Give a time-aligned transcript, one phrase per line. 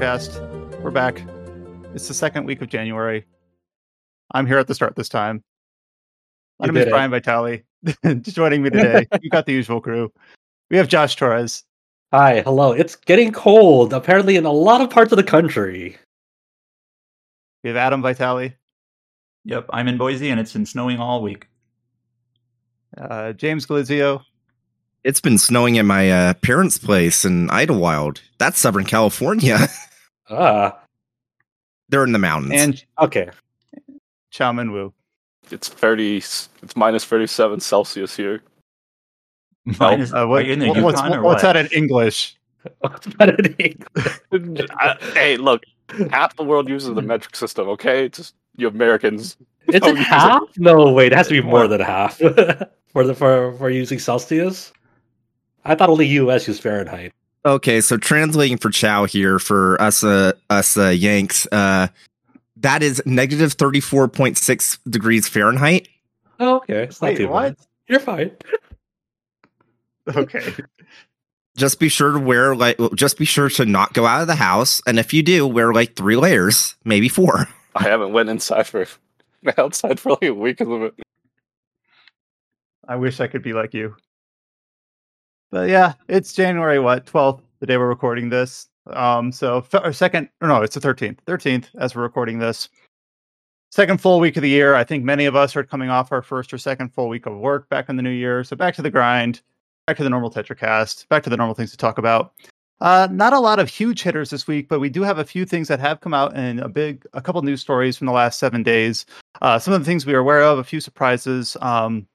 [0.00, 0.16] everyone.
[0.16, 0.80] It's the TetraCast.
[0.82, 1.24] We're back.
[1.94, 3.24] It's the second week of January.
[4.32, 5.42] I'm here at the start this time.
[6.58, 6.92] My You name is did it.
[6.92, 7.62] Bryan Vitale.
[8.22, 10.12] Joining me today, you got the usual crew.
[10.70, 11.64] We have Josh Torres.
[12.12, 12.72] Hi, hello.
[12.72, 15.96] It's getting cold, apparently, in a lot of parts of the country.
[17.62, 18.52] We have Adam Vitale.
[19.44, 21.46] Yep, I'm in Boise and it's been snowing all week.
[22.96, 24.22] Uh, James Galizio.
[25.04, 28.20] It's been snowing at my uh, parents' place in Idyllwild.
[28.38, 29.58] That's Southern California.
[30.30, 30.78] Ah,
[31.88, 32.52] They're in the mountains.
[32.54, 33.30] And okay.
[34.30, 34.92] Chow Min Wu.
[35.50, 36.18] It's thirty.
[36.18, 38.42] It's minus thirty-seven Celsius here.
[39.80, 42.36] Minus- Uh, what- are you in the what- what's, Yukon or what's that in English?
[43.20, 45.62] I- hey, look,
[46.10, 47.66] half the world uses the metric system.
[47.70, 49.38] Okay, just you Americans.
[49.68, 50.42] It's don't it half?
[50.58, 51.68] No, wait, it has to be more More.
[51.68, 54.74] than half for the for for using Celsius.
[55.68, 56.48] I thought only U.S.
[56.48, 57.12] used Fahrenheit.
[57.44, 61.88] okay, so translating for Chow here for us, uh, us uh, Yanks, uh,
[62.56, 65.88] that is negative thirty four point six degrees Fahrenheit.
[66.40, 67.56] Oh, okay, it's not Wait, too what?
[67.56, 67.66] bad.
[67.86, 68.32] You're fine.
[70.16, 70.54] Okay.
[71.56, 74.36] Just be sure to wear like, just be sure to not go out of the
[74.36, 77.48] house, and if you do, wear like three layers, maybe four.
[77.74, 78.86] I haven't went inside for
[79.58, 80.94] outside for like a week because of it.
[82.86, 83.96] I wish I could be like you.
[85.50, 88.68] But yeah, it's January what twelfth, the day we're recording this.
[88.90, 92.68] Um, so second, or no, it's the thirteenth, thirteenth as we're recording this.
[93.70, 94.74] Second full week of the year.
[94.74, 97.36] I think many of us are coming off our first or second full week of
[97.36, 98.42] work back in the new year.
[98.44, 99.42] So back to the grind,
[99.86, 102.32] back to the normal TetraCast, back to the normal things to talk about.
[102.80, 105.44] Uh, not a lot of huge hitters this week, but we do have a few
[105.44, 108.38] things that have come out and a big, a couple news stories from the last
[108.38, 109.04] seven days.
[109.42, 111.56] Uh, some of the things we are aware of, a few surprises.
[111.60, 112.06] Um,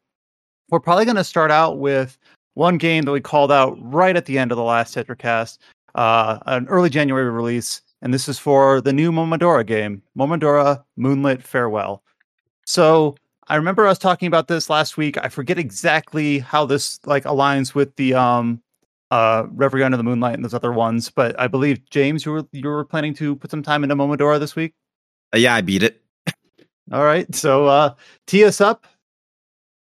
[0.69, 2.17] we're probably going to start out with
[2.53, 5.57] one game that we called out right at the end of the last TetraCast,
[5.95, 11.41] uh, an early January release, and this is for the new Momodora game, Momodora Moonlit
[11.41, 12.03] Farewell.
[12.65, 13.15] So
[13.47, 15.17] I remember us talking about this last week.
[15.17, 18.61] I forget exactly how this like aligns with the um
[19.11, 22.47] uh Reverie Under the Moonlight and those other ones, but I believe James, you were
[22.51, 24.73] you were planning to put some time into Momodora this week.
[25.33, 26.01] Uh, yeah, I beat it.
[26.91, 27.93] All right, so uh
[28.27, 28.85] tee us up.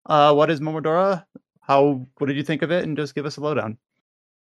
[0.06, 1.24] Uh, what is Momodora?
[1.68, 2.82] How what did you think of it?
[2.82, 3.78] And just give us a lowdown.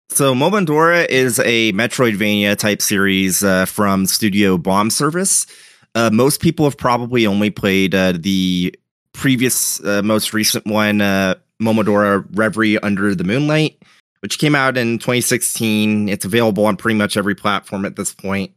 [0.09, 5.45] So Momodora is a Metroidvania type series uh, from Studio Bombservice.
[5.93, 8.73] Uh, most people have probably only played uh, the
[9.13, 13.81] previous, uh, most recent one, uh, Momodora Reverie Under the Moonlight,
[14.21, 16.09] which came out in 2016.
[16.09, 18.51] It's available on pretty much every platform at this point,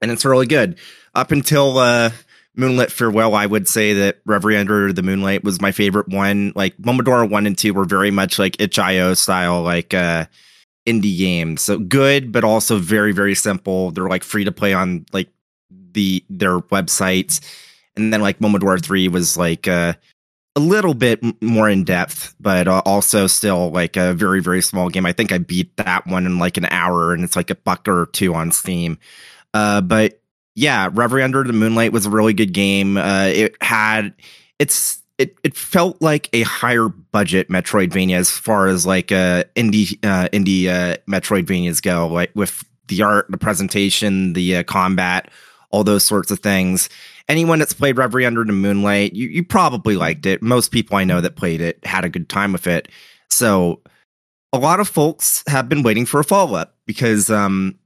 [0.00, 0.78] and it's really good.
[1.14, 2.10] Up until uh,
[2.56, 6.52] Moonlit Farewell, I would say that Reverie Under the Moonlight was my favorite one.
[6.54, 10.26] Like Momodora 1 and 2 were very much like itch.io style, like uh
[10.86, 11.62] indie games.
[11.62, 13.90] So good, but also very, very simple.
[13.90, 15.28] They're like free to play on like
[15.70, 17.40] the their websites.
[17.96, 19.94] And then like Momodora 3 was like uh
[20.54, 24.90] a little bit more in depth, but uh, also still like a very, very small
[24.90, 25.06] game.
[25.06, 27.88] I think I beat that one in like an hour and it's like a buck
[27.88, 28.98] or two on Steam.
[29.54, 30.21] Uh, but
[30.54, 32.96] yeah, Reverie Under the Moonlight was a really good game.
[32.96, 34.14] Uh, it had
[34.58, 39.98] it's it it felt like a higher budget Metroidvania as far as like uh indie
[40.04, 45.30] uh indie uh Metroidvanias go, like with the art, the presentation, the uh, combat,
[45.70, 46.88] all those sorts of things.
[47.28, 50.42] Anyone that's played Reverie Under the Moonlight, you, you probably liked it.
[50.42, 52.88] Most people I know that played it had a good time with it.
[53.30, 53.80] So
[54.52, 57.78] a lot of folks have been waiting for a follow up because um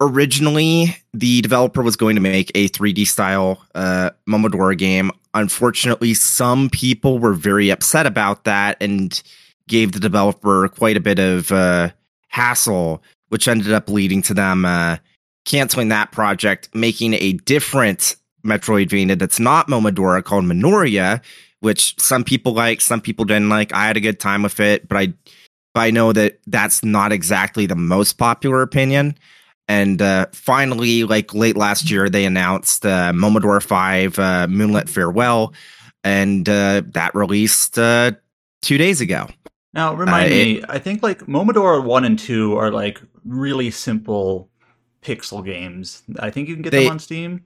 [0.00, 5.10] originally the developer was going to make a 3D style uh, Momodora game.
[5.34, 9.22] Unfortunately, some people were very upset about that and
[9.66, 11.90] gave the developer quite a bit of uh,
[12.28, 14.96] hassle, which ended up leading to them uh,
[15.44, 21.20] canceling that project, making a different Metroidvania that's not Momodora called Minoria,
[21.60, 23.72] which some people like, some people didn't like.
[23.72, 25.06] I had a good time with it, but I,
[25.74, 29.16] but I know that that's not exactly the most popular opinion.
[29.68, 35.52] And uh, finally, like late last year, they announced uh, Momodora 5 uh, Moonlit Farewell,
[36.02, 38.12] and uh, that released uh,
[38.62, 39.28] two days ago.
[39.74, 44.48] Now, remind Uh, me, I think like Momodora 1 and 2 are like really simple
[45.02, 46.02] pixel games.
[46.18, 47.44] I think you can get They- them on Steam.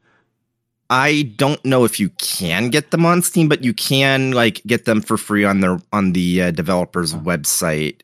[0.90, 4.84] I don't know if you can get them on Steam, but you can like get
[4.84, 8.02] them for free on their on the uh, developer's website.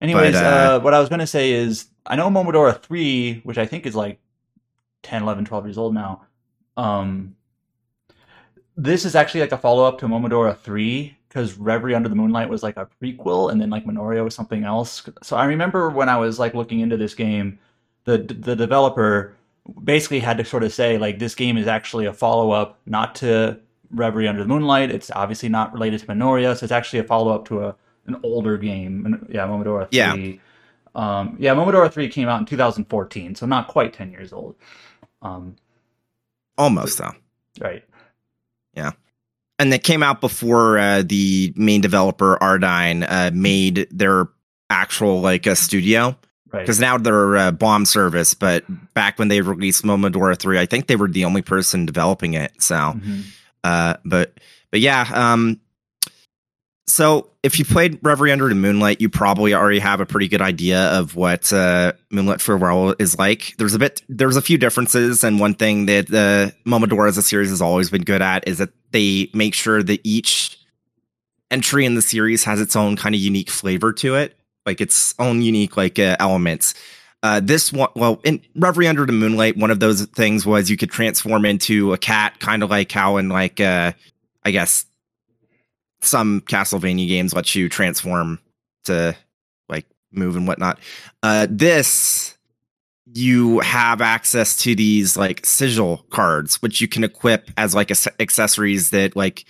[0.00, 3.66] Anyways, But, what I was going to say is I know Momodora 3, which I
[3.66, 4.18] think is like
[5.02, 6.26] 10, 11, 12 years old now.
[6.76, 7.36] Um,
[8.76, 12.48] this is actually like a follow up to Momodora 3 because Reverie Under the Moonlight
[12.48, 15.06] was like a prequel, and then like Minoria was something else.
[15.22, 17.58] So I remember when I was like looking into this game,
[18.04, 19.34] the the developer
[19.84, 23.14] basically had to sort of say like this game is actually a follow up, not
[23.16, 23.58] to
[23.90, 24.90] Reverie Under the Moonlight.
[24.90, 27.76] It's obviously not related to Minoria, so it's actually a follow up to a
[28.06, 29.26] an older game.
[29.28, 30.14] Yeah, Momodora Yeah.
[30.94, 34.56] Um, yeah, Momodora three came out in 2014, so not quite 10 years old.
[35.22, 35.56] Um,
[36.56, 37.12] Almost though.
[37.60, 37.84] right.
[38.74, 38.92] Yeah.
[39.60, 44.28] And it came out before uh, the main developer rdein uh, made their
[44.70, 46.16] actual like a studio
[46.50, 46.60] Right.
[46.62, 48.38] because now they're a Bombservice.
[48.38, 48.64] But
[48.94, 52.52] back when they released Momodora three, I think they were the only person developing it.
[52.62, 53.24] So, Mhm.
[53.64, 54.38] uh, but
[54.70, 55.06] but yeah.
[55.12, 55.60] Um,
[56.88, 60.40] so if you played Reverie Under the Moonlight, you probably already have a pretty good
[60.40, 63.54] idea of what uh, Moonlit Farewell is like.
[63.58, 67.22] There's a bit, there's a few differences, and one thing that uh, Momodora as a
[67.22, 70.58] series has always been good at is that they make sure that each
[71.50, 75.14] entry in the series has its own kind of unique flavor to it, like its
[75.18, 76.74] own unique like uh, elements.
[77.22, 80.76] Uh, this one, well, in Reverie Under the Moonlight, one of those things was you
[80.76, 83.92] could transform into a cat, kind of like how in like uh,
[84.44, 84.86] I guess
[86.00, 88.38] some Castlevania games let you transform
[88.84, 89.16] to
[89.68, 90.78] like move and whatnot.
[91.22, 92.36] Uh, this
[93.14, 98.10] you have access to these like sigil cards, which you can equip as like ac-
[98.20, 99.44] accessories that like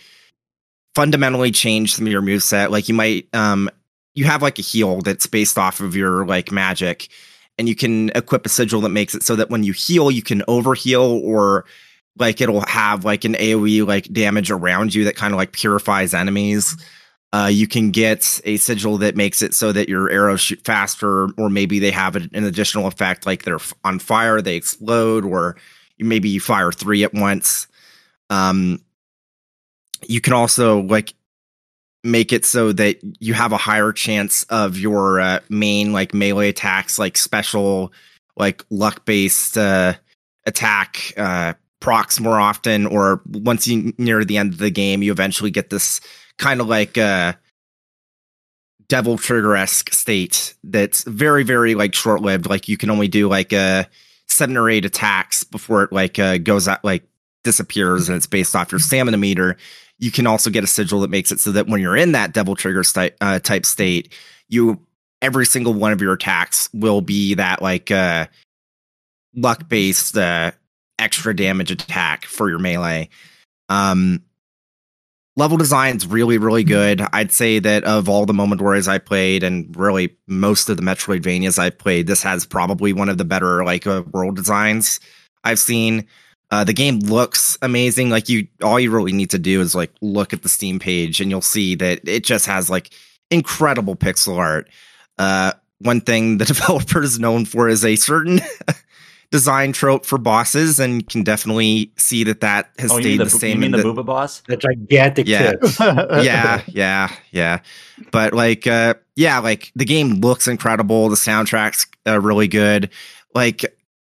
[0.95, 2.71] fundamentally change some of your moveset.
[2.71, 3.69] Like you might um
[4.15, 7.09] you have like a heal that's based off of your like magic,
[7.59, 10.23] and you can equip a sigil that makes it so that when you heal, you
[10.23, 11.65] can overheal or
[12.19, 16.15] like it'll have like an AoE like damage around you that kind of like purifies
[16.15, 16.76] enemies.
[17.32, 21.29] Uh, you can get a sigil that makes it so that your arrows shoot faster,
[21.37, 25.56] or maybe they have an an additional effect like they're on fire, they explode, or
[25.99, 27.67] maybe you fire three at once.
[28.31, 28.81] Um,
[30.06, 31.15] you can also like
[32.05, 36.49] make it so that you have a higher chance of your uh, main like melee
[36.49, 37.93] attacks, like special,
[38.37, 39.94] like luck based uh,
[40.47, 45.13] attack uh, procs more often, or once you near the end of the game, you
[45.13, 46.01] eventually get this
[46.39, 47.33] kind of like uh
[48.89, 52.49] devil trigger esque state that's very very like short lived.
[52.49, 53.85] Like you can only do like uh
[54.27, 57.05] seven or eight attacks before it like uh goes out like
[57.45, 59.57] disappears and it's based off your stamina meter.
[59.99, 62.33] You can also get a sigil that makes it so that when you're in that
[62.33, 64.15] devil trigger sti- uh, type state,
[64.49, 64.81] you
[65.21, 68.27] every single one of your attacks will be that like uh
[69.35, 70.51] luck based uh
[70.99, 73.09] extra damage attack for your melee.
[73.69, 74.23] Um
[75.37, 77.00] level design's really really good.
[77.12, 81.59] I'd say that of all the momodoras i played and really most of the metroidvanias
[81.59, 85.00] i've played this has probably one of the better like uh, world designs
[85.45, 86.06] i've seen.
[86.50, 88.09] Uh, the game looks amazing.
[88.09, 91.21] Like you all you really need to do is like look at the steam page
[91.21, 92.91] and you'll see that it just has like
[93.31, 94.69] incredible pixel art.
[95.19, 98.41] Uh, one thing the developer is known for is a certain
[99.31, 103.08] design trope for bosses and you can definitely see that that has Oh, you stayed
[103.11, 104.41] mean the, the you same mean in the Booba boss?
[104.47, 105.53] The gigantic Yeah.
[105.53, 105.79] tits.
[105.81, 107.61] yeah, yeah, yeah.
[108.11, 111.08] But like, uh, yeah, like the game looks incredible.
[111.11, 112.91] The soundtrack's uh, really good.
[113.35, 113.65] Like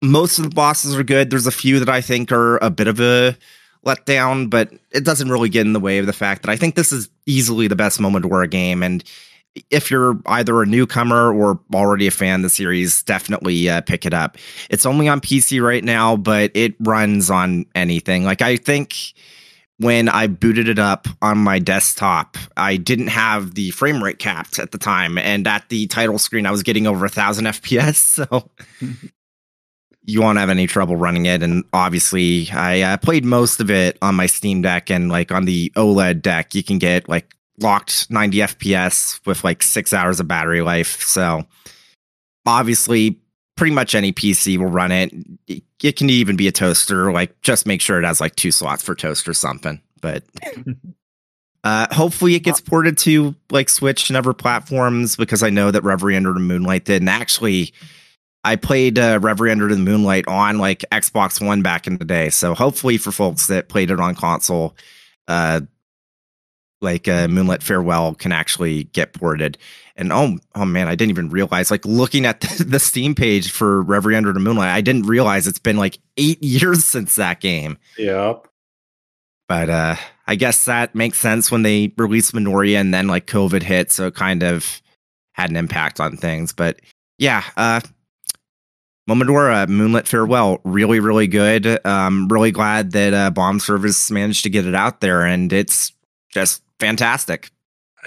[0.03, 1.31] most of the bosses are good.
[1.31, 3.37] There's a few that I think are a bit of a
[3.87, 6.75] letdown, but it doesn't really get in the way of the fact that I think
[6.75, 8.83] this is easily the best Momodora game.
[8.83, 9.05] And
[9.71, 14.05] if you're either a newcomer or already a fan of the series, definitely uh, pick
[14.05, 14.37] it up.
[14.71, 18.25] It's only on PC right now, but it runs on anything.
[18.25, 18.95] Like I think
[19.79, 24.59] when I booted it up on my desktop, I didn't have the frame rate capped
[24.59, 27.97] at the time, and at the title screen, I was getting over a thousand FPS.
[27.97, 28.51] So
[30.05, 31.43] you won't have any trouble running it.
[31.43, 35.45] And obviously, I uh, played most of it on my Steam Deck, and like on
[35.45, 40.29] the OLED deck, you can get like locked 90 FPS with like six hours of
[40.29, 41.03] battery life.
[41.03, 41.45] So
[42.47, 43.21] obviously,
[43.57, 45.13] pretty much any PC will run it.
[45.47, 45.63] It-
[45.97, 47.13] can even be a toaster.
[47.13, 49.83] Like, just make sure it has like two slots for toast or something.
[50.01, 50.25] But
[51.65, 55.85] uh, hopefully, it gets ported to like Switch and other platforms because I know that
[55.85, 57.03] Reverie Under the Moonlight did.
[57.03, 57.75] And actually,
[58.45, 62.31] I played uh, Reverie Under the Moonlight on like Xbox One back in the day.
[62.31, 64.75] So hopefully, for folks that played it on console,
[65.29, 65.61] uh,
[66.85, 69.59] like uh, Moonlit Farewell can actually get ported.
[69.97, 71.71] And oh, oh man, I didn't even realize.
[71.71, 75.47] Like looking at the, the Steam page for Reverie Under the Moonlight, I didn't realize
[75.47, 77.79] it's been like eight years since that game.
[77.99, 78.47] Yep.
[79.49, 83.63] But uh, I guess that makes sense when they released Minoria and then like COVID
[83.63, 84.81] hit, so it kind of
[85.33, 86.53] had an impact on things.
[86.53, 86.81] But
[87.19, 87.81] yeah, uh,
[89.09, 91.85] Momodora Moonlit Farewell, really, really good.
[91.87, 95.93] Um, really glad that uh, Bombservice managed to get it out there, and it's
[96.35, 97.51] just fantastic.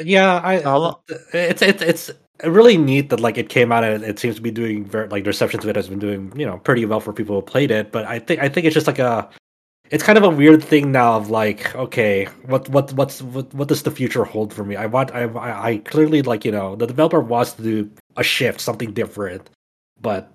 [0.03, 0.61] Yeah, I.
[0.61, 1.01] How lo-
[1.33, 2.11] It's it's it's
[2.43, 5.23] really neat that like it came out and it seems to be doing very like
[5.23, 7.71] the reception to it has been doing you know pretty well for people who played
[7.71, 7.91] it.
[7.91, 9.27] But I think I think it's just like a.
[9.89, 13.69] It's kind of a weird thing now of like, okay, what what what's what, what
[13.69, 14.75] does the future hold for me?
[14.75, 18.23] I want I I I clearly like you know the developer wants to do a
[18.23, 19.49] shift, something different,
[20.01, 20.29] but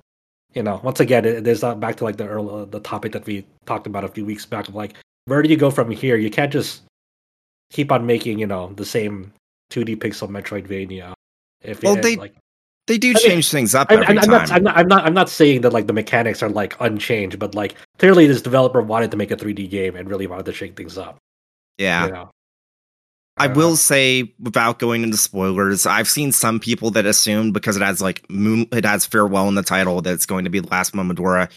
[0.54, 3.26] you know once again it, there's uh, back to like the early, the topic that
[3.26, 4.94] we talked about a few weeks back of like
[5.26, 6.16] where do you go from here?
[6.16, 6.82] You can't just
[7.73, 9.33] keep on making you know the same
[9.71, 11.14] 2D pixel Metroidvania.
[11.62, 12.35] If Well, it, they- like
[12.87, 14.31] They do I mean, change things up I'm, every I'm, I'm time.
[14.31, 17.38] not, I'm not I'm not I'm not saying that like the mechanics are like unchanged,
[17.38, 20.52] but like clearly this developer wanted to make a 3D game and really wanted to
[20.52, 21.17] shake things up.
[21.79, 22.07] yeah.
[22.07, 22.31] You know?
[23.38, 27.76] I Uh, will say, without going into spoilers, I've seen some people that assume because
[27.79, 30.61] it has like moon, it has farewell in the title that it's going to be
[30.61, 31.50] the last Momodora.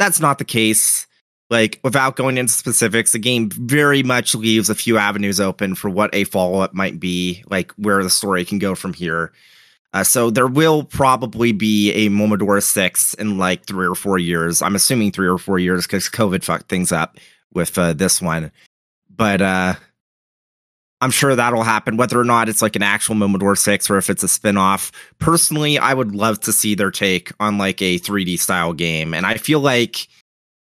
[0.00, 1.06] That's not the case.
[1.52, 5.90] Like, without going into specifics, the game very much leaves a few avenues open for
[5.90, 9.32] what a follow up might be, like where the story can go from here.
[9.92, 14.62] Uh, so there will probably be a Momodora six in like three or four years.
[14.62, 17.18] I'm assuming three or four years because COVID fucked things up
[17.52, 18.50] with uh, this one.
[19.14, 19.74] But uh,
[21.02, 24.08] I'm sure that'll happen, whether or not it's like an actual Momodora 6 or if
[24.08, 24.90] it's a spin-off.
[25.18, 29.12] Personally, I would love to see their take on like a 3D style game.
[29.12, 30.08] And I feel like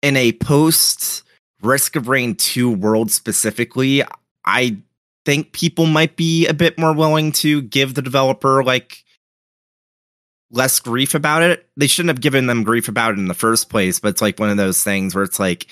[0.02, 1.24] in a post
[1.62, 4.04] Risk of Rain 2 world specifically,
[4.46, 4.78] I
[5.26, 9.04] think people might be a bit more willing to give the developer like
[10.50, 11.68] less grief about it.
[11.78, 14.40] They shouldn't have given them grief about it in the first place, but it's like
[14.40, 15.68] one of those things where it's like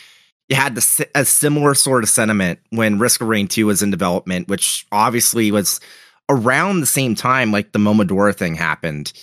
[0.47, 0.77] you had
[1.15, 5.51] a similar sort of sentiment when Risk of Rain 2 was in development, which obviously
[5.51, 5.79] was
[6.27, 9.13] around the same time like the Momodora thing happened.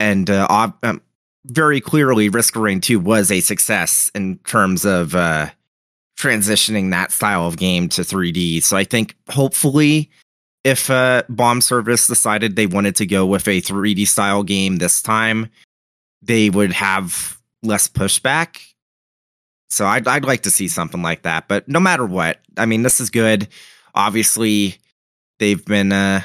[0.00, 1.00] And uh, um,
[1.44, 5.48] very clearly, Risk of Rain 2 was a success in terms of uh,
[6.18, 8.62] transitioning that style of game to 3D.
[8.62, 10.10] So I think hopefully,
[10.64, 15.48] if uh, Bombservice decided they wanted to go with a 3D style game this time,
[16.20, 18.60] they would have less pushback.
[19.70, 21.46] So I'd I'd like to see something like that.
[21.46, 23.48] But no matter what, I mean, this is good.
[23.94, 24.78] Obviously,
[25.38, 26.22] they've been uh,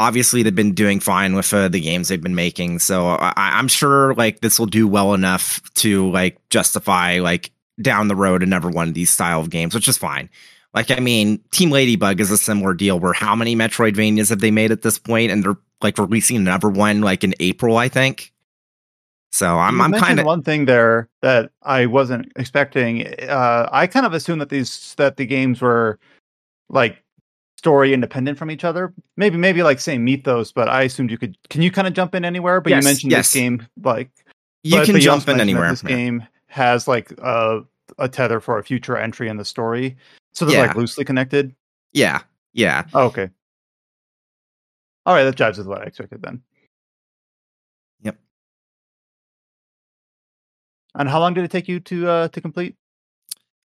[0.00, 2.78] obviously they've been doing fine with uh, the games they've been making.
[2.78, 7.52] So I, I'm sure like this will do well enough to like justify like
[7.82, 10.30] down the road another one of these style of games, which is fine.
[10.72, 12.98] Like I mean, Team Ladybug is a similar deal.
[12.98, 16.70] Where how many Metroidvanias have they made at this point, and they're like releasing another
[16.70, 18.32] one like in April, I think.
[19.32, 23.06] So I'm You I'm kind of one thing there that I wasn't expecting.
[23.28, 25.98] Uh, I kind of assumed that these that the games were
[26.68, 27.02] like
[27.60, 28.94] story independent from each other.
[29.18, 31.36] Maybe maybe like same mythos, but I assumed you could.
[31.50, 32.58] Can you kind of jump in anywhere?
[32.62, 33.26] But Yes, you mentioned yes.
[33.30, 34.10] this game like
[34.62, 35.68] you but- can but jump also in anywhere.
[35.68, 35.90] This yeah.
[35.90, 37.60] game has like a
[37.98, 39.94] a tether for a future entry in the story,
[40.32, 40.68] so they're Yeah.
[40.68, 41.54] like loosely connected.
[41.92, 42.22] Yeah,
[42.54, 42.84] yeah.
[42.94, 43.28] Oh, okay.
[45.04, 46.40] All right, that jives with what I expected then.
[48.02, 48.16] Yep.
[50.94, 52.74] And how long did it take you to uh to complete?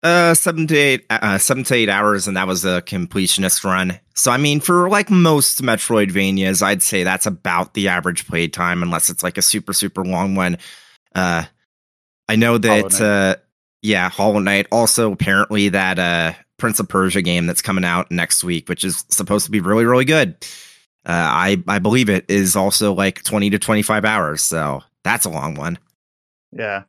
[0.03, 3.97] Uh, seven to eight, uh, seven to eight hours, and that was a completionist run.
[4.15, 8.83] So, I mean, for like most Metroidvanias, I'd say that's about the average play time,
[8.83, 10.57] unless it's like a super, super long one.
[11.15, 11.45] Uh,
[12.27, 13.01] I know that, Knight.
[13.01, 13.35] uh,
[13.81, 14.67] yeah, Hollow Knight.
[14.73, 19.05] Also, apparently, that uh, Prince of Persia game that's coming out next week, which is
[19.07, 20.35] supposed to be really, really good.
[21.05, 25.25] Uh, I I believe it is also like twenty to twenty five hours, so that's
[25.25, 25.77] a long one.
[26.51, 26.83] Yeah.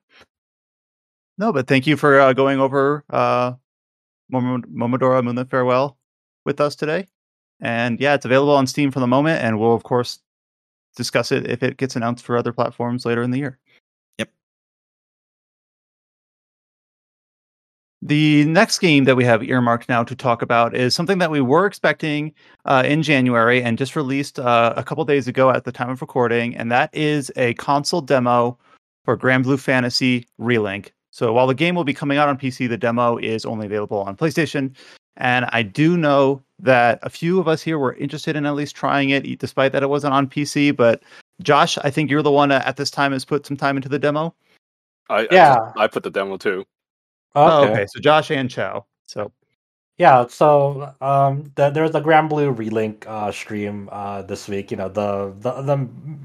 [1.36, 3.52] No, but thank you for uh, going over uh,
[4.32, 5.96] Momo- Momodora Moonlit Farewell
[6.44, 7.08] with us today.
[7.60, 10.20] And yeah, it's available on Steam for the moment, and we'll of course
[10.96, 13.58] discuss it if it gets announced for other platforms later in the year.
[14.18, 14.30] Yep.
[18.02, 21.40] The next game that we have earmarked now to talk about is something that we
[21.40, 22.32] were expecting
[22.64, 26.00] uh, in January and just released uh, a couple days ago at the time of
[26.00, 28.58] recording, and that is a console demo
[29.04, 30.90] for Granblue Fantasy Relink.
[31.14, 33.98] So while the game will be coming out on PC, the demo is only available
[34.00, 34.74] on PlayStation.
[35.16, 38.74] And I do know that a few of us here were interested in at least
[38.74, 40.76] trying it, despite that it wasn't on PC.
[40.76, 41.04] But
[41.40, 43.98] Josh, I think you're the one at this time has put some time into the
[43.98, 44.34] demo.
[45.08, 45.54] I, I Yeah.
[45.54, 46.64] just- I, put the demo too.
[47.36, 47.86] Oh, okay.
[47.86, 48.84] So Josh and Chow.
[49.06, 49.30] So
[49.98, 54.72] Yeah, so um, the, there's a Granblue Relink uh, stream uh, this week.
[54.72, 55.76] You know, the, the the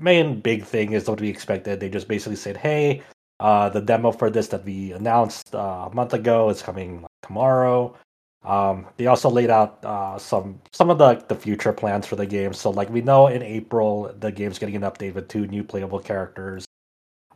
[0.02, 1.80] main big thing is what we expected.
[1.80, 3.04] They just basically said, "Hey,
[3.40, 7.96] uh, the demo for this that we announced uh, a month ago is coming tomorrow."
[8.44, 12.26] Um, they also laid out uh, some some of the the future plans for the
[12.26, 12.54] game.
[12.54, 16.00] So, like we know, in April the game's getting an update with two new playable
[16.00, 16.66] characters,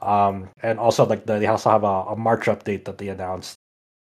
[0.02, 3.58] um, and also like the, they also have a, a March update that they announced.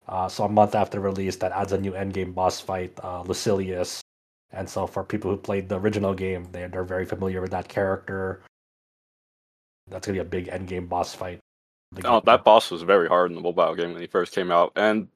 [0.07, 4.01] Uh, so a month after release, that adds a new endgame boss fight, uh, Lucilius.
[4.51, 7.67] and so for people who played the original game, they they're very familiar with that
[7.69, 8.41] character.
[9.89, 11.39] That's gonna be a big end game boss fight.
[12.03, 14.73] Oh, that boss was very hard in the mobile game when he first came out,
[14.75, 15.07] and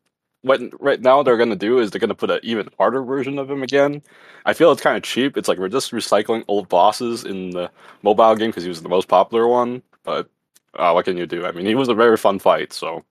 [0.41, 3.49] what right now they're gonna do is they're gonna put an even harder version of
[3.49, 4.01] him again.
[4.45, 5.37] I feel it's kind of cheap.
[5.37, 7.69] It's like we're just recycling old bosses in the
[8.01, 9.83] mobile game because he was the most popular one.
[10.03, 10.29] But
[10.75, 11.45] uh, what can you do?
[11.45, 12.73] I mean, he was a very fun fight.
[12.73, 13.03] So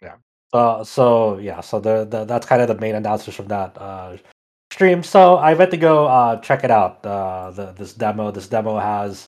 [0.00, 0.14] yeah.
[0.52, 4.16] Uh, so yeah, so the, the that's kind of the main announcements from that uh,
[4.70, 5.02] stream.
[5.02, 7.04] So I went to go uh, check it out.
[7.04, 8.30] Uh, the this demo.
[8.30, 9.25] This demo has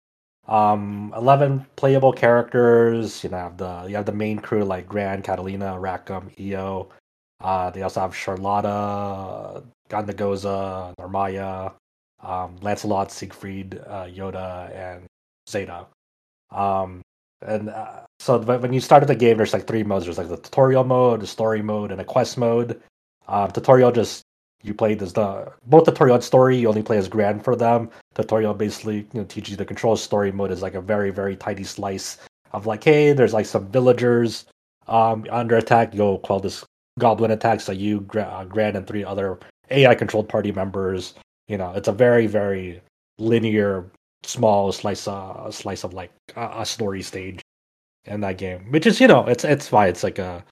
[0.47, 3.23] um 11 playable characters.
[3.23, 6.89] You know, have the you have the main crew like Gran, Catalina, Rackham, Io.
[7.41, 11.73] Uh, they also have Charlotta, Ghandagoza, Narmaya,
[12.21, 15.05] um, Lancelot, Siegfried, uh, Yoda, and
[15.49, 15.85] Zeta.
[16.51, 17.01] Um,
[17.41, 20.05] and uh, so when you started the game, there's like three modes.
[20.05, 22.81] There's like the tutorial mode, the story mode, and a quest mode.
[23.27, 24.23] Um, tutorial just
[24.63, 26.57] you play as the both the and story.
[26.57, 27.89] You only play as Gran for them.
[28.15, 29.95] The Tutorial basically you know teaches you the control.
[29.95, 32.17] Story mode is like a very very tiny slice
[32.53, 34.45] of like, hey, there's like some villagers
[34.87, 35.93] um under attack.
[35.93, 36.63] You go quell this
[36.99, 37.61] goblin attack.
[37.61, 39.39] So you, Gra- uh, Gran, and three other
[39.69, 41.13] AI controlled party members.
[41.47, 42.81] You know, it's a very very
[43.19, 43.91] linear
[44.23, 47.41] small slice uh slice of like a, a story stage
[48.05, 50.43] in that game which is you know it's it's fine it's like a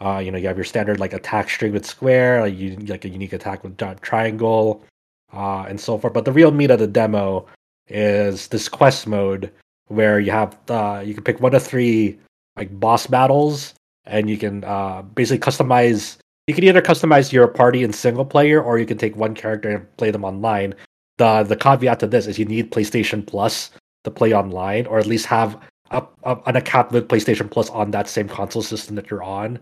[0.00, 3.04] uh you know you have your standard like attack string with square like you like
[3.04, 4.84] a unique attack with tri- triangle
[5.32, 6.14] uh and so forth.
[6.14, 7.46] But the real meat of the demo
[7.88, 9.50] is this quest mode
[9.88, 12.18] where you have uh you can pick one of three
[12.56, 16.18] like boss battles and you can uh basically customize
[16.50, 19.68] you can either customize your party in single player or you can take one character
[19.70, 20.74] and play them online.
[21.18, 23.70] The the caveat to this is you need PlayStation Plus
[24.02, 25.60] to play online, or at least have
[25.92, 29.60] a, a, an account with PlayStation Plus on that same console system that you're on,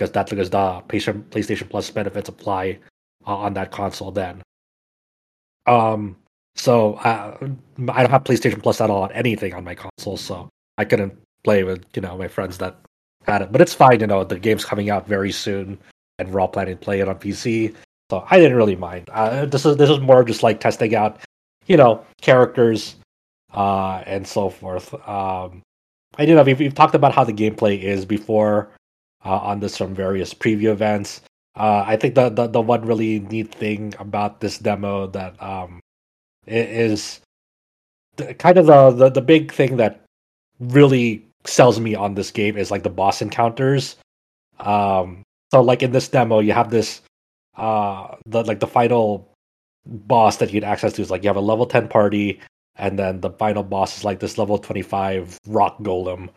[0.00, 2.78] because that's because the PlayStation PlayStation Plus benefits apply
[3.26, 4.10] uh, on that console.
[4.10, 4.40] Then,
[5.66, 6.16] um,
[6.56, 7.36] so uh,
[7.90, 11.12] I don't have PlayStation Plus at all on anything on my console, so I couldn't
[11.44, 12.78] play with you know my friends that
[13.26, 13.52] had it.
[13.52, 14.24] But it's fine, you know.
[14.24, 15.78] The game's coming out very soon,
[16.18, 17.74] and we're all planning to play it on PC.
[18.10, 19.10] So I didn't really mind.
[19.12, 21.20] Uh, this is this is more just like testing out,
[21.66, 22.96] you know, characters,
[23.52, 24.94] uh, and so forth.
[25.06, 25.60] Um,
[26.16, 28.70] I do know we've, we've talked about how the gameplay is before
[29.24, 31.22] uh, on this from various preview events.
[31.56, 35.80] Uh, I think the, the the one really neat thing about this demo that um,
[36.46, 37.20] is
[38.38, 40.04] kind of the, the the big thing that
[40.60, 43.96] really sells me on this game is like the boss encounters.
[44.60, 47.02] Um, so like in this demo, you have this
[47.56, 49.28] uh the like the final
[49.86, 52.40] boss that you get access to is like you have a level 10 party
[52.76, 56.28] and then the final boss is like this level 25 rock golem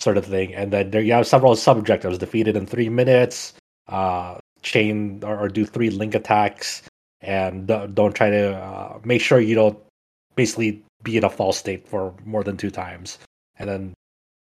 [0.00, 0.54] sort of thing.
[0.54, 3.54] And then there you have several sub objectives defeated in three minutes
[3.88, 6.82] uh chain or, or do three link attacks
[7.20, 9.78] and don't, try to uh, make sure you don't
[10.34, 13.18] basically be in a false state for more than two times.
[13.58, 13.94] And then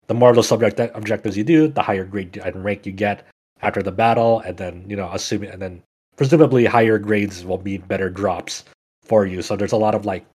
[0.06, 3.26] the more of those subject objectives you do the higher grade and rank you get
[3.62, 4.40] after the battle.
[4.40, 5.82] And then you know assuming and then
[6.16, 8.64] presumably higher grades will mean better drops
[9.04, 9.40] for you.
[9.40, 10.26] So there's a lot of like,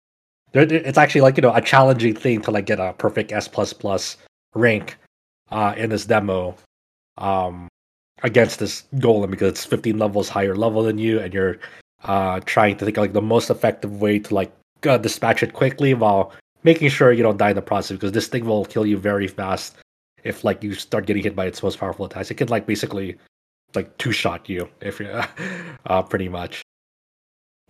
[0.54, 3.72] it's actually like you know a challenging thing to like get a perfect S plus
[3.72, 4.16] plus
[4.54, 4.96] rank
[5.52, 6.56] uh, in this demo
[7.18, 7.68] um,
[8.22, 11.58] against this golem because it's 15 levels higher level than you, and you're
[12.04, 14.52] uh, trying to think of, like the most effective way to like
[14.88, 16.32] uh, dispatch it quickly while
[16.64, 19.28] making sure you don't die in the process because this thing will kill you very
[19.28, 19.76] fast
[20.24, 22.30] if like you start getting hit by its most powerful attacks.
[22.30, 23.18] It can like basically
[23.74, 25.08] like two shot you if you
[25.86, 26.62] uh pretty much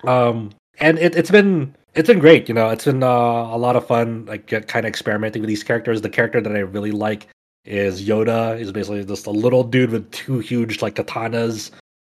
[0.04, 3.76] um and it, it's been it's been great you know it's been uh, a lot
[3.76, 7.28] of fun like kind of experimenting with these characters the character that i really like
[7.64, 11.70] is yoda he's basically just a little dude with two huge like katanas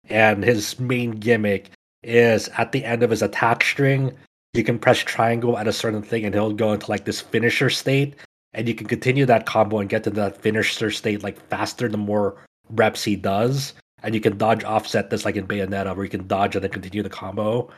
[0.08, 1.70] and his main gimmick
[2.02, 4.12] is at the end of his attack string
[4.54, 7.70] you can press triangle at a certain thing and he'll go into like this finisher
[7.70, 8.16] state
[8.56, 11.98] and you can continue that combo and get to that finisher state like faster the
[11.98, 12.36] more
[12.70, 16.26] reps he does, and you can dodge offset this like in Bayonetta, where you can
[16.26, 17.70] dodge and then continue the combo,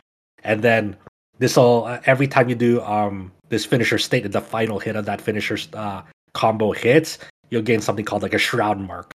[0.43, 0.95] and then
[1.37, 5.05] this will uh, every time you do um this finisher state the final hit of
[5.05, 6.01] that finisher uh,
[6.33, 9.11] combo hits, you'll gain something called like a shroud mark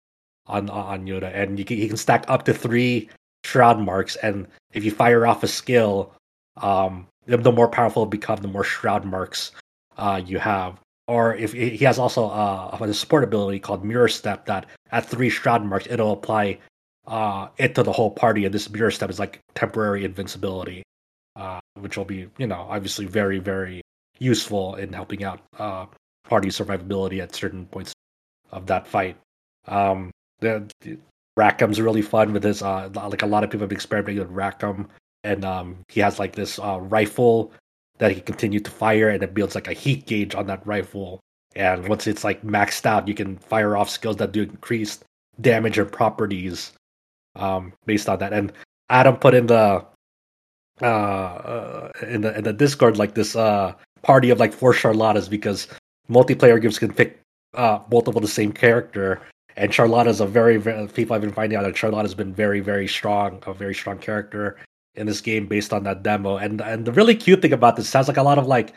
[0.47, 3.09] on on Yoda, and you can, can stack up to three
[3.43, 6.13] shroud marks, and if you fire off a skill,
[6.57, 9.51] um the, more powerful it become, the more shroud marks
[9.97, 10.79] uh you have.
[11.07, 15.29] Or if he has also uh, a support ability called Mirror Step that at three
[15.29, 16.57] Shroud marks it'll apply
[17.05, 20.81] uh, it to the whole party, and this Mirror Step is like temporary invincibility,
[21.35, 23.81] uh, which will be you know obviously very very
[24.17, 25.85] useful in helping out uh,
[26.27, 27.93] party survivability at certain points
[28.51, 29.17] of that fight.
[29.67, 30.97] Um, the, the
[31.37, 34.87] Rackham's really fun with his uh, like a lot of people have experimented with Rackham
[35.25, 37.51] and um, he has like this uh, rifle
[37.97, 40.65] that he can continue to fire, and it builds like a heat gauge on that
[40.65, 41.19] rifle.
[41.55, 45.03] And once it's like maxed out, you can fire off skills that do increased
[45.41, 46.73] damage and properties
[47.35, 48.33] um, based on that.
[48.33, 48.53] And
[48.89, 49.83] Adam put in the
[50.81, 55.29] uh, uh in the in the Discord like this uh party of like four Charlottas
[55.29, 55.67] because
[56.09, 57.19] multiplayer games can pick
[57.55, 59.21] uh multiple the same character.
[59.57, 62.87] And Charlotta's a very, very people I've been finding out that Charlotta's been very, very
[62.87, 64.57] strong, a very strong character
[64.95, 66.37] in this game based on that demo.
[66.37, 68.73] And and the really cute thing about this sounds like a lot of like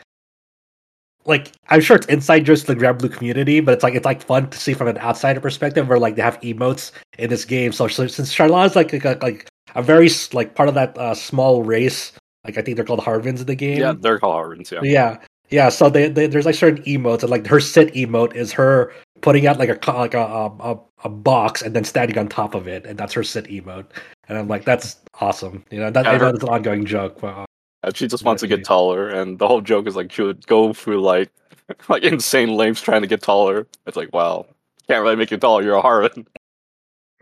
[1.25, 4.49] like I'm sure it's inside just the Granblue community, but it's like it's like fun
[4.49, 7.71] to see from an outsider perspective where like they have emotes in this game.
[7.71, 11.13] So, so since Charlotte's like like a, like a very like part of that uh,
[11.13, 12.13] small race,
[12.45, 13.79] like I think they're called Harvins in the game.
[13.79, 14.71] Yeah, they're called Harvins.
[14.71, 14.81] Yeah.
[14.83, 15.17] Yeah.
[15.49, 18.93] Yeah, so they, they, there's like certain emotes, and like her sit emote is her
[19.21, 20.19] putting out like a like a,
[20.59, 23.85] a a box and then standing on top of it, and that's her sit emote.
[24.27, 25.63] And I'm like, that's awesome.
[25.71, 27.21] You know, that, Yeah, that's an ongoing joke.
[27.21, 27.45] But, uh,
[27.83, 30.45] And she just wants to get taller, and the whole joke is like she would
[30.47, 31.31] go through like
[31.89, 33.67] like insane lengths trying to get taller.
[33.87, 34.45] It's like, wow,
[34.87, 35.63] can't really make you taller.
[35.63, 36.25] You're a Harvin.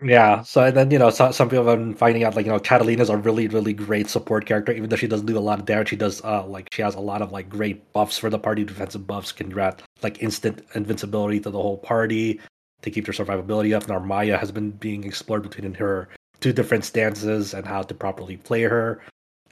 [0.04, 0.44] Yeah.
[0.44, 2.60] So and then you know so, some people have been finding out like you know
[2.60, 5.66] Catalina's a really really great support character even though she doesn't do a lot of
[5.66, 5.90] damage.
[5.90, 8.64] She does uh like she has a lot of like great buffs for the party.
[8.64, 12.40] Defensive buffs can grant like instant invincibility to the whole party
[12.84, 13.90] to keep their survivability up.
[13.90, 16.10] And Maya has been being explored between her
[16.42, 19.02] two different stances and how to properly play her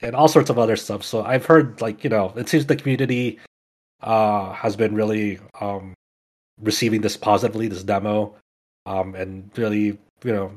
[0.00, 1.02] and all sorts of other stuff.
[1.02, 3.40] So I've heard like you know it seems the community
[4.02, 5.94] uh has been really um
[6.62, 8.34] receiving this positively this demo
[8.86, 10.52] um and really you know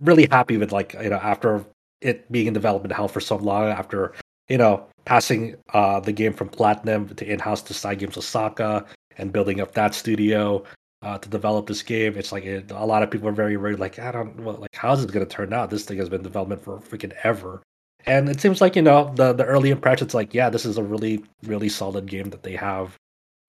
[0.00, 1.64] really happy with like you know after
[2.00, 4.12] it being in development hell for so long after
[4.48, 8.84] you know passing uh the game from platinum to in-house to Cygames osaka
[9.18, 10.62] and building up that studio
[11.02, 13.76] uh to develop this game it's like it, a lot of people are very very
[13.76, 15.70] like i don't like how's it going to turn out?
[15.70, 17.62] This thing has been development for freaking ever.
[18.06, 20.82] And it seems like you know the the early impressions like yeah this is a
[20.82, 22.96] really really solid game that they have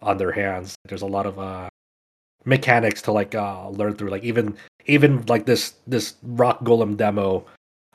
[0.02, 0.76] on their hands.
[0.86, 1.70] There's a lot of uh
[2.46, 4.56] mechanics to like uh learn through like even
[4.86, 7.46] even like this this rock golem demo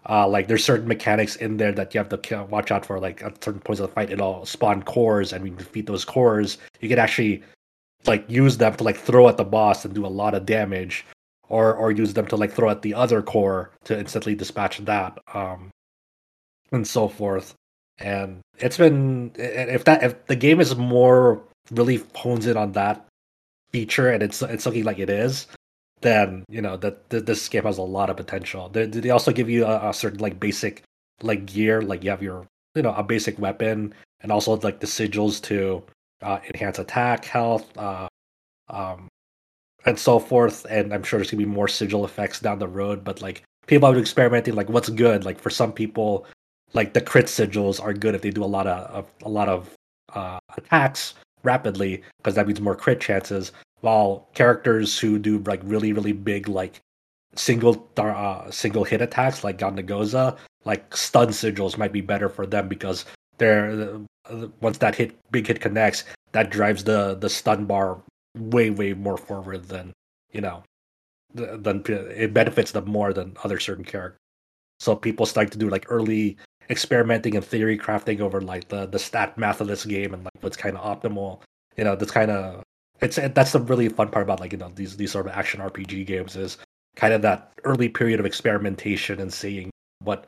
[0.09, 3.23] uh like there's certain mechanics in there that you have to watch out for like
[3.23, 6.59] at certain points of the fight it'll spawn cores and when you defeat those cores.
[6.81, 7.43] You can actually
[8.07, 11.05] like use them to like throw at the boss and do a lot of damage
[11.49, 15.19] or or use them to like throw at the other core to instantly dispatch that
[15.35, 15.71] um
[16.73, 17.55] and so forth.
[17.99, 23.07] And it's been if that if the game is more really hones in on that
[23.73, 25.47] feature and it's it's looking like it is
[26.01, 28.69] then you know that th- this game has a lot of potential.
[28.69, 30.83] They, they also give you a, a certain like basic
[31.23, 34.87] like gear like you have your you know a basic weapon and also like the
[34.87, 35.83] sigils to
[36.23, 38.09] uh, enhance attack health uh,
[38.71, 39.09] um,
[39.85, 40.67] and so forth.
[40.71, 43.91] And i'm sure there's gonna be more sigil effects down the road but like people
[43.93, 45.25] been experimenting like what's good?
[45.25, 46.27] Like for some people
[46.73, 49.49] like the crit sigils are good if they do a lot of, of a lot
[49.49, 49.75] of
[50.15, 55.93] uh, attacks rapidly because that means more crit chances while characters who do like really
[55.93, 56.81] really big like
[57.37, 62.69] single uh, single hit attacks like Ghandagoza, like stun sigils might be better for them
[62.69, 63.05] because
[63.39, 68.03] they're uh, once that hit big hit connects, that drives the the stun bar
[68.37, 69.93] way way more forward than
[70.33, 70.63] you know
[71.37, 74.19] th- than it benefits them more than other certain characters.
[74.79, 76.39] So people start to do like early
[76.71, 80.33] experimenting and theory crafting over like the the stat math of this game and like
[80.41, 81.41] what's kind of optimal.
[81.77, 82.63] You know, that's kind of
[83.01, 85.61] it's that's the really fun part about like you know these these sort of action
[85.61, 86.59] RPG games is
[86.97, 89.71] kind of that early period of experimentation and seeing
[90.03, 90.27] what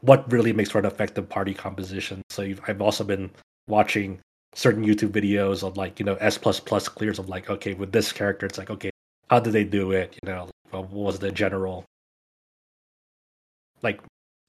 [0.00, 2.22] what really makes for an effective party composition.
[2.30, 3.30] So I've also been
[3.68, 4.20] watching
[4.54, 7.92] certain YouTube videos of like you know S plus plus clears of like okay with
[7.92, 8.90] this character it's like okay
[9.28, 11.84] how did they do it you know what was the general
[13.82, 14.00] like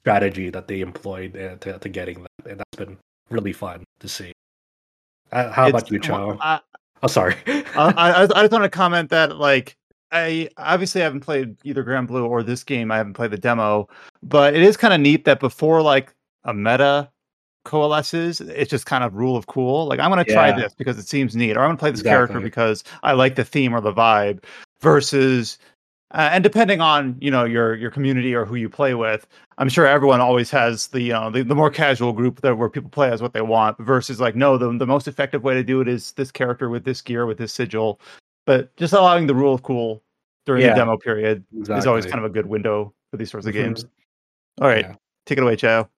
[0.05, 2.95] strategy that they employed uh, to, to getting that and that's been
[3.31, 4.31] really fun to see.
[5.31, 6.37] Uh, how about It's- you, Cho?
[6.39, 6.59] I,
[7.03, 7.35] Oh, sorry.
[7.47, 9.75] I, I, I just want to comment that like
[10.11, 12.89] I obviously haven't played either Granblue or this game.
[12.91, 13.89] I haven't played the demo,
[14.23, 16.13] but it is kind of neat that before like
[16.45, 17.09] a meta
[17.65, 19.87] coalesces, it's just kind of rule of cool.
[19.87, 21.91] Like I'm going to try this because it seems neat, or I'm going to play
[21.91, 24.43] this character because I like the theme or the vibe.
[24.81, 25.57] Versus,
[26.11, 29.25] uh, and depending on you know your your community or who you play with,
[29.57, 32.69] I'm sure everyone always has the you know the, the more casual group that where
[32.69, 33.77] people play as what they want.
[33.79, 36.85] Versus like no, the the most effective way to do it is this character with
[36.85, 37.99] this gear with this sigil.
[38.45, 40.03] But just allowing the rule of cool
[40.45, 40.69] during Yeah.
[40.69, 43.63] the demo period is always kind of a good window for these sorts of Mhm.
[43.63, 43.85] games.
[44.61, 44.95] All right, Yeah.
[45.25, 45.89] take it away, Chao.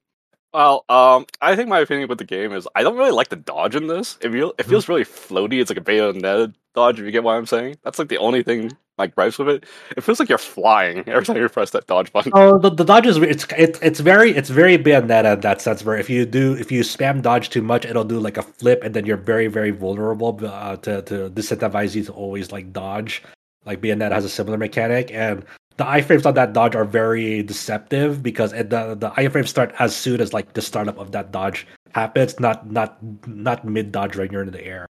[0.53, 3.35] Well, um, I think my opinion with the game is I don't really like the
[3.35, 4.17] dodge in this.
[4.21, 5.59] It, feel, it feels really floaty.
[5.59, 7.75] It's like a Bayonetta dodge, if you get what I'm saying.
[7.83, 9.65] That's like the only thing like gripes with it.
[9.95, 12.31] It feels like you're flying every time you press that dodge button.
[12.35, 15.83] Oh, the, the dodge is it's it's it's very it's very Bayonetta in that sense.
[15.83, 18.83] Where if you do if you spam dodge too much, it'll do like a flip,
[18.83, 23.23] and then you're very very vulnerable uh, to to disincentivize you to always like dodge.
[23.65, 25.45] Like Bayonetta has a similar mechanic, and
[25.77, 29.95] the iframes on that dodge are very deceptive because it, the the iframes start as
[29.95, 34.31] soon as like the startup of that dodge happens, not not not mid dodge when
[34.31, 34.87] you're in the air.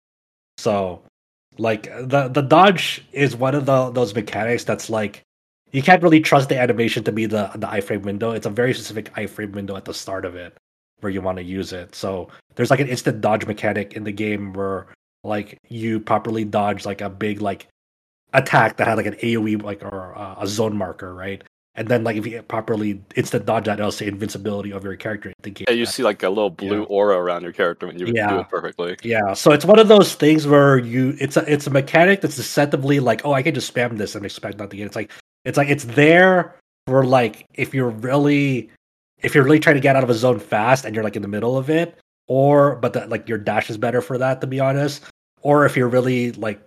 [0.57, 1.03] So,
[1.61, 5.21] like the the dodge is one of the those mechanics that's like
[5.71, 8.31] you can't really trust the animation to be the the iframe window.
[8.31, 10.57] It's a very specific iframe window at the start of it
[11.01, 11.93] where you want to use it.
[11.93, 14.87] So there's like an instant dodge mechanic in the game where
[15.23, 17.67] like you properly dodge like a big like
[18.33, 21.43] attack that had like an AOE like or uh, a zone marker, right?
[21.75, 25.31] And then like if you properly instant dodge that, it'll say invincibility of your character
[25.41, 25.65] the game.
[25.69, 26.85] Yeah, you see like a little blue Yeah.
[26.85, 28.97] aura around your character when you do it perfectly.
[29.03, 32.35] Yeah, so it's one of those things where you it's a it's a mechanic that's
[32.35, 34.79] deceptively like, oh, I can just spam this and expect nothing.
[34.79, 35.11] It's like
[35.45, 36.55] it's like it's there
[36.87, 38.69] for like if you're really
[39.19, 41.21] if you're really trying to get out of a zone fast and you're like in
[41.21, 44.47] the middle of it, or but that like your dash is better for that to
[44.47, 45.05] be honest,
[45.41, 46.61] or if you're really like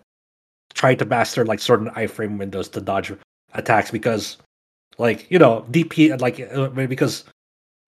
[0.73, 3.13] trying to master like certain iframe windows to dodge
[3.53, 4.39] attacks because
[4.99, 7.25] like you know DP like uh, because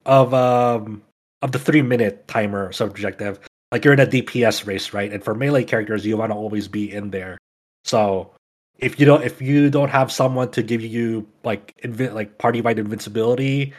[0.05, 1.03] of um
[1.43, 3.41] of the three minute timer subjective
[3.73, 5.13] like you're in a DPS race, right?
[5.13, 7.39] And for melee characters, you want to always be in there.
[7.85, 8.31] So
[8.79, 12.61] if you don't, if you don't have someone to give you like invi- like party
[12.61, 13.73] wide invincibility,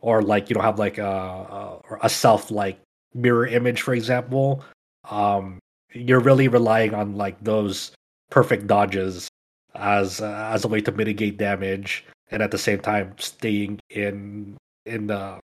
[0.00, 2.78] or like you don't have like a a, a self like
[3.14, 4.62] mirror image, for example,
[5.10, 5.58] um,
[5.92, 7.92] you're really relying on like those
[8.30, 9.28] perfect dodges
[9.74, 14.56] as uh, as a way to mitigate damage, and at the same time staying in
[14.86, 15.38] in the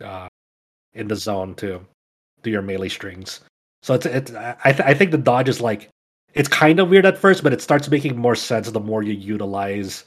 [0.00, 0.28] uh,
[0.94, 1.80] in the zone to
[2.42, 3.40] do your melee strings.
[3.82, 5.88] So it's it's I th- I think the dodge is like
[6.34, 9.14] it's kind of weird at first, but it starts making more sense the more you
[9.14, 10.04] utilize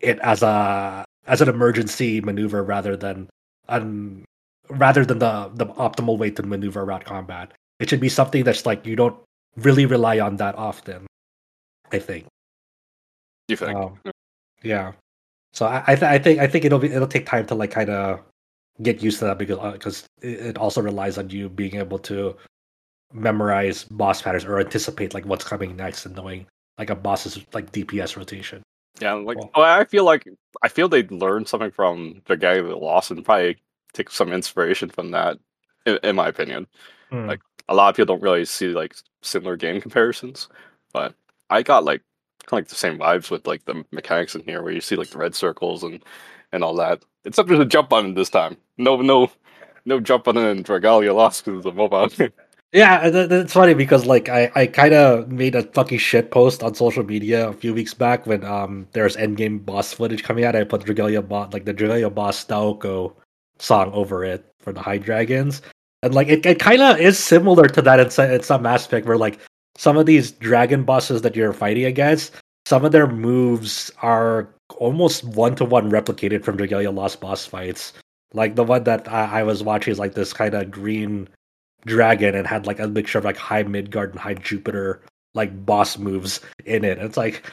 [0.00, 3.28] it as a as an emergency maneuver rather than
[3.68, 4.24] um
[4.68, 7.52] rather than the the optimal way to maneuver around combat.
[7.80, 9.18] It should be something that's like you don't
[9.56, 11.06] really rely on that often.
[11.92, 12.26] I think.
[13.48, 13.76] You think?
[13.76, 14.00] Um,
[14.62, 14.92] yeah.
[15.54, 17.70] So I I, th- I think I think it'll be it'll take time to like
[17.70, 18.20] kind of
[18.82, 22.36] get used to that because because it it also relies on you being able to
[23.12, 26.46] memorize boss patterns or anticipate like what's coming next and knowing
[26.78, 28.62] like a boss's like DPS rotation.
[29.00, 30.28] Yeah, like well, I feel like
[30.62, 33.56] I feel they learned something from the Dragalia Lost and probably
[33.92, 35.38] take some inspiration from that.
[35.86, 36.66] In, in my opinion,
[37.14, 37.26] Hmm.
[37.26, 40.48] Like, a lot of people don't really see like similar game comparisons,
[40.92, 41.14] but
[41.48, 42.02] I got like
[42.46, 44.96] kind of like the same vibes with like the mechanics in here, where you see
[44.96, 46.02] like the red circles and
[46.52, 47.02] and all that.
[47.24, 48.56] Except there's a jump button this time.
[48.78, 49.30] No, no,
[49.84, 52.08] no jump button in Dragalia lost because it's a mobile.
[52.74, 56.32] Yeah, th- th- it's funny because like I, I kind of made a fucking shit
[56.32, 60.44] post on social media a few weeks back when um there's endgame boss footage coming
[60.44, 60.56] out.
[60.56, 63.14] I put Dragalia boss like the Dragalia boss Taoko
[63.60, 65.62] song over it for the High Dragons,
[66.02, 69.38] and like it, it kind of is similar to that in some aspect where like
[69.76, 72.32] some of these dragon bosses that you're fighting against,
[72.66, 77.92] some of their moves are almost one to one replicated from Dragalia Lost boss fights.
[78.32, 81.28] Like the one that I, I was watching is like this kind of green
[81.86, 85.02] dragon and had like a mixture of like high Midgard and high Jupiter
[85.34, 86.98] like boss moves in it.
[86.98, 87.50] It's like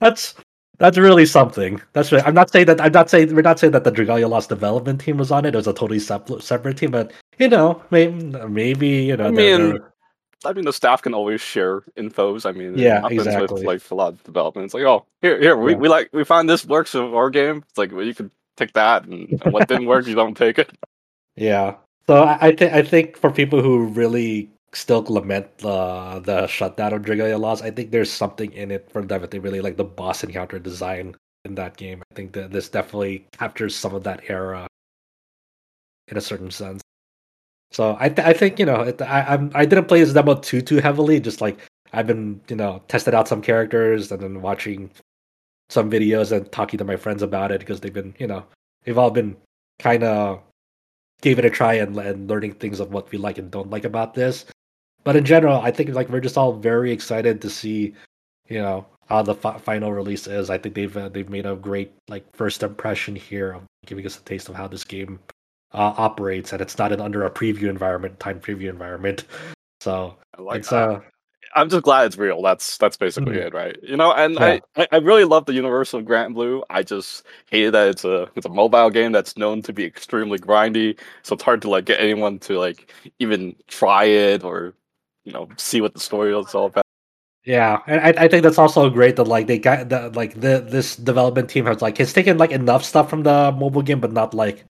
[0.00, 0.34] that's
[0.78, 1.80] that's really something.
[1.92, 4.28] That's really, I'm not saying that I'm not saying we're not saying that the Dragalia
[4.28, 5.54] Lost development team was on it.
[5.54, 8.12] It was a totally separate separate team, but you know, maybe
[8.48, 9.28] maybe you know.
[9.28, 9.91] I they're- they're-
[10.46, 12.46] I mean, the staff can always share infos.
[12.46, 13.54] I mean, it Yeah, happens exactly.
[13.54, 15.78] With, like a lot of development, it's like, oh, here, here, we, Yeah.
[15.78, 17.64] we like we find this works in our game.
[17.68, 20.58] It's like, well, you can take that, and, and what didn't work, you don't take
[20.58, 20.70] it.
[21.36, 21.76] Yeah.
[22.08, 27.02] So I, think I think for people who really still lament the the shutdown of
[27.02, 29.84] Dragalia Lost, I think there's something in it for them that they really like the
[29.84, 32.02] boss encounter design in that game.
[32.10, 34.66] I think that this definitely captures some of that era
[36.08, 36.82] in a certain sense.
[37.72, 40.34] So I th- I think you know it, I I'm, I didn't play this demo
[40.34, 41.20] too too heavily.
[41.20, 41.58] Just like
[41.92, 44.90] I've been you know tested out some characters and then watching
[45.70, 48.44] some videos and talking to my friends about it because they've been you know
[48.84, 49.36] they've all been
[49.78, 50.40] kind of
[51.22, 53.84] gave it a try and, and learning things of what we like and don't like
[53.84, 54.44] about this.
[55.04, 57.94] But in general, I think like we're just all very excited to see,
[58.48, 60.50] you know, how the fi- final release is.
[60.50, 64.18] I think they've uh, they've made a great like first impression here of giving us
[64.18, 65.18] a taste of how this game
[65.74, 69.24] uh, operates, and it's not an under a preview environment, time preview environment.
[69.80, 70.88] So I like it's that.
[70.88, 71.00] uh
[71.54, 72.40] I'm just glad it's real.
[72.42, 73.46] That's that's basically Mhm.
[73.46, 73.76] it, right?
[73.82, 74.58] You know, and Yeah.
[74.76, 76.62] I, I really love the universe of Granblue.
[76.70, 80.38] I just hated that it's a it's a mobile game that's known to be extremely
[80.38, 84.74] grindy, so it's hard to like get anyone to like even try it or
[85.24, 86.84] you know see what the story is all about.
[87.44, 90.60] Yeah, and I, I think that's also great that like they got that like the
[90.60, 94.12] this development team has like it's taken like enough stuff from the mobile game, but
[94.12, 94.64] not like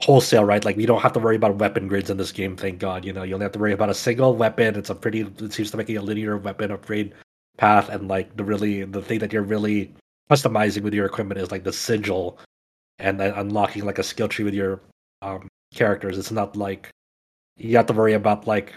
[0.00, 0.64] wholesale, right?
[0.64, 3.04] Like we don't have to worry about weapon grids in this game, thank God.
[3.04, 4.76] You know, you only have to worry about a single weapon.
[4.76, 7.14] It's a pretty it seems to make a linear weapon upgrade
[7.56, 9.92] path, and like the really the thing that you're really
[10.30, 12.38] customizing with your equipment is like the sigil,
[12.98, 14.80] and then unlocking like a skill tree with your
[15.22, 16.18] um characters.
[16.18, 16.90] It's not like
[17.56, 18.74] you have to worry about like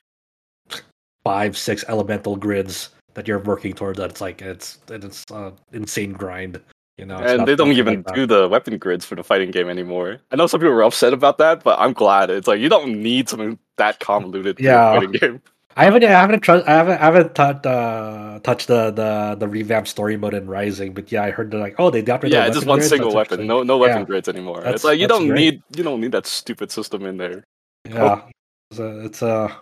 [1.23, 3.97] five, six elemental grids that you're working towards.
[3.97, 6.61] That it's like it's it's uh, insane grind.
[6.99, 10.19] You know, and they don't even do the weapon grids for the fighting game anymore.
[10.31, 12.29] I know some people were upset about that, but I'm glad.
[12.29, 14.91] It's like you don't need something that convoluted Yeah.
[14.91, 15.41] a fighting game.
[15.77, 19.47] I haven't, I haven't, tr- I haven't, I haven't touched, uh, touched the, the the
[19.47, 22.33] revamped story mode in Rising, but yeah, I heard they're like, oh, they got rid
[22.33, 22.89] Yeah, of it's just one grids?
[22.89, 23.33] single That's weapon.
[23.45, 24.03] actually- No no weapon yeah.
[24.05, 24.57] grids anymore.
[24.57, 25.39] That's- it's like you don't great.
[25.39, 27.45] need you don't need that stupid system in there.
[27.87, 28.23] Yeah,
[28.73, 29.53] so it's uh,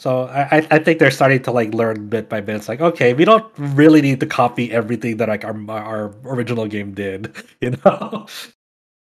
[0.00, 2.56] so I I- think they're starting to like learn bit by bit.
[2.56, 6.66] It's like okay, we don't really need to copy everything that like our our original
[6.66, 8.26] game did, you know.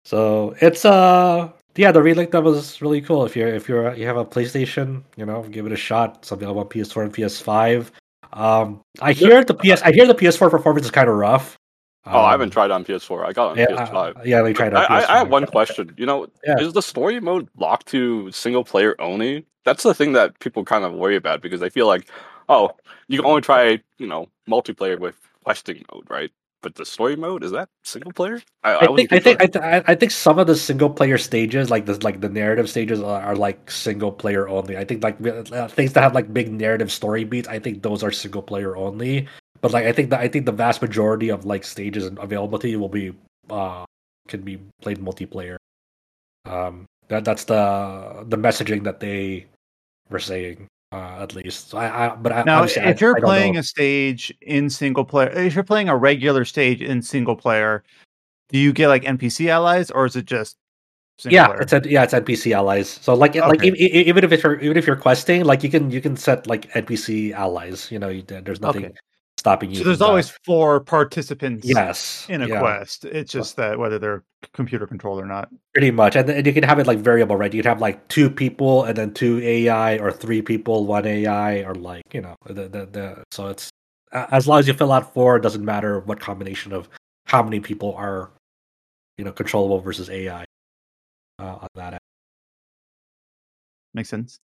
[0.05, 3.25] So it's uh yeah, the relink that was really cool.
[3.25, 6.25] If you're if you're you have a PlayStation, you know, give it a shot.
[6.25, 7.91] Something about PS4 and PS5.
[8.33, 11.57] Um, I hear the PS I hear the PS4 performance is kind of rough.
[12.05, 13.25] Oh, I Um, haven't tried on PS4.
[13.25, 14.17] I got on Yeah, PS5.
[14.17, 14.73] uh, yeah, we tried.
[14.73, 15.93] it I, on I, I have one question.
[15.97, 16.59] You know, Yeah.
[16.59, 19.45] is the story mode locked to single player only?
[19.63, 22.09] That's the thing that people kind of worry about because they feel like,
[22.49, 22.71] oh,
[23.07, 26.31] you can only try, you know, multiplayer with questing mode, right?
[26.61, 28.41] But the story mode is that single player?
[28.63, 29.41] I, I, I think I think.
[29.41, 32.29] I, th- I I think some of the single player stages, like the like the
[32.29, 34.77] narrative stages, are, are like single player only.
[34.77, 37.49] I think like uh, things that have like big narrative story beats.
[37.49, 39.27] I think those are single player only.
[39.63, 42.75] But like I think that I think the vast majority of like stages and availability
[42.75, 43.15] will be
[43.49, 43.85] uh
[44.27, 45.55] can be played multiplayer.
[46.43, 49.47] Um, that that's the the messaging that they
[50.11, 50.67] were saying.
[50.91, 53.61] Uh, at least, so I, I but I, Now, if I- you're playing know.
[53.61, 57.83] a stage in single player, if you're playing a regular stage in single player,
[58.49, 60.55] do you get like NPC allies or is it just
[61.17, 61.61] single yeah, player?
[61.61, 62.89] it's at yeah, it's NPC allies.
[63.01, 63.69] So like like Okay.
[63.69, 66.45] e- e- even if you're even if you're questing, like you can you can set
[66.45, 67.89] like NPC allies.
[67.89, 68.93] You know, you, there's nothing Okay.
[69.43, 69.75] Stopping you.
[69.75, 70.05] so there's that.
[70.05, 73.03] always four participants yes in a yeah, quest.
[73.03, 75.49] It's just that whether they're computer controlled or not.
[75.73, 77.53] pretty much, and, and you can have it like variable, right?
[77.53, 81.63] You can have like two people and then two AI, or three people, one AI,
[81.63, 83.69] or like you know the the, the so it's
[84.13, 86.87] as long as you fill out four, it doesn't matter what combination of
[87.25, 88.31] how many people are
[89.17, 90.45] you know controllable versus AI
[91.39, 91.93] uh, on that.
[91.93, 91.99] End.
[93.93, 94.39] Makes sense.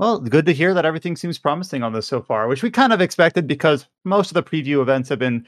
[0.00, 2.94] Well, good to hear that everything seems promising on this so far, which we kind
[2.94, 5.46] of expected because most of the preview events have been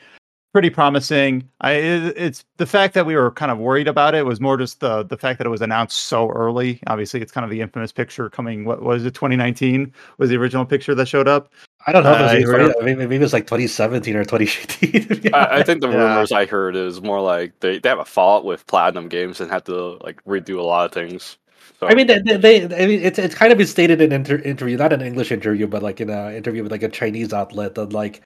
[0.52, 1.48] pretty promising.
[1.62, 4.80] I it's the fact that we were kind of worried about it was more just
[4.80, 6.80] the the fact that it was announced so early.
[6.86, 8.66] Obviously, it's kind of the infamous picture coming.
[8.66, 9.14] What was it?
[9.14, 11.50] 2019 was the original picture that showed up.
[11.86, 12.12] I don't know.
[12.12, 15.30] if it was Uh, even we're- 20 maybe, maybe it was like 2017 or 2018.
[15.34, 15.96] I, I think the Yeah.
[16.10, 19.50] rumors I heard is more like they, they have a fallout with Platinum Games and
[19.50, 21.38] had to like redo a lot of things.
[21.82, 24.12] So I mean, they, they, they- I mean, it's it's kind of been stated in
[24.12, 26.88] an inter- interview, not an English interview, but like in an interview with like a
[26.88, 28.22] Chinese outlet that like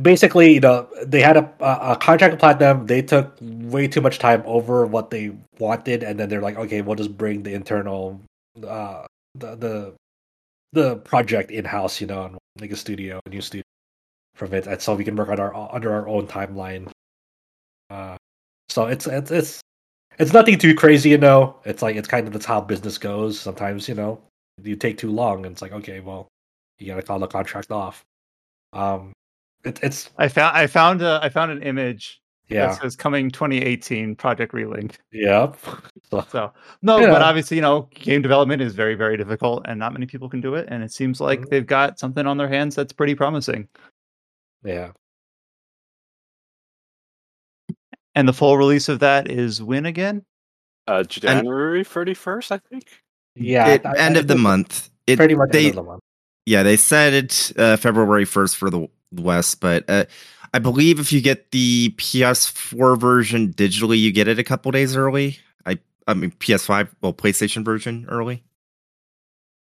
[0.00, 2.86] basically, you know, they had a, a, contract with Platinum.
[2.86, 6.80] They took way too much time over what they wanted, and then they're like, okay,
[6.80, 8.18] we'll just bring the internal,
[8.66, 9.94] uh, the the
[10.72, 13.64] the project in house, you know, and like a studio, a new studio
[14.34, 16.90] from it, and so we can work on our under our own timeline.
[17.90, 18.16] Uh,
[18.70, 19.60] so it's it's it's
[20.18, 21.56] it's nothing too crazy, you know.
[21.64, 23.38] It's like it's kind of that's how business goes.
[23.40, 24.20] Sometimes, you know,
[24.62, 26.28] you take too long, and it's like, okay, well,
[26.78, 28.02] you gotta call the contract off.
[28.72, 29.12] Um,
[29.64, 33.30] it, it's I found I found a, I found an image yeah, that says coming
[33.30, 34.96] 2018 Project Relink.
[35.12, 35.56] yep.
[36.28, 36.52] So
[36.82, 37.10] no, Yeah.
[37.10, 40.40] but obviously, you know, game development is very, very difficult, and not many people can
[40.40, 40.66] do it.
[40.70, 41.48] And it seems like Mhm.
[41.50, 43.68] they've got something on their hands that's pretty promising.
[44.64, 44.90] yeah,
[48.14, 50.24] And the full release of that is when again?
[50.88, 52.84] uh, January 31st, I think.
[53.36, 53.74] yeah.
[53.74, 54.90] It- I- end I of the month.
[55.06, 56.02] It, Pretty much they, end of the month.
[56.46, 60.04] Yeah, they said it uh, February 1st for the West, but uh,
[60.54, 64.96] I believe if you get the PS4 version digitally, you get it a couple days
[64.96, 65.38] early.
[65.66, 68.42] I I mean PS5, well PlayStation version early.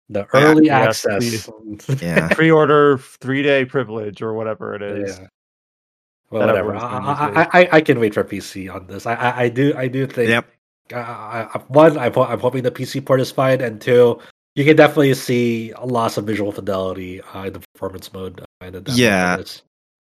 [0.10, 1.50] The early yes, access.
[2.02, 2.28] Yeah.
[2.30, 5.20] Pre-order three day privilege or whatever it is.
[5.20, 5.28] Yeah.
[6.34, 6.76] Well, whatever.
[6.76, 9.06] I, I, I, can wait for PC on this.
[9.06, 10.30] I, I, I do, I do think.
[10.30, 10.50] Yep.
[10.92, 14.20] Uh, one, I'm, I'm hoping the PC port is fine, and two,
[14.56, 18.44] you can definitely see a loss of visual fidelity uh, in the performance mode.
[18.62, 19.44] Uh, the Yeah.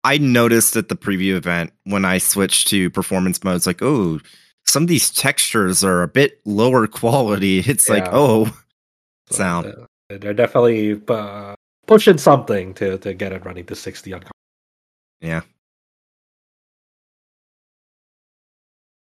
[0.03, 4.19] I noticed at the preview event when I switched to performance mode, it's like, oh,
[4.65, 7.59] some of these textures are a bit lower quality.
[7.67, 8.45] It's like, oh,
[9.29, 9.67] So, sound.
[9.67, 11.53] uh, They're definitely uh,
[11.85, 14.23] pushing something to to get it running to 60 on.
[15.21, 15.41] Yeah.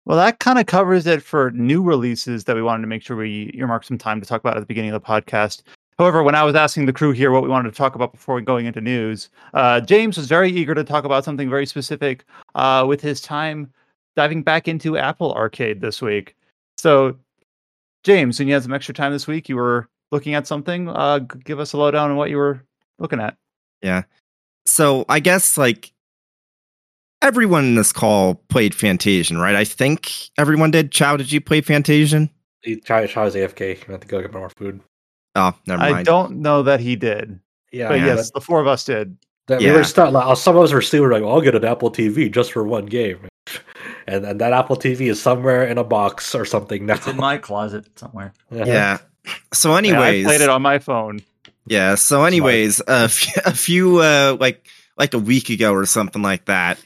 [0.05, 3.17] Well, that kind of covers it for new releases that we wanted to make sure
[3.17, 5.63] we earmark some time to talk about at the beginning of the podcast.
[5.97, 8.39] However, when I was asking the crew here what we wanted to talk about before
[8.41, 12.85] going into news, uh, James was very eager to talk about something very specific uh,
[12.87, 13.71] with his time
[14.15, 16.35] diving back into Apple Arcade this week.
[16.77, 17.17] So,
[18.03, 20.89] James, when you had some extra time this week, you were looking at something.
[20.89, 22.61] Uh, give us a lowdown on what you were
[22.99, 23.37] looking at.
[23.81, 24.03] Yeah.
[24.65, 25.91] So I guess like
[27.21, 29.55] everyone in this call played Fantasian, right?
[29.55, 30.91] I think everyone did.
[30.91, 32.29] Chow, did you play Fantasian?
[32.61, 33.77] He tried AFK.
[33.77, 34.81] He went to go get more food.
[35.35, 35.95] Oh, never mind.
[35.95, 37.39] I don't know that he did,
[37.71, 39.17] Yeah, but yeah, yes, the four of us did.
[39.47, 39.71] That Yeah.
[39.71, 42.31] we were still like, some of us were still like, I'll get an Apple TV
[42.31, 43.27] just for one game,
[44.07, 46.95] and and that Apple TV is somewhere in a box or something now.
[46.95, 48.33] It's in my closet somewhere.
[48.49, 48.99] Yeah.
[49.53, 51.19] So, Yeah, anyways, I played it on my phone.
[51.67, 51.95] Yeah.
[51.95, 54.65] So, anyways, a few, a few uh, like
[54.97, 56.79] like a week ago or something like that,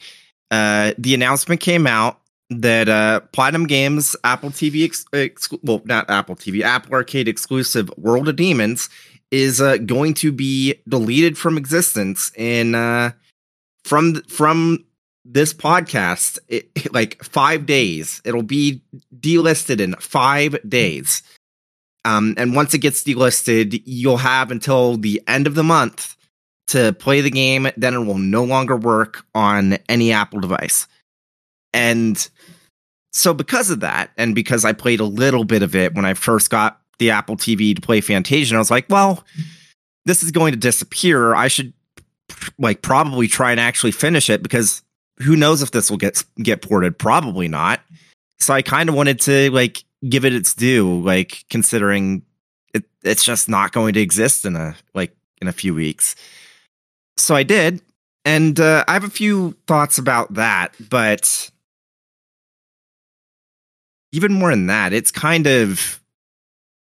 [0.52, 2.20] uh, the announcement came out
[2.50, 7.92] that uh, Platinum Games Apple TV, ex- ex- well, not Apple TV, Apple Arcade exclusive
[7.98, 8.90] World of Demons
[9.32, 13.12] is uh, going to be deleted from existence in uh,
[13.84, 14.84] from from
[15.24, 16.40] this podcast.
[16.48, 18.82] It, like five days, it'll be
[19.20, 21.22] delisted in five days.
[22.06, 26.16] Um, and once it gets delisted, you'll have until the end of the month
[26.70, 27.68] to play the game.
[27.78, 30.88] Then it will no longer work on any Apple device.
[31.74, 32.30] And
[33.12, 36.14] so, because of that, and because I played a little bit of it when I
[36.14, 39.24] first got the Apple TV to play Fantasian, I was like, well,
[40.06, 41.36] this is going to disappear.
[41.36, 41.74] I should
[42.58, 44.82] like probably try and actually finish it because
[45.22, 46.98] who knows if this will get get ported?
[46.98, 47.82] Probably not.
[48.40, 52.24] So I kind of wanted to like give it its due, like considering
[52.74, 56.16] it, it's just not going to exist in a like in a few weeks.
[57.20, 57.82] So I did,
[58.26, 61.52] and uh, I have a few thoughts about that, but
[64.12, 66.02] even more than that, it's kind of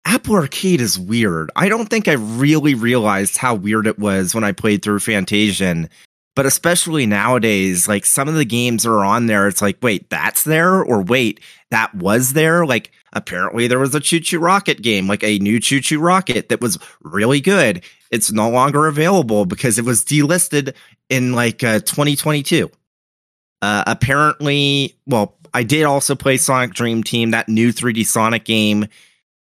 [0.05, 1.51] Apple Arcade is weird.
[1.57, 5.89] I don't think I really realized how weird it was when I played through Fantasian.
[6.37, 10.45] But especially nowadays, like some of the games are on there, it's like, wait, that's
[10.45, 10.83] there?
[10.83, 12.64] Or wait, that was there?
[12.64, 16.79] Like, apparently there was a ChuChu Rocket game, like a new ChuChu Rocket that was
[17.03, 17.83] really good.
[18.11, 20.75] It's no longer available because it was delisted
[21.09, 22.71] in like uh, 2022.
[23.61, 28.87] Uh, apparently, well, I did also play Sonic Dream Team, that new 3D Sonic game.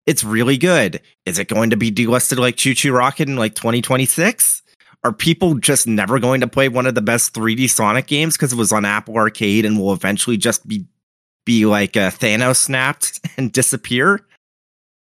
[0.05, 1.01] It's really good.
[1.25, 4.63] Is it going to be delisted like ChuChu Rocket in like 2026?
[5.03, 8.51] Are people just never going to play one of the best 3D Sonic games because
[8.51, 10.85] it was on Apple Arcade and will eventually just be
[11.47, 14.19] be like uh, Thanos snapped and disappear?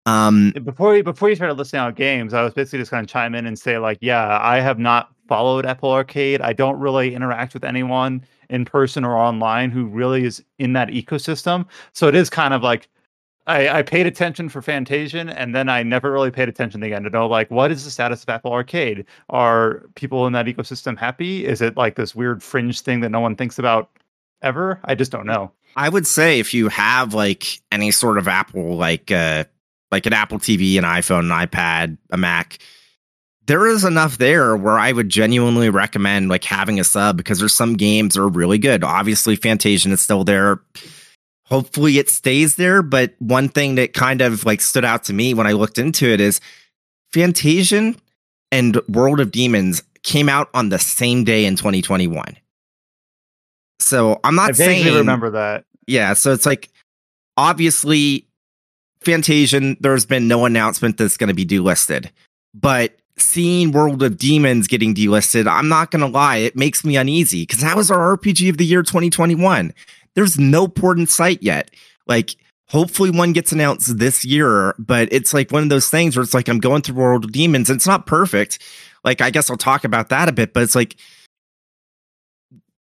[0.04, 3.12] Um, Before you before you started listing out games, I was basically just going to
[3.12, 6.40] chime in and say like, yeah, I have not followed Apple Arcade.
[6.40, 10.90] I don't really interact with anyone in person or online who really is in that
[10.90, 11.66] ecosystem.
[11.92, 12.88] So it is kind of like
[13.48, 17.10] I, I paid attention for Fantasian and then I never really paid attention again to
[17.10, 19.04] know like what is the status of Apple Arcade?
[19.30, 21.44] Are people in that ecosystem happy?
[21.44, 23.90] Is it like this weird fringe thing that no one thinks about
[24.42, 24.78] ever?
[24.84, 25.50] I just don't know.
[25.76, 29.44] I would say if you have like any sort of Apple, like uh,
[29.92, 32.58] like an Apple TV, an iPhone, an iPad, a Mac,
[33.46, 37.54] there is enough there where I would genuinely recommend like having a sub because there's
[37.54, 38.82] some games that are really good.
[38.82, 40.60] Obviously, Fantasian is still there.
[41.44, 42.82] Hopefully, it stays there.
[42.82, 46.06] But one thing that kind of like stood out to me when I looked into
[46.06, 46.40] it is
[47.12, 47.98] Fantasian
[48.50, 52.36] and World of Demons came out on the same day in 2021.
[53.78, 55.64] So I'm I not vaguely saying remember that.
[55.86, 56.70] yeah, so it's like
[57.36, 58.26] obviously
[59.06, 62.10] Fantasian, there's been no announcement that's going to be delisted.
[62.54, 66.96] But seeing World of Demons getting delisted, I'm not going to lie, it makes me
[66.96, 69.72] uneasy because that was our RPG of the year 2021.
[70.14, 71.70] There's no port in sight yet.
[72.06, 72.36] Like,
[72.68, 76.34] hopefully one gets announced this year, but it's like one of those things where it's
[76.34, 78.58] like I'm going through World of Demons and it's not perfect.
[79.04, 80.96] Like, I guess I'll talk about that a bit, but it's like,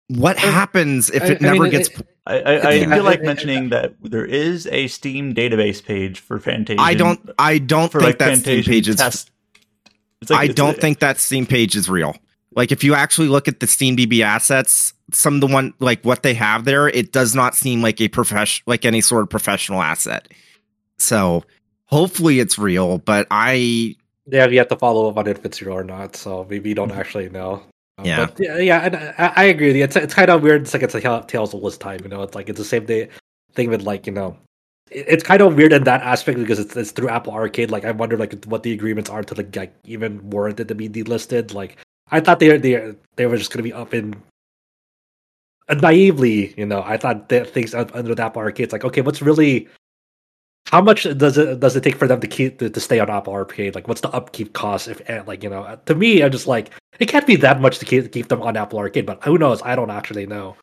[0.10, 1.90] what happens if I- it I mean, never it- gets
[2.26, 2.94] I, I, I Yeah.
[2.96, 6.80] feel like I- I- mentioning that there is a Steam database page for Fantasian.
[6.80, 7.20] I don't.
[7.40, 8.96] I don't for think like that Steam Fantasian page is.
[8.98, 9.32] test.
[10.22, 12.16] It's like- I it's- don't think that Steam page is real.
[12.56, 16.04] Like, if you actually look at the Steam DB assets, some of the one like
[16.04, 19.30] what they have there, it does not seem like a profession, like any sort of
[19.30, 20.28] professional asset.
[20.98, 21.44] So,
[21.86, 22.98] hopefully, it's real.
[22.98, 23.96] But I,
[24.26, 26.16] Yeah, you have to follow up on if it's real or not.
[26.16, 27.00] So maybe you don't mm-hmm.
[27.00, 27.62] actually know.
[27.98, 28.28] Uh, Yeah.
[28.28, 29.84] but yeah, and I, I agree with you.
[29.84, 30.62] It's it's kind of weird.
[30.64, 32.00] It's like it's like Tales of List time.
[32.04, 33.10] You know, it's like it's the same day
[33.54, 34.38] thing with like you know
[34.92, 37.72] it's kind of weird in that aspect because it's, it's through Apple Arcade.
[37.72, 40.88] Like I wonder like what the agreements are to like, like even warranted to be
[40.88, 41.54] delisted.
[41.54, 41.78] Like
[42.12, 44.16] I thought they they they were just gonna be up in
[45.70, 46.84] uh, naively, you know.
[46.86, 48.66] I thought that things under the Apple Arcade.
[48.66, 49.68] It's like okay, what's really
[50.72, 53.10] how much does it does it take for them to keep to, to stay on
[53.10, 53.74] Apple Arcade?
[53.74, 54.88] Like what's the upkeep cost?
[54.88, 57.80] If eh, like you know, to me, I'm just like it can't be that much
[57.80, 59.06] to keep to keep them on Apple Arcade.
[59.06, 59.62] But who knows?
[59.62, 60.56] I don't actually know.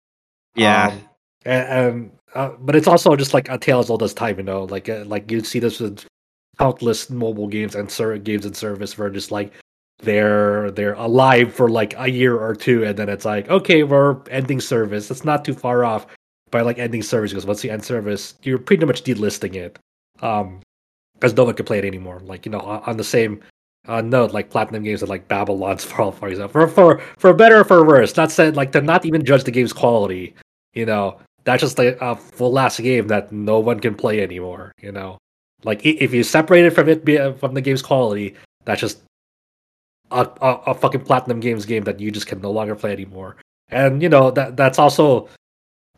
[0.55, 0.89] Yeah.
[0.89, 1.09] Um,
[1.47, 4.43] and, and uh, but it's also just like a tale as old as time, you
[4.43, 4.65] know.
[4.65, 6.05] Like uh, like you see this with
[6.59, 9.53] countless mobile games and ser- games and service where just like
[10.01, 14.21] they're they're alive for like a year or two, and then it's like okay, we're
[14.31, 15.11] ending service.
[15.11, 16.07] It's not too far off
[16.51, 19.79] by like ending service because once you end service, you're pretty much delisting it,
[20.21, 20.61] um,
[21.15, 22.21] because no one can play it anymore.
[22.21, 23.41] Like you know, on, the same
[23.87, 27.61] uh, note, like platinum games and like Babylon's Fall, for example, for for for better
[27.61, 28.17] or for worse.
[28.17, 30.35] Not said like to not even judge the game's quality.
[30.75, 34.73] You know, that's just like a full last game that no one can play anymore.
[34.81, 35.19] You know,
[35.63, 38.35] like if you separate it from it from the game's quality,
[38.65, 39.03] that's just
[40.11, 43.37] a, a, a fucking platinum games game that you just can no longer play anymore.
[43.69, 45.29] And you know that that's also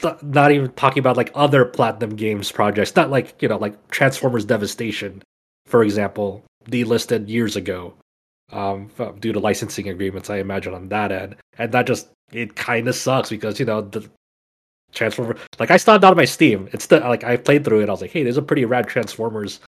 [0.03, 4.45] not even talking about like other platinum games projects, not like you know like Transformers
[4.45, 5.23] Devastation,
[5.67, 7.95] for example, delisted years ago
[8.53, 8.91] um,
[9.21, 10.31] due to licensing agreements.
[10.31, 13.81] I imagine on that end, and that just it kind of sucks because you know
[13.81, 14.09] the
[14.93, 15.37] Transformer.
[15.59, 16.69] Like I still have my Steam.
[16.73, 17.89] It's still like I played through it.
[17.89, 19.61] I was like, hey, there's a pretty rad Transformers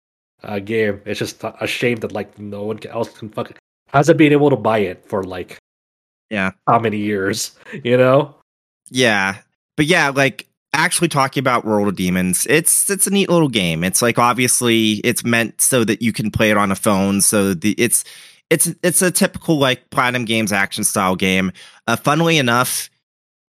[0.43, 1.01] uh, game.
[1.05, 3.53] It's just a shame that like no one else can fuck
[3.93, 5.59] hasn't been able to buy it for like
[6.31, 8.35] yeah how many years, you know?
[8.91, 9.39] Yeah,
[9.77, 13.85] but yeah, like actually talking about World of Demons, it's it's a neat little game.
[13.85, 17.21] It's like obviously it's meant so that you can play it on a phone.
[17.21, 18.05] So the it's
[18.51, 21.53] it's it's a typical like Platinum Games action style game.
[21.87, 22.91] Uh, funnily enough,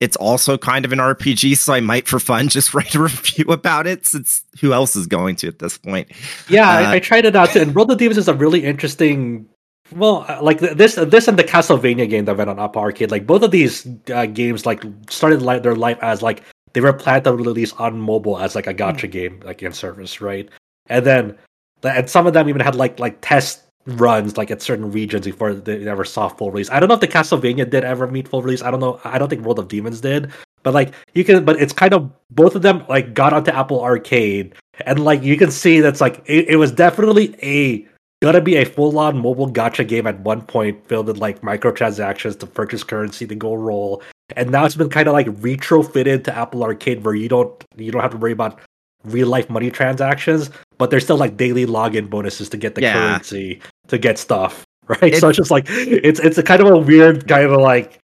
[0.00, 3.46] it's also kind of an RPG, so I might for fun just write a review
[3.46, 6.10] about it since who else is going to at this point?
[6.48, 7.60] Yeah, uh, I, I, tried it out too.
[7.60, 9.48] And World of Demons is a really interesting.
[9.94, 13.26] Well, uh, like this, this and the Castlevania game that went on Apple Arcade, like
[13.26, 16.42] both of these uh, games, like started like their life as like
[16.72, 19.12] they were planned to release on mobile as like a gacha mm.
[19.12, 20.48] game, like in service, right?
[20.86, 21.38] And then,
[21.84, 25.54] and some of them even had like like test runs like at certain regions before
[25.54, 26.70] they ever saw full release.
[26.70, 28.62] I don't know if the Castlevania did ever meet full release.
[28.62, 29.00] I don't know.
[29.04, 30.32] I don't think World of Demons did.
[30.64, 33.80] But like you can, but it's kind of both of them like got onto Apple
[33.80, 34.54] Arcade,
[34.86, 37.86] and like you can see that's like it, it was definitely a
[38.24, 42.38] gonna be a full on mobile gacha game at one point, filled with like microtransactions
[42.40, 44.02] to purchase currency to go roll.
[44.34, 47.92] And now it's been kind of like retrofitted to Apple Arcade, where you don't you
[47.92, 48.58] don't have to worry about
[49.04, 52.94] real life money transactions, but there's still like daily login bonuses to get the yeah.
[52.94, 55.14] currency to get stuff, right?
[55.16, 58.00] so it's just like it's it's a kind of a weird kind of like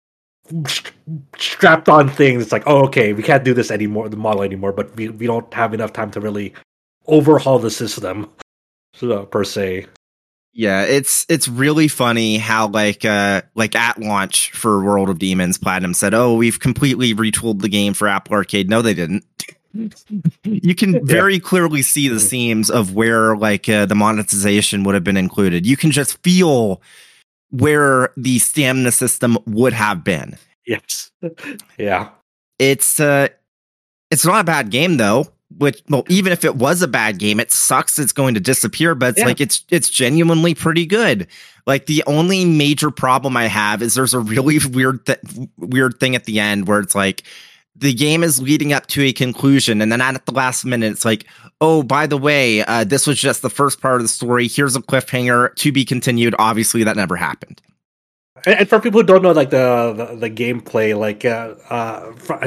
[1.38, 2.39] strapped on thing.
[2.39, 5.28] It's like, oh, okay, we can't do this anymore, the model anymore, but we, we
[5.28, 6.53] don't have enough time to really
[7.07, 8.30] overhaul the system
[8.93, 9.88] so, per se.
[10.57, 15.57] Yeah, it's it's really funny how like uh like at launch for World of Demons,
[15.57, 19.25] Platinum said, "Oh, we've completely retooled the game for Apple Arcade." No, they didn't
[20.43, 25.03] you can very clearly see the seams of where like uh, the monetization would have
[25.03, 25.65] been included.
[25.65, 26.81] You can just feel
[27.51, 30.37] where the stamina system would have been.
[30.65, 31.11] Yes.
[31.77, 32.09] yeah.
[32.57, 33.27] It's uh
[34.09, 35.27] it's not a bad game though.
[35.57, 38.93] Which well, even if it was a bad game, it sucks it's going to disappear,
[38.93, 39.25] but it's yeah.
[39.25, 41.27] like it's it's genuinely pretty good.
[41.65, 45.19] Like the only major problem I have is there's a really weird th-
[45.57, 47.23] weird thing at the end where it's like
[47.75, 51.05] the game is leading up to a conclusion and then at the last minute it's
[51.05, 51.25] like
[51.61, 54.75] oh by the way uh, this was just the first part of the story here's
[54.75, 57.61] a cliffhanger to be continued obviously that never happened
[58.45, 62.38] and for people who don't know like the the, the gameplay like uh, uh for,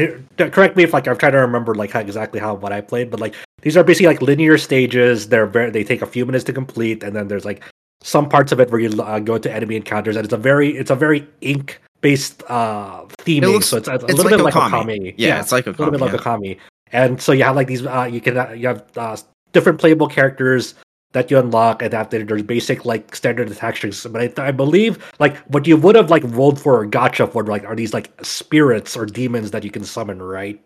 [0.50, 3.10] correct me if like i'm trying to remember like how, exactly how what i played
[3.10, 6.44] but like these are basically like linear stages they're very they take a few minutes
[6.44, 7.62] to complete and then there's like
[8.02, 10.76] some parts of it where you uh, go into enemy encounters and it's a very
[10.76, 13.52] it's a very ink based uh theming.
[13.52, 15.14] Looks, so it's a, a it's little like bit like Okami.
[15.16, 16.58] Yeah, yeah, it's like a little bit like Okami.
[16.92, 19.16] And so you have like these uh you can uh, you have uh,
[19.52, 20.74] different playable characters
[21.12, 25.38] that you unlock and after there's basic like standard attacks but I, I, believe like
[25.46, 28.96] what you would have like rolled for a gotcha for like are these like spirits
[28.96, 30.62] or demons that you can summon right?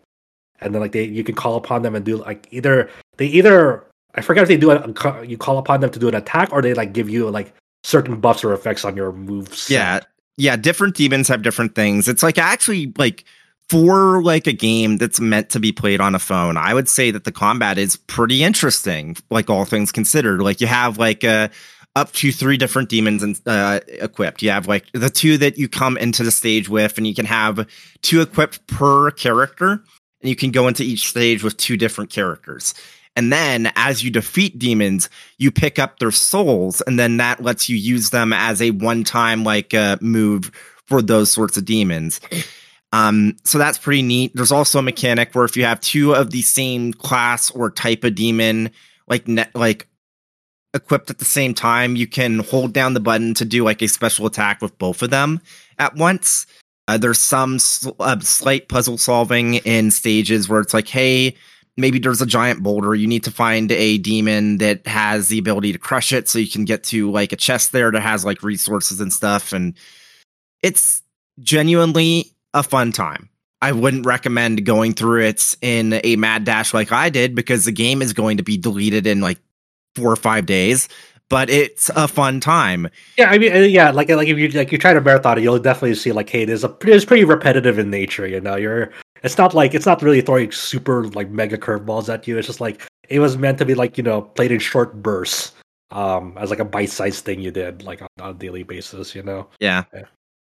[0.59, 3.85] And then like they you can call upon them and do like either they either
[4.15, 6.61] i forget if they do a, you call upon them to do an attack or
[6.61, 9.69] they like give you like certain buffs or effects on your moves.
[9.69, 10.01] Yeah.
[10.35, 12.07] Yeah, different demons have different things.
[12.07, 13.23] It's like actually like
[13.69, 17.11] for like a game that's meant to be played on a phone, I would say
[17.11, 20.41] that the combat is pretty interesting, like all things considered.
[20.41, 21.49] Like you have like a
[21.95, 24.41] up to three different demons and uh, equipped.
[24.41, 27.25] You have like the two that you come into the stage with, and you can
[27.25, 27.67] have
[28.01, 29.71] two equipped per character,
[30.21, 32.73] and you can go into each stage with two different characters.
[33.15, 35.07] And then as you defeat demons,
[35.37, 39.03] you pick up their souls, and then that lets you use them as a one
[39.03, 40.51] time like uh, move
[40.87, 42.19] for those sorts of demons.
[42.93, 44.33] Um, so that's pretty neat.
[44.35, 48.03] There's also a mechanic where if you have two of the same class or type
[48.03, 48.69] of demon,
[49.07, 49.87] like ne- like
[50.75, 53.87] equipped at the same time, you can hold down the button to do like a
[53.87, 55.41] special attack with both of them
[55.79, 56.45] at once.
[56.87, 61.35] Uh, there's some sl- uh, slight puzzle solving in stages where it's like, hey,
[61.77, 62.93] maybe there's a giant boulder.
[62.93, 66.49] You need to find a demon that has the ability to crush it so you
[66.49, 69.51] can get to like a chest there that has like resources and stuff.
[69.51, 69.73] And
[70.61, 71.01] it's
[71.39, 73.29] genuinely a fun time.
[73.61, 77.71] I wouldn't recommend going through it in a mad dash like I did because the
[77.71, 79.39] game is going to be deleted in like
[79.95, 80.89] four or five days.
[81.29, 82.89] But it's a fun time.
[83.17, 85.41] Yeah, I mean, uh, yeah, like like if you like you try to marathon it,
[85.41, 88.27] you'll definitely see like, hey, there's a it's pretty repetitive in nature.
[88.27, 88.91] You know, you're
[89.23, 92.37] it's not like it's not really throwing super like mega curveballs at you.
[92.37, 95.53] It's just like it was meant to be like you know played in short bursts,
[95.91, 99.15] um, as like a bite sized thing you did like on, on a daily basis.
[99.15, 99.85] You know, Yeah.
[99.93, 100.05] and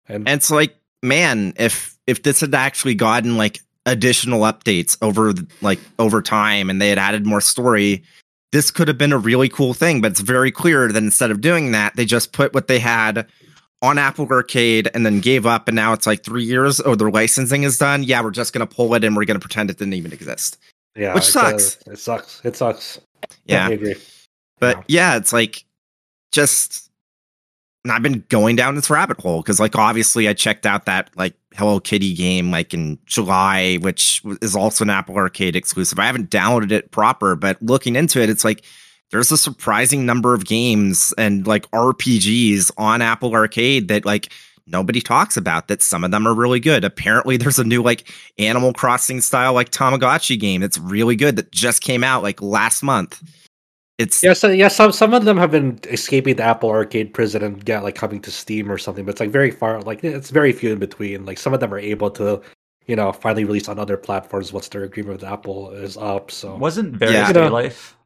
[0.07, 5.79] And it's like, man, if if this had actually gotten like additional updates over like
[5.99, 8.03] over time and they had added more story,
[8.51, 10.01] this could have been a really cool thing.
[10.01, 13.27] But it's very clear that instead of doing that, they just put what they had
[13.81, 15.67] on Apple Arcade and then gave up.
[15.69, 16.81] And now it's like three years.
[16.83, 18.03] Oh, their licensing is done.
[18.03, 20.57] Yeah, we're just gonna pull it and we're gonna pretend it didn't even exist.
[20.95, 21.77] yeah, Which it's, sucks.
[21.87, 22.41] it sucks.
[22.43, 22.99] It sucks.
[23.45, 23.67] Yeah.
[23.67, 23.95] I agree.
[24.59, 24.83] But Yeah.
[25.13, 25.63] yeah, it's like
[26.31, 26.88] just
[27.89, 31.09] and I've been going down this rabbit hole because like obviously I checked out that
[31.15, 35.97] like Hello Kitty game like in July, which is also an Apple Arcade exclusive.
[35.97, 38.63] I haven't downloaded it proper, but looking into it, it's like
[39.09, 44.31] there's a surprising number of games and like RPGs on Apple Arcade that like
[44.67, 46.83] nobody talks about that some of them are really good.
[46.83, 51.51] Apparently there's a new like Animal Crossing style like Tamagotchi game that's really good that
[51.51, 53.19] just came out like last month.
[53.99, 57.43] It's Yeah, so yeah, some some of them have been escaping the Apple Arcade prison
[57.43, 60.31] and get like coming to Steam or something, but it's like very far, like it's
[60.31, 61.25] very few in between.
[61.25, 62.41] Like some of them are able to,
[62.87, 66.31] you know, finally release on other platforms once their agreement with Apple is up.
[66.31, 67.33] So Wasn't Various Yeah.
[67.33, 67.97] Day Life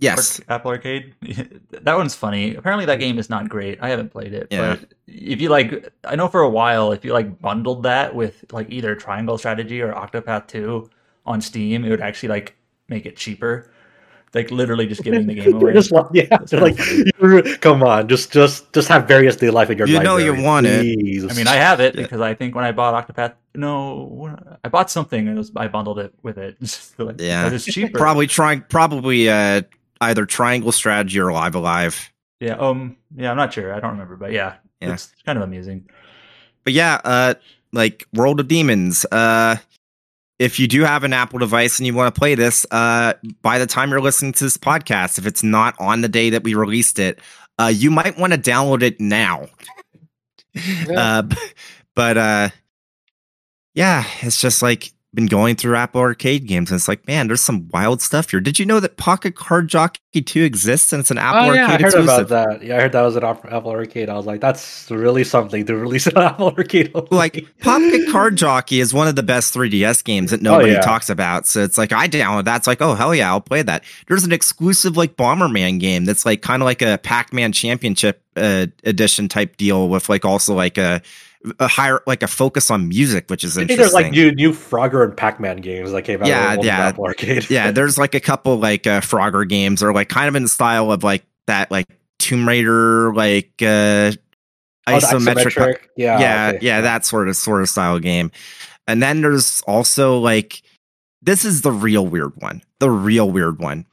[0.00, 0.40] yes.
[0.48, 1.14] Apple Arcade?
[1.70, 2.54] that one's funny.
[2.54, 3.78] Apparently, that game is not great.
[3.82, 4.76] I haven't played it, Yeah.
[4.76, 8.44] but if you like, I know for a while, if you like bundled that with
[8.52, 10.90] like either Triangle Strategy or Octopath Two
[11.26, 12.56] on Steam, it would actually like
[12.88, 13.70] make it cheaper.
[14.32, 15.72] Like literally just giving the game away.
[15.72, 19.78] just like, yeah, they're like, "You- come on, just just just have Various Daylife in
[19.78, 20.80] your You know you want it.
[21.28, 22.02] I mean, I have it Yeah.
[22.02, 25.66] because I think when I bought Octopath, no, I bought something and it was, I
[25.66, 26.56] bundled it with it.
[26.98, 27.50] Like, Yeah.
[27.52, 27.98] it's cheaper.
[27.98, 29.62] Probably trying probably uh
[30.00, 32.12] either triangle strategy or Live A Live.
[32.38, 32.54] Yeah.
[32.54, 32.96] Um.
[33.16, 33.32] Yeah.
[33.32, 33.74] I'm not sure.
[33.74, 34.92] I don't remember, but yeah, Yeah.
[34.94, 35.88] it's kind of amusing.
[36.62, 37.34] But yeah, uh
[37.72, 39.04] like World of Demons.
[39.10, 39.56] Uh
[40.40, 43.12] if you do have an Apple device and you want to play this, uh
[43.42, 46.42] by the time you're listening to this podcast, if it's not on the day that
[46.42, 47.20] we released it,
[47.58, 49.46] uh you might want to download it now.
[50.96, 51.22] uh
[51.94, 52.48] but uh
[53.74, 57.40] yeah, it's just like been going through Apple Arcade games and it's like, man, there's
[57.40, 58.40] some wild stuff here.
[58.40, 61.66] Did you know that Pocket Card Jockey 2 exists and it's an Apple oh yeah,
[61.66, 62.04] I heard exclusive?
[62.08, 62.62] about that.
[62.64, 64.08] Yeah, I heard that was an Apple Arcade.
[64.08, 66.92] I was like, that's really something to release an Apple Arcade.
[66.94, 67.08] only.
[67.10, 70.80] like Pocket Card Jockey is one of the best 3DS games that nobody Oh, yeah.
[70.80, 71.46] talks about.
[71.46, 72.58] So it's like I download that.
[72.58, 73.82] It's like, oh hell yeah, I'll play that.
[74.06, 78.66] There's an exclusive like Bomberman game that's like kind of like a Pac-Man Championship uh,
[78.84, 81.02] edition type deal with like also like a
[81.58, 83.82] a higher like a focus on music, which is I interesting.
[83.82, 86.28] there's like new new Frogger and Pac-Man games that came out.
[86.28, 86.92] Yeah, on yeah.
[86.98, 87.48] Arcade.
[87.50, 90.48] yeah, there's like a couple like uh, Frogger games or like kind of in the
[90.48, 91.86] style of like that like
[92.18, 94.12] Tomb Raider like uh
[94.86, 96.66] Oh, the isometric Yeah, yeah, okay.
[96.66, 98.30] yeah, that sort of sort of style game.
[98.86, 100.62] And then there's also like
[101.22, 102.62] this is the real weird one.
[102.78, 103.86] The real weird one.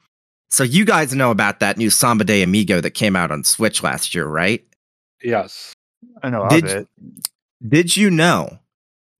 [0.49, 3.83] So you guys know about that new Samba de Amigo that came out on Switch
[3.83, 4.63] last year, right?
[5.21, 5.73] Yes.
[6.23, 6.87] I know Did of it.
[7.65, 8.59] Did you know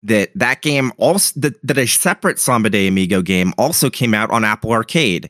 [0.04, 4.30] that that game also that, that a separate Samba de Amigo game also came out
[4.32, 5.30] on Apple Arcade?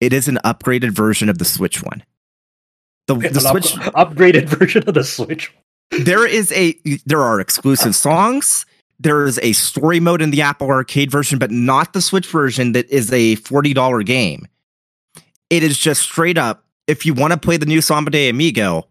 [0.00, 2.02] It is an upgraded version of the Switch one.
[3.06, 5.52] The, the an up- Switch upgraded version of the Switch.
[6.04, 6.74] there is a
[7.06, 8.64] there are exclusive songs
[8.98, 12.72] there is a story mode in the apple arcade version but not the switch version
[12.72, 14.46] that is a $40 game
[15.50, 18.88] it is just straight up if you want to play the new samba de amigo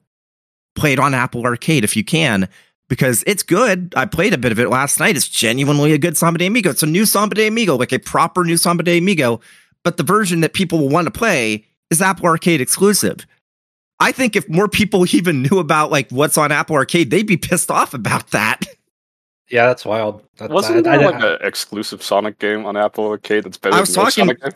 [0.76, 2.48] play it on apple arcade if you can
[2.92, 6.18] because it's good i played a bit of it last night it's genuinely a good
[6.18, 8.98] samba de amigo it's a new samba de amigo like a proper new samba de
[8.98, 9.40] amigo
[9.84, 13.26] but the version that people will want to play is apple arcade exclusive
[14.04, 17.38] I think if more people even knew about like what's on Apple Arcade, they'd be
[17.38, 18.62] pissed off about that.
[19.48, 20.24] Yeah, that's wild.
[20.38, 23.76] That's, Wasn't I- there I- like an exclusive Sonic game on Apple Arcade that's better
[23.76, 24.52] I than was your talking- Sonic game?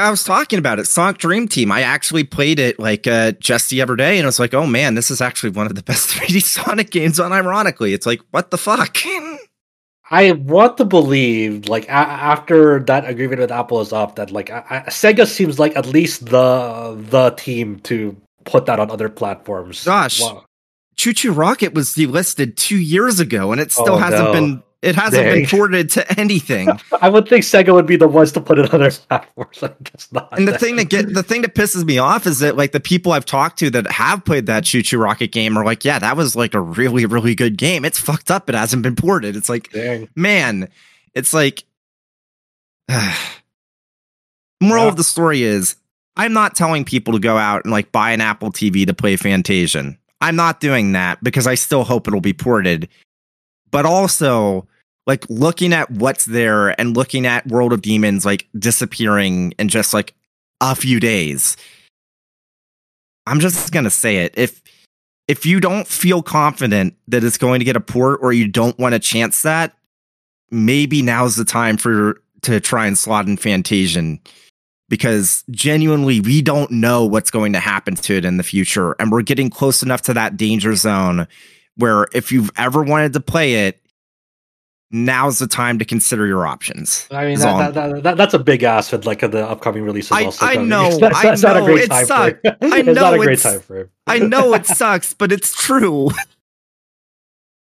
[0.00, 0.86] I, was talking about it.
[0.86, 1.70] Sonic Dream Team.
[1.72, 4.66] I actually played it like uh, just the other day, and I was like, "Oh
[4.66, 8.50] man, this is actually one of the best 3D Sonic games." Unironically, it's like, what
[8.50, 8.96] the fuck?
[10.10, 14.50] I want to believe, like a- after that agreement with Apple is up, that like
[14.50, 19.08] I- I- Sega seems like at least the the team to put that on other
[19.08, 19.84] platforms.
[19.84, 20.20] Gosh.
[20.20, 20.44] Wow.
[20.96, 24.32] ChuChu Rocket was delisted two years ago, and it still Oh, hasn't no.
[24.32, 24.62] been.
[24.82, 25.42] It hasn't Dang.
[25.42, 26.68] been ported to anything.
[27.00, 29.62] I would think Sega would be the ones to put it on their platforms.
[29.62, 30.36] I guess not.
[30.36, 32.80] and the thing that get the thing that pisses me off is that like the
[32.80, 36.16] people I've talked to that have played that ChuChu Rocket game are like, yeah, that
[36.16, 37.84] was like a really really good game.
[37.84, 38.48] It's fucked up.
[38.48, 39.36] It hasn't been ported.
[39.36, 40.08] It's like, Dang.
[40.16, 40.68] man,
[41.14, 41.62] it's like.
[44.60, 44.88] moral Yeah.
[44.88, 45.76] of the story is,
[46.16, 49.16] I'm not telling people to go out and like buy an Apple TV to play
[49.16, 49.96] Fantasian.
[50.20, 52.88] I'm not doing that because I still hope it'll be ported.
[53.70, 54.66] But also,
[55.06, 59.92] like looking at what's there and looking at World of Demons like disappearing in just
[59.92, 60.14] like
[60.60, 61.56] a few days.
[63.26, 64.34] I'm just gonna say it.
[64.36, 64.62] If
[65.28, 68.78] if you don't feel confident that it's going to get a port or you don't
[68.78, 69.74] want to chance that,
[70.50, 74.20] maybe now's the time for to try and slot in Fantasian
[74.88, 79.10] because genuinely we don't know what's going to happen to it in the future and
[79.10, 81.26] we're getting close enough to that danger zone
[81.76, 83.80] where if you've ever wanted to play it
[84.92, 88.38] now's the time to consider your options I mean, that, that, that, that, that's a
[88.38, 90.12] big ask with like the upcoming releases.
[90.12, 92.38] I- also I know, That's, I that's not a know, great time sucks.
[92.44, 96.10] I it's not know a great time i know it sucks but it's true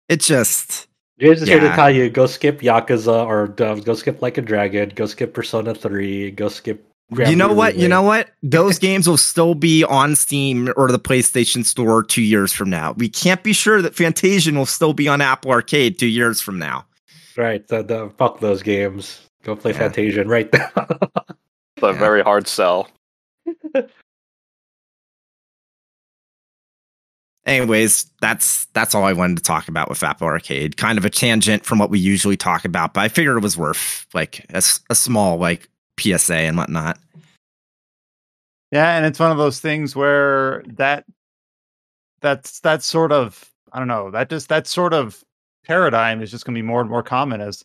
[0.08, 0.88] it just
[1.22, 4.42] James is here to tell you: go skip Yakuza or uh, go skip Like a
[4.42, 6.84] Dragon, go skip Persona Three, go skip.
[7.12, 7.76] Grand you know Blue what?
[7.76, 8.30] You know what?
[8.42, 12.92] Those games will still be on Steam or the PlayStation Store two years from now.
[12.92, 16.58] We can't be sure that Fantasian will still be on Apple Arcade two years from
[16.58, 16.86] now.
[17.37, 19.28] Right, the, the fuck those games.
[19.43, 19.89] Go play Yeah.
[19.89, 20.70] Fantasian right now.
[21.76, 21.99] It's a Yeah.
[21.99, 22.89] very hard sell.
[27.45, 30.76] Anyways, that's that's all I wanted to talk about with Apple Arcade.
[30.76, 33.57] Kind of a tangent from what we usually talk about, but I figured it was
[33.57, 34.62] worth like a
[34.95, 35.68] small like
[35.99, 36.99] PSA and whatnot.
[38.70, 41.05] Yeah, and it's one of those things where that
[42.20, 45.24] that's that sort of I don't know that just that sort of
[45.64, 47.62] paradigm is just going to be more and more common as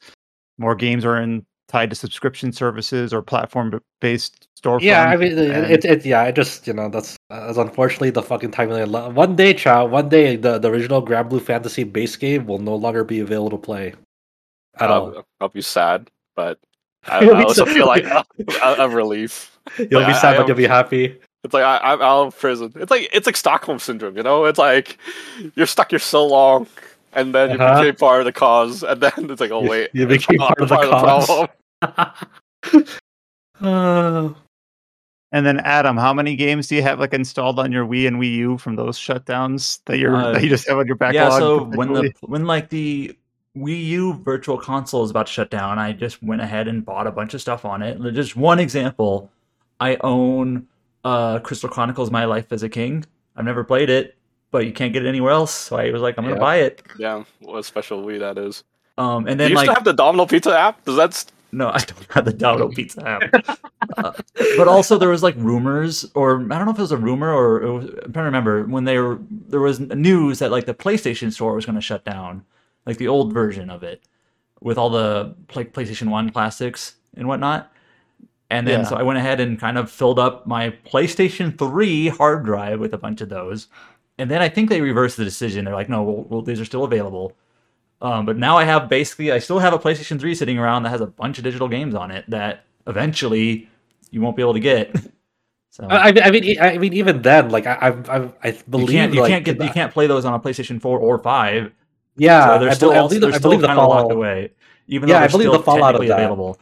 [0.58, 4.82] more games are in tied to subscription services or platform based storefront.
[4.82, 7.58] yeah, I mean, it, and- it, it, yeah, I just you know that's uh, that's
[7.58, 9.14] unfortunately the fucking timeline.
[9.14, 13.04] One day, child, one day, the, the original Granblue Fantasy base game will no longer
[13.04, 13.94] be available to play
[14.80, 15.16] at all.
[15.18, 16.60] I'll, I'll be sad, but
[17.08, 18.26] I, I also feel like a,
[18.80, 19.60] a relief.
[19.78, 21.20] You'll be I- sad, I but you'll be happy.
[21.44, 22.74] It's like I, I'm out of prison.
[22.76, 24.46] It's like it's like Stockholm syndrome, you know.
[24.46, 24.98] It's like
[25.56, 26.68] you're stuck here so long,
[27.18, 27.82] and then you Uh-huh.
[27.82, 30.62] became part of the cause, and then it's like, oh wait, you became I'm part
[30.62, 31.50] of the problem.
[33.62, 34.30] Uh,
[35.34, 38.16] And then Adam, how many games do you have like installed on your Wii and
[38.16, 41.14] Wii U from those shutdowns that you're Uh, that you just have on your backlog?
[41.16, 43.14] yeah, so when the when like the
[43.58, 47.08] Wii U Virtual Console is about to shut down, I just went ahead and bought
[47.08, 48.00] a bunch of stuff on it.
[48.14, 49.30] Just one example,
[49.82, 50.66] I own
[51.04, 53.04] uh, Crystal Chronicles: My Life as a King.
[53.36, 54.16] I've never played it,
[54.52, 56.82] but you can't get it anywhere else, so I was like, I'm gonna buy it.
[56.98, 58.64] Yeah, what a special Wii that is.
[58.98, 60.84] Um, and Do then you like still have the Domino Pizza app?
[60.86, 63.60] Does that st- No, I don't have the Domino Pizza app.
[63.98, 64.12] Uh,
[64.58, 67.32] but also, there was like rumors, or I don't know if it was a rumor
[67.34, 70.66] or it was, I'm trying to remember when they were there was news that like
[70.66, 72.44] the PlayStation Store was going to shut down,
[72.88, 74.02] like the old version of it,
[74.62, 77.72] with all the like PlayStation One classics and whatnot.
[78.50, 78.86] And then Yeah.
[78.88, 82.94] so I went ahead and kind of filled up my PlayStation 3 hard drive with
[82.94, 83.68] a bunch of those.
[84.18, 85.66] And then I think they reversed the decision.
[85.66, 87.34] They're like, no, well, well these are still available.
[88.02, 90.90] Um, but now I have basically, I still have a PlayStation 3 sitting around that
[90.90, 93.70] has a bunch of digital games on it that eventually
[94.12, 94.96] you won't be able to get.
[95.70, 98.90] So I, I mean- I mean, even then, like I, I, I, I you believe
[98.90, 101.72] can't, you like, can't get, you can't play those on a PlayStation 4 or 5.
[102.20, 104.12] Yeah, so they're I, still, believe, they're I still believe the kind of locked fallout.
[104.16, 104.52] away.
[104.88, 106.18] Even Yeah, though I they're believe still the fallout of that.
[106.20, 106.60] available.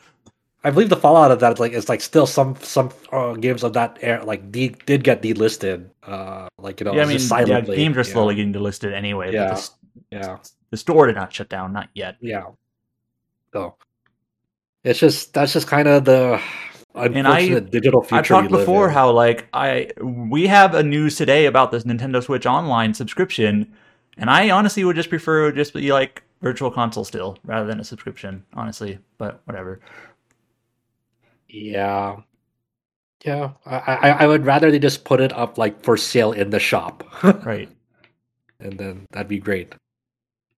[0.66, 3.74] I believe the fallout of that, like, it's like still some some uh, games of
[3.74, 5.90] that era, like de- did get delisted.
[6.04, 7.76] Uh, like you know, yeah, I mean, just yeah, silently.
[7.78, 8.14] games are yeah.
[8.14, 9.32] slowly getting delisted anyway.
[9.32, 9.54] Yeah.
[9.54, 9.70] The,
[10.12, 10.38] Yeah,
[10.72, 12.18] the store did not shut down, not yet.
[12.20, 12.46] yeah.
[13.54, 13.76] So
[14.84, 16.42] it's just that's just kind of the
[16.96, 18.16] I- unfortunate digital future.
[18.16, 18.94] I've talked before in.
[18.94, 23.72] how like I we have a news today about this Nintendo Switch Online subscription,
[24.18, 27.84] and I honestly would just prefer just be like Virtual Console still rather than a
[27.84, 29.00] subscription, honestly.
[29.18, 29.80] But whatever.
[31.64, 32.18] Yeah.
[33.24, 36.52] Yeah, I, I I would rather they just put it up like for sale in
[36.52, 37.70] the shop, Right.
[38.60, 39.74] and then that'd be great.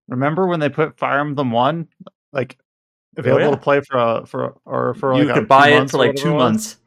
[0.09, 1.87] Remember when they put Fire Emblem One
[2.33, 2.57] like
[3.15, 3.55] available Oh, yeah.
[3.55, 5.97] to play for a for or for you like a could two buy it for
[5.97, 6.77] like two it months.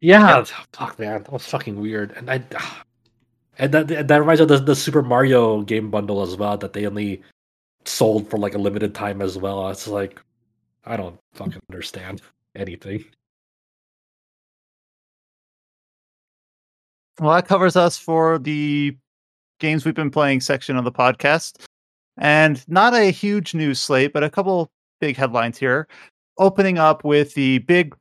[0.00, 2.12] Yeah, fuck man, that was fucking weird.
[2.12, 2.40] And I
[3.58, 6.74] and that that reminds me of the, the Super Mario game bundle as well that
[6.74, 7.22] they only
[7.84, 9.68] sold for like a limited time as well.
[9.68, 10.20] It's like
[10.84, 12.22] I don't fucking understand
[12.54, 13.04] anything.
[17.20, 18.96] Well, that covers us for the
[19.58, 21.64] games we've been playing section of the podcast.
[22.16, 25.88] And not a huge news slate, but a couple big headlines here.
[26.38, 27.96] Opening up with the big,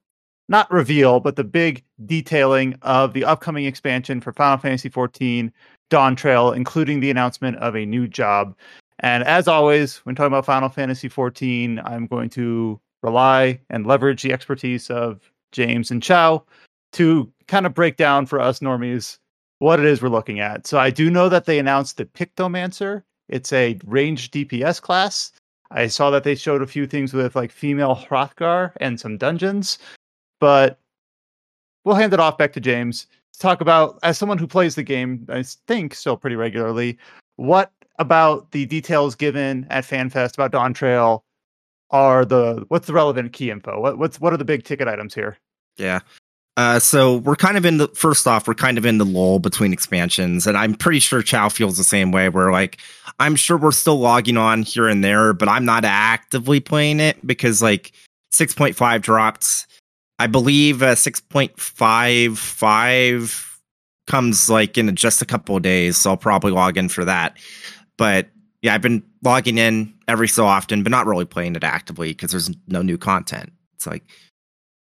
[0.50, 5.52] not reveal, but the big detailing of the upcoming expansion for Final Fantasy XIV
[5.90, 8.56] Dawntrail, including the announcement of a new job.
[9.00, 14.22] And as always, when talking about Final Fantasy XIV, I'm going to rely and leverage
[14.24, 16.44] the expertise of James and Chow
[16.94, 19.18] to kind of break down for us normies
[19.60, 20.68] what it is we're looking at.
[20.68, 23.04] So I do know that they announced the Pictomancer.
[23.30, 25.32] It's a ranged DPS class.
[25.72, 29.78] I saw that they showed a few things with like female Hrothgar and some dungeons,
[30.40, 30.80] but
[31.84, 34.84] we'll hand it off back to James to talk about as someone who plays the
[34.84, 36.98] game, I think still pretty regularly,
[37.36, 41.22] what about the details given at FanFest about Dawntrail
[41.90, 43.80] are the what's the relevant key info?
[43.80, 45.38] What what's what are the big ticket items here?
[45.78, 46.00] Yeah.
[46.58, 49.38] Uh, so we're kind of in the first off, we're kind of in the lull
[49.38, 52.30] between expansions, and I'm pretty sure Chow feels the same way.
[52.30, 52.80] Where like,
[53.20, 57.24] I'm sure we're still logging on here and there, but I'm not actively playing it
[57.26, 57.92] because like
[58.34, 59.68] 6.5 dropped.
[60.18, 63.60] I believe uh, 6.55
[64.08, 67.38] comes like in just a couple of days, so I'll probably log in for that.
[67.98, 68.30] But
[68.64, 72.32] yeah, I've been logging in every so often, but not really playing it actively because
[72.32, 73.52] there's no new content.
[73.76, 74.02] It's like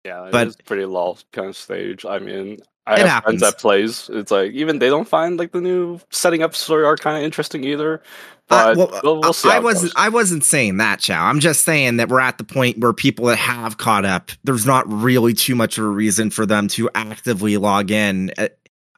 [0.05, 2.05] Yeah, But- it's pretty low kind of stage.
[2.07, 3.41] I mean, I have happens.
[3.41, 4.11] friends that plays.
[4.13, 7.23] It's like even they don't find like the new setting up story arc kind of
[7.23, 8.03] interesting either.
[8.49, 9.49] Uh, But well, we'll, we'll see.
[9.51, 9.93] I wasn't.
[9.95, 11.25] I wasn't saying that, Chow.
[11.27, 14.67] I'm just saying that we're at the point where people that have caught up, there's
[14.67, 18.49] not really too much of a reason for them to actively log in, uh,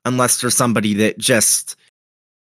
[0.06, 1.76] unless there's somebody that just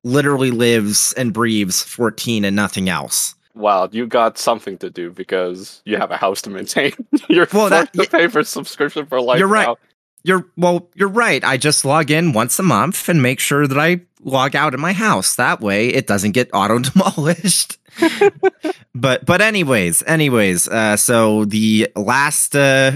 [0.06, 3.36] literally lives and breathes 14 and nothing else.
[3.56, 6.93] Wow, you got something to do because you have a house to maintain.
[7.30, 9.39] You're Well, that- to pay for subscription for life.
[9.39, 9.68] You're right.
[9.68, 9.78] now.
[10.24, 10.89] You're well.
[10.95, 11.43] You're right.
[11.43, 14.80] I just log in once a month and make sure that I log out of
[14.80, 15.36] my house.
[15.36, 17.78] That way, it doesn't get auto demolished.
[18.95, 20.68] but but anyways, anyways.
[20.68, 22.93] Uh, so the last uh,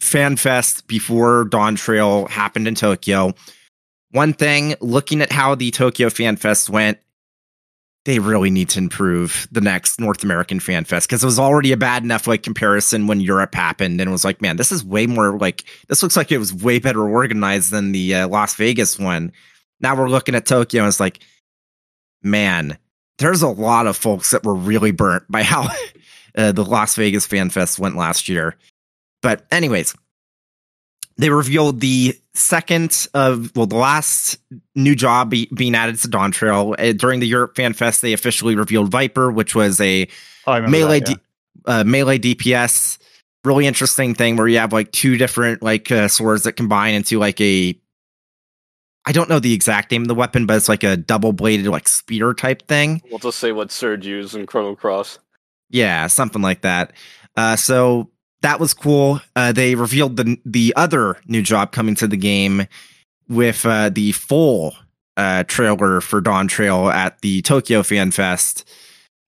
[0.00, 3.34] fan fest before Dawntrail happened in Tokyo.
[4.10, 6.98] One thing, looking at how the Tokyo Fan Fest went,
[8.04, 11.72] they really need to improve the next North American Fan Fest because it was already
[11.72, 14.84] a bad enough like comparison when Europe happened, and it was like, man, this is
[14.84, 18.54] way more like this looks like it was way better organized than the uh, Las
[18.56, 19.32] Vegas one.
[19.80, 21.20] Now we're looking at Tokyo, and it's like,
[22.22, 22.78] man,
[23.18, 25.68] there's a lot of folks that were really burnt by how
[26.36, 28.56] uh, the Las Vegas Fan Fest went last year.
[29.22, 29.94] But anyways,
[31.16, 34.38] they revealed the second of well, the last
[34.74, 38.02] new job be, being added to Dawntrail uh, during the Europe Fan Fest.
[38.02, 40.08] They officially revealed Viper, which was a
[40.46, 41.14] Oh, melee that, yeah.
[41.14, 41.20] D-
[41.66, 42.98] uh, melee DPS.
[43.44, 47.18] Really interesting thing where you have like two different like uh, swords that combine into
[47.18, 47.78] like a.
[49.06, 51.66] I don't know the exact name of the weapon, but it's like a double bladed
[51.66, 53.02] like spear type thing.
[53.10, 55.18] We'll just say what Serge used in Chrono Cross.
[55.68, 56.92] Yeah, something like that.
[57.36, 58.08] Uh, so
[58.44, 59.22] that was cool.
[59.34, 62.66] Uh, they revealed the the other new job coming to the game
[63.26, 64.74] with uh, the full
[65.16, 68.68] uh, trailer for Dawntrail at the Tokyo Fan Fest,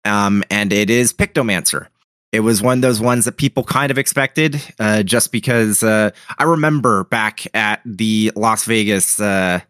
[0.05, 1.87] um, and it is Pictomancer.
[2.31, 6.11] It was one of those ones that people kind of expected, uh, just because uh,
[6.39, 9.61] I remember back at the Las Vegas uh,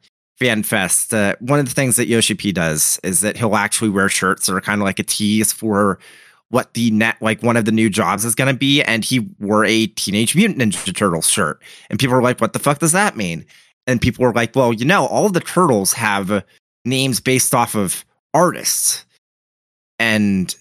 [0.41, 4.09] Fan Fest, one of the things that Yoshi P does is that he'll actually wear
[4.09, 6.01] shirts that are kind of like a tease for
[6.51, 9.21] what the net like one of the new jobs is going to be and he
[9.41, 11.61] wore a teenage mutant ninja turtles shirt.
[11.91, 13.45] And people were like what the fuck does that mean?
[13.87, 16.45] And people were like well you know all the turtles have
[16.85, 19.05] names based off of artists.
[19.99, 20.55] And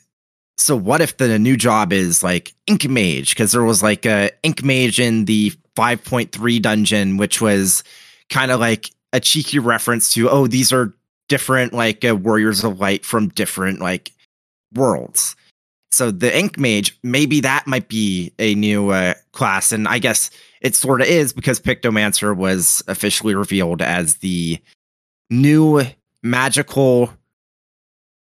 [0.57, 3.29] so what if the new job is like ink mage?
[3.29, 7.83] Because there was like a ink mage in the 5.3 dungeon which was
[8.29, 10.93] kind of like a cheeky reference to oh these are
[11.27, 14.11] different like uh, warriors of light from different like
[14.73, 15.35] worlds
[15.95, 20.29] so the ink mage maybe that might be a new uh, class and i guess
[20.61, 24.59] it sort of is because pictomancer was officially revealed as the
[25.29, 25.81] new
[26.23, 27.09] magical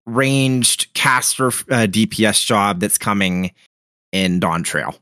[0.07, 3.51] ranged caster uh, dps job that's coming
[4.13, 4.99] in Dawntrail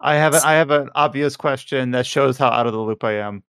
[0.00, 3.02] I have a, I have an obvious question that shows how out of the loop
[3.04, 3.42] I am.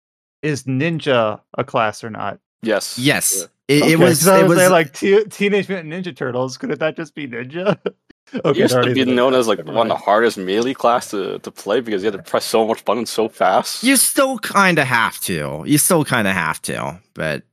[0.43, 2.39] Is ninja a class or not?
[2.61, 2.99] Yes.
[2.99, 3.75] yes Yeah.
[3.75, 6.57] it, it Okay, was 'cause I it was was like T- Teenage Mutant Ninja Turtles.
[6.57, 7.79] Could it that just be ninja?
[8.33, 11.11] Okay, he used to be known as like Never one of the hardest melee class
[11.11, 13.83] to, to play because you had to press so much buttons so fast.
[13.83, 15.63] You still kind of have to.
[15.65, 16.99] You still kind of have to.
[17.13, 17.43] But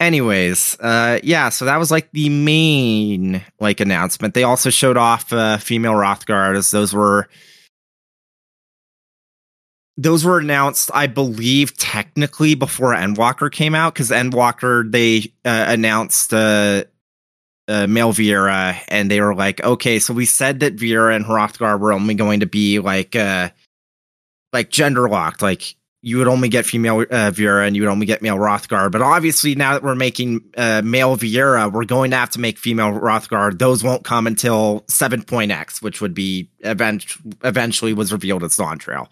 [0.00, 4.34] anyways, uh yeah, so that was like the main like announcement.
[4.34, 6.70] They also showed off uh female Hrothgars.
[6.70, 7.28] Those were
[9.96, 16.34] those were announced, I believe, technically before Endwalker came out, because Endwalker they uh, announced
[16.34, 16.84] uh,
[17.68, 21.78] uh, male Viera, and they were like, okay, so we said that Viera and Hrothgar
[21.78, 23.50] were only going to be like uh,
[24.52, 28.20] like gender locked, like you would only get female uh, and you would only get
[28.20, 28.92] male Hrothgar.
[28.92, 32.58] But obviously, now that we're making uh, male Viera, we're going to have to make
[32.58, 33.58] female Hrothgar.
[33.58, 37.06] Those won't come until 7.x, which would be event-
[37.42, 39.08] eventually was revealed as Dawntrail.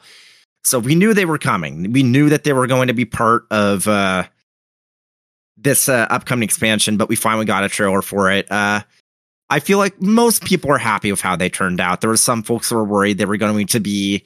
[0.65, 1.93] So we knew they were coming.
[1.93, 4.25] We knew that they were going to be part of uh,
[5.63, 8.51] this uh, upcoming expansion, but we finally got a trailer for it.
[8.51, 8.83] Uh,
[9.49, 12.01] I feel like most people are happy with how they turned out.
[12.01, 14.25] There were some folks who were worried they were going to be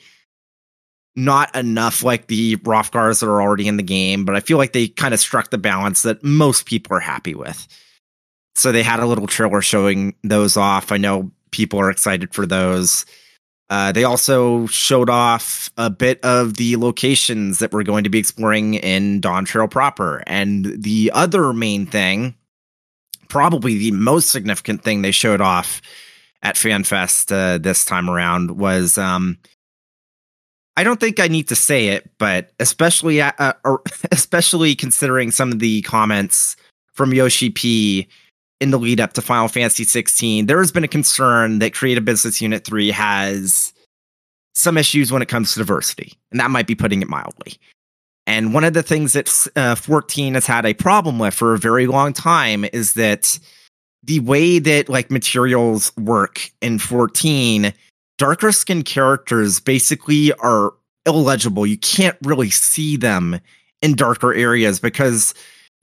[1.17, 4.73] not enough like the Hrothgars that are already in the game, but I feel like
[4.73, 7.67] they kind of struck the balance that most people are happy with.
[8.55, 10.93] So they had a little trailer showing those off.
[10.93, 13.07] I know people are excited for those.
[13.69, 18.19] Uh, they also showed off a bit of the locations that we're going to be
[18.19, 20.23] exploring in Dawntrail proper.
[20.27, 22.37] And the other main thing,
[23.29, 25.83] probably the most significant thing they showed off
[26.43, 29.37] at FanFest uh, this time around was um,
[30.77, 33.53] I don't think I need to say it, but especially uh, uh,
[34.13, 36.57] especially considering some of the comments
[36.93, 38.07] from Yoshi P
[38.61, 42.05] in the lead up to Final Fantasy 16, there has been a concern that Creative
[42.05, 43.73] Business Unit 3 has
[44.55, 47.59] some issues when it comes to diversity, and that might be putting it mildly.
[48.27, 51.59] And one of the things that uh, 14 has had a problem with for a
[51.59, 53.39] very long time is that
[54.03, 57.73] the way that like materials work in 14
[58.19, 60.73] darker skinned characters basically are
[61.07, 61.67] illegible.
[61.67, 63.41] You can't really see them
[63.83, 65.35] in darker areas because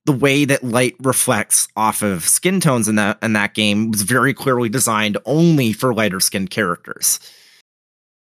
[0.05, 4.01] the way that light reflects off of skin tones in that in that game was
[4.01, 7.19] very clearly designed only for lighter skinned characters.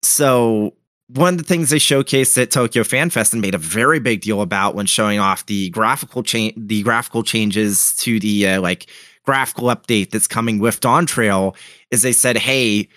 [0.01, 0.73] So
[1.07, 4.21] one of the things they showcased at Tokyo Fan Fest and made a very big
[4.21, 8.87] deal about when showing off the graphical change, the graphical changes to the uh, like
[9.23, 11.55] graphical update that's coming with Dawntrail,
[11.91, 12.87] is they said, "Hey,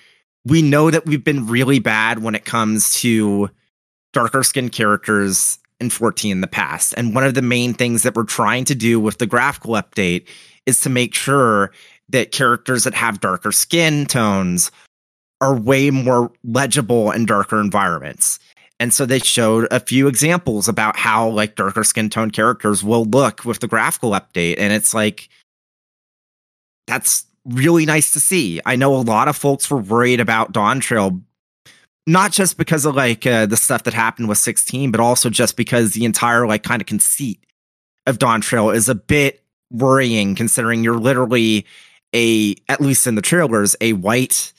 [0.44, 3.50] we know that we've been really bad when it comes to
[4.12, 6.94] darker skinned characters in 14 in the past.
[6.96, 10.26] And one of the main things that we're trying to do with the graphical update
[10.66, 11.72] is to make sure
[12.08, 14.70] that characters that have darker skin tones
[15.40, 18.38] are way more legible in darker environments.
[18.78, 23.04] And so they showed a few examples about how like darker skin tone characters will
[23.04, 24.56] look with the graphical update.
[24.58, 25.28] And it's like,
[26.86, 28.60] that's really nice to see.
[28.66, 31.22] I know a lot of folks were worried about Dawntrail,
[32.06, 35.56] not just because of like uh, the stuff that happened with 16, but also just
[35.56, 37.40] because the entire like kind of conceit
[38.06, 41.66] of Dawntrail is a bit worrying considering you're literally
[42.14, 44.52] a, at least in the trailers, a white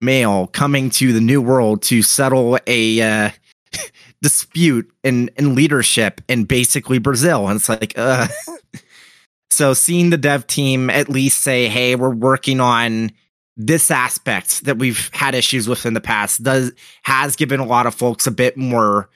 [0.00, 3.30] male coming to the new world to settle a uh,
[4.22, 7.48] dispute in, in leadership in basically Brazil.
[7.48, 8.28] And it's like, uh,
[9.50, 13.10] so seeing the dev team at least say, "Hey, we're working on
[13.56, 17.86] this aspect that we've had issues with in the past," does has given a lot
[17.86, 19.08] of folks a bit more.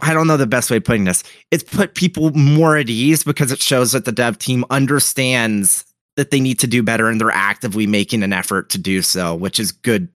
[0.00, 1.22] I don't know the best way of putting this.
[1.50, 6.30] It's put people more at ease because it shows that the dev team understands that
[6.30, 9.60] they need to do better and they're actively making an effort to do so, which
[9.60, 10.08] is good.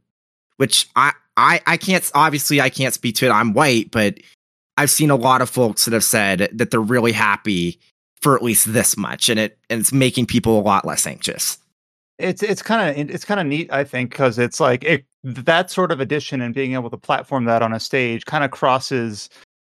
[0.58, 3.32] Which I I I can't obviously I can't speak to it.
[3.32, 4.20] I'm white, but
[4.78, 7.80] I've seen a lot of folks that have said that they're really happy
[8.22, 11.58] for at least this much, and it and it's making people a lot less anxious.
[12.22, 15.70] It's it's kind of it's kind of neat i think because it's like it that
[15.70, 19.30] sort of addition and being able to platform that on a stage kind of crosses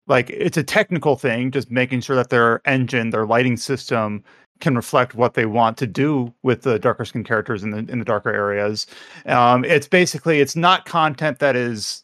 [0.07, 4.23] like it's a technical thing just making sure that their engine their lighting system
[4.59, 7.99] can reflect what they want to do with the darker skin characters in the in
[7.99, 8.87] the darker areas.
[9.25, 12.03] Um it's basically it's not content that is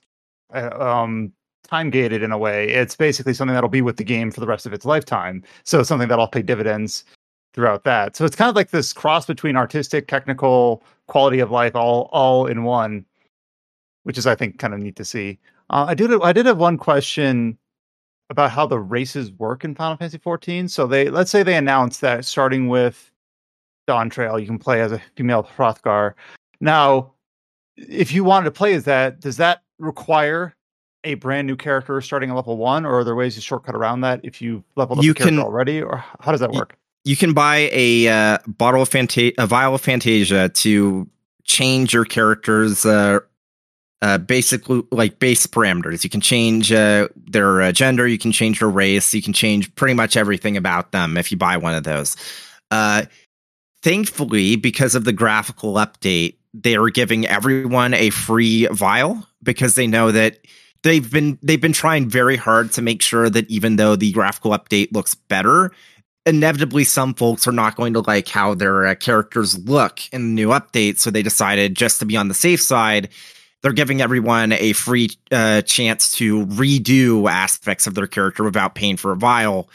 [0.53, 1.31] uh, um
[1.67, 2.67] time gated in a way.
[2.69, 5.43] It's basically something that'll be with the game for the rest of its lifetime.
[5.63, 7.05] So something that'll pay dividends
[7.53, 8.15] throughout that.
[8.15, 12.45] So it's kind of like this cross between artistic, technical, quality of life, all all
[12.45, 13.05] in one,
[14.03, 15.39] which is I think kind of neat to see.
[15.69, 17.57] Uh, I did I did have one question
[18.29, 20.67] about how the races work in Final Fantasy 14.
[20.67, 23.11] So they let's say they announce that starting with
[23.87, 26.13] Dawntrail, you can play as a female Hrothgar.
[26.61, 27.13] Now,
[27.75, 30.53] if you wanted to play as that, does that require
[31.05, 34.01] a brand new character starting at level one, or are there ways to shortcut around
[34.01, 36.77] that if you leveled up You the character can- already, or how does that work?
[37.05, 41.09] You can buy a uh, bottle of Fanta- a vial of Fantasia to
[41.43, 43.19] change your character's uh,
[44.01, 46.03] uh, basically like base parameters.
[46.03, 49.73] You can change uh, their uh, gender, you can change their race, you can change
[49.75, 52.15] pretty much everything about them if you buy one of those.
[52.71, 53.03] Uh,
[53.81, 59.87] thankfully, because of the graphical update, they are giving everyone a free vial because they
[59.87, 60.39] know that
[60.83, 64.51] they've been they've been trying very hard to make sure that even though the graphical
[64.51, 65.71] update looks better,
[66.29, 70.41] inevitably some folks are not going to like how their uh, characters look in the
[70.41, 70.99] new update.
[70.99, 73.09] So they decided just to be on the safe side,
[73.61, 78.95] they're giving everyone a free uh, chance to redo aspects of their character without paying
[78.95, 79.69] for a vial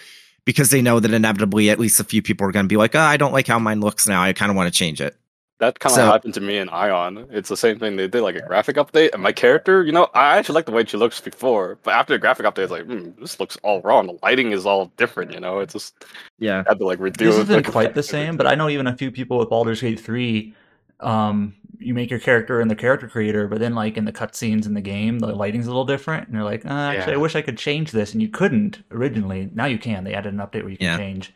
[0.45, 2.95] because they know that inevitably at least a few people are going to be like,
[2.95, 4.23] oh, I don't like how mine looks now.
[4.23, 5.17] I kind of want to change it.
[5.61, 7.27] That kind of So- happened to me in Aion.
[7.31, 7.95] It's the same thing.
[7.97, 10.73] They did like a graphic update, and my character, you know, I actually like the
[10.73, 13.81] way she looks before, but after the graphic update, it's like, hmm, this looks all
[13.83, 14.07] wrong.
[14.09, 15.61] The lighting is all different, you know.
[15.61, 16.05] It's just
[16.41, 16.65] Yeah.
[16.67, 17.17] I had to like redo.
[17.19, 19.49] This it, isn't like, quite the same, but I know even a few people with
[19.49, 20.55] Baldur's Gate 3.
[21.01, 24.65] Um, you make your character in the character creator, but then like in the cutscenes
[24.67, 27.37] in the game, the lighting's a little different, and you're like, uh, actually, I wish
[27.37, 29.51] I could change this, and you couldn't originally.
[29.55, 30.03] Now you can.
[30.05, 30.97] They added an update where you can Yeah.
[30.97, 31.33] change.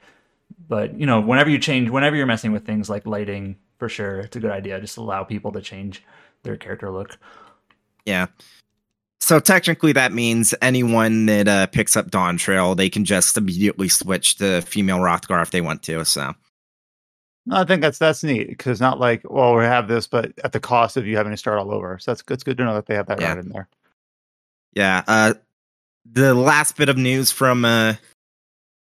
[0.68, 4.20] But you know, whenever you change, whenever you're messing with things like lighting, for sure,
[4.20, 4.80] it's a good idea.
[4.80, 6.02] Just allow people to change
[6.42, 7.18] their character look.
[8.04, 8.26] Yeah.
[9.20, 14.36] So technically, that means anyone that uh, picks up Dawntrail, they can just immediately switch
[14.36, 16.04] to female Hrothgar if they want to.
[16.04, 16.32] So
[17.46, 20.32] No, I think that's that's neat because it's not like, well, we have this, but
[20.44, 21.98] at the cost of you having to start all over.
[21.98, 22.22] So that's.
[22.30, 23.28] It's good to know that they have that Yeah.
[23.34, 23.68] right in there.
[24.74, 25.02] yeah.
[25.06, 25.34] Uh,
[26.10, 27.94] the last bit of news from uh,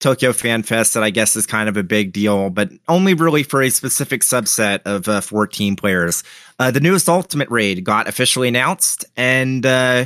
[0.05, 3.43] Tokyo Fan Fest that I guess is kind of a big deal, but only really
[3.43, 6.23] for a specific subset of uh, 14 players.
[6.59, 10.05] Uh, the newest Ultimate Raid got officially announced, and uh,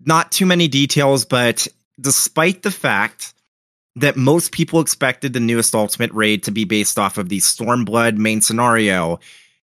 [0.00, 1.68] not too many details, but
[2.00, 3.34] despite the fact
[3.96, 8.16] that most people expected the newest Ultimate Raid to be based off of the Stormblood
[8.16, 9.20] main scenario,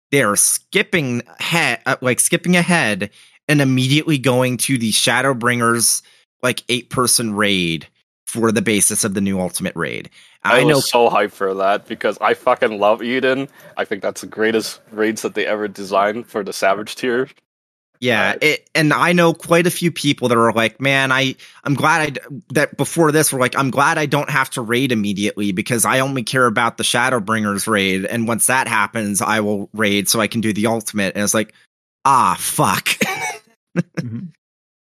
[0.09, 3.09] they're skipping ahead, uh, like skipping ahead,
[3.49, 6.01] and immediately going to the Shadowbringers
[6.41, 7.89] like eight person raid
[8.29, 10.09] for the basis of the new Ultimate Raid.
[10.43, 13.49] I, I know was so hyped for that because I fucking love Eden.
[13.75, 17.27] I think that's the greatest raids that they ever designed for the Savage tier.
[18.01, 21.73] Yeah, it, and I know quite a few people that are like, man, I I'm
[21.73, 25.51] glad I that before this were like, I'm glad I don't have to raid immediately
[25.51, 30.07] because I only care about the Shadowbringers raid, and once that happens, I will raid
[30.07, 31.15] so I can do the ultimate.
[31.15, 31.53] And it's like,
[32.05, 32.87] ah, fuck,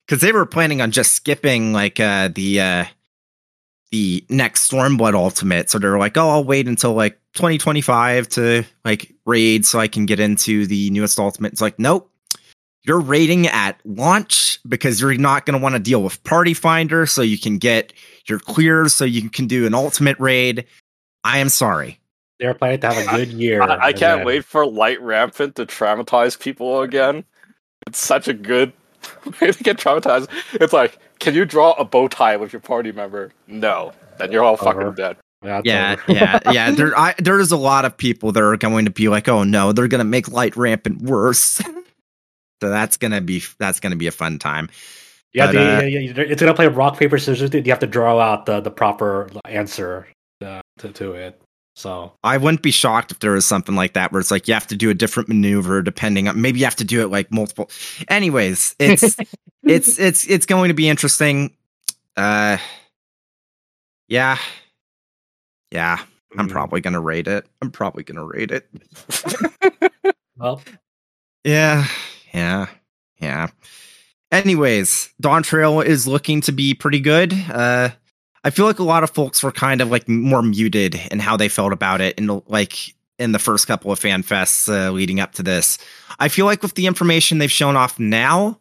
[0.07, 2.85] because they were planning on just skipping like uh the uh
[3.91, 9.15] the next Stormblood ultimate, so they're like, oh, I'll wait until like 2025 to like
[9.25, 11.53] raid so I can get into the newest ultimate.
[11.53, 12.11] It's like, nope
[12.89, 17.05] you're raiding at launch because you're not going to want to deal with party finder
[17.05, 17.93] so you can get
[18.27, 20.65] your clears so you can do an ultimate raid
[21.23, 22.01] i am sorry
[22.41, 23.63] They're planning to have a good year.
[23.63, 27.25] I, I and can't wait for Light Rampant to traumatize people again.
[27.87, 28.73] It's such a good
[29.41, 30.29] way to get traumatized.
[30.53, 33.33] It's like, can you draw a bow tie with your party member?
[33.47, 33.93] No.
[34.19, 34.93] Then you're all fucking Over.
[34.93, 35.17] dead.
[35.45, 38.91] Yeah, yeah yeah yeah there I, there's a lot of people that are going to
[38.91, 41.41] be like oh no they're going to make light rampant worse
[42.61, 44.69] so that's going to be that's going to be a fun time
[45.33, 47.53] You have But, to, uh, yeah, yeah, it's gonna play rock paper scissors.
[47.55, 50.09] You have to draw out the, the proper answer
[50.45, 51.41] uh, to, to it.
[51.79, 54.55] So I wouldn't be shocked if there was something like that where it's like you
[54.55, 57.31] have to do a different maneuver depending on maybe you have to do it like
[57.31, 57.71] multiple.
[58.09, 59.17] Anyways, it's
[59.63, 61.55] it's it's it's going to be interesting.
[62.17, 62.59] Uh,
[64.09, 64.39] yeah,
[65.71, 66.01] yeah.
[66.37, 67.47] I'm mm, probably gonna rate it.
[67.63, 68.69] I'm probably gonna rate it.
[70.37, 70.61] well.
[71.45, 71.87] Yeah,
[72.35, 72.67] yeah,
[73.21, 73.51] yeah.
[74.33, 77.33] Anyways, Dawntrail is looking to be pretty good.
[77.33, 77.91] Uh,
[78.49, 81.37] I feel like a lot of folks were kind of like more muted in how
[81.37, 85.21] they felt about it, the, like in the first couple of fan fests uh, leading
[85.21, 85.77] up to this.
[86.19, 88.59] I feel like with the information they've shown off now,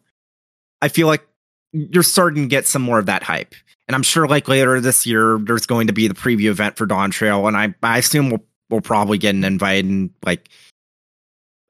[0.82, 1.26] I feel like
[1.72, 3.54] you're starting to get some more of that hype.
[3.86, 6.86] And I'm sure like later this year, there's going to be the preview event for
[6.86, 10.50] Dawntrail, and I I assume we'll we'll probably get an invite and like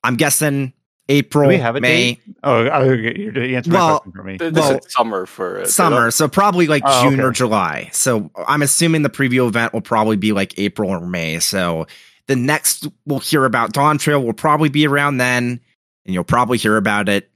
[0.03, 0.73] I'm guessing
[1.09, 2.21] April, Do we have a May, date?
[2.45, 4.37] Oh, oh, you're the answer my Well, question for me.
[4.37, 5.69] This Well, is summer for it.
[5.69, 7.31] Summer, so probably like Oh, June or.
[7.31, 7.89] July.
[7.93, 11.39] So I'm assuming the preview event will probably be like April or May.
[11.39, 11.87] So
[12.27, 15.61] the next we'll hear about Dawntrail will probably be around then,
[16.05, 17.31] and you'll probably hear about it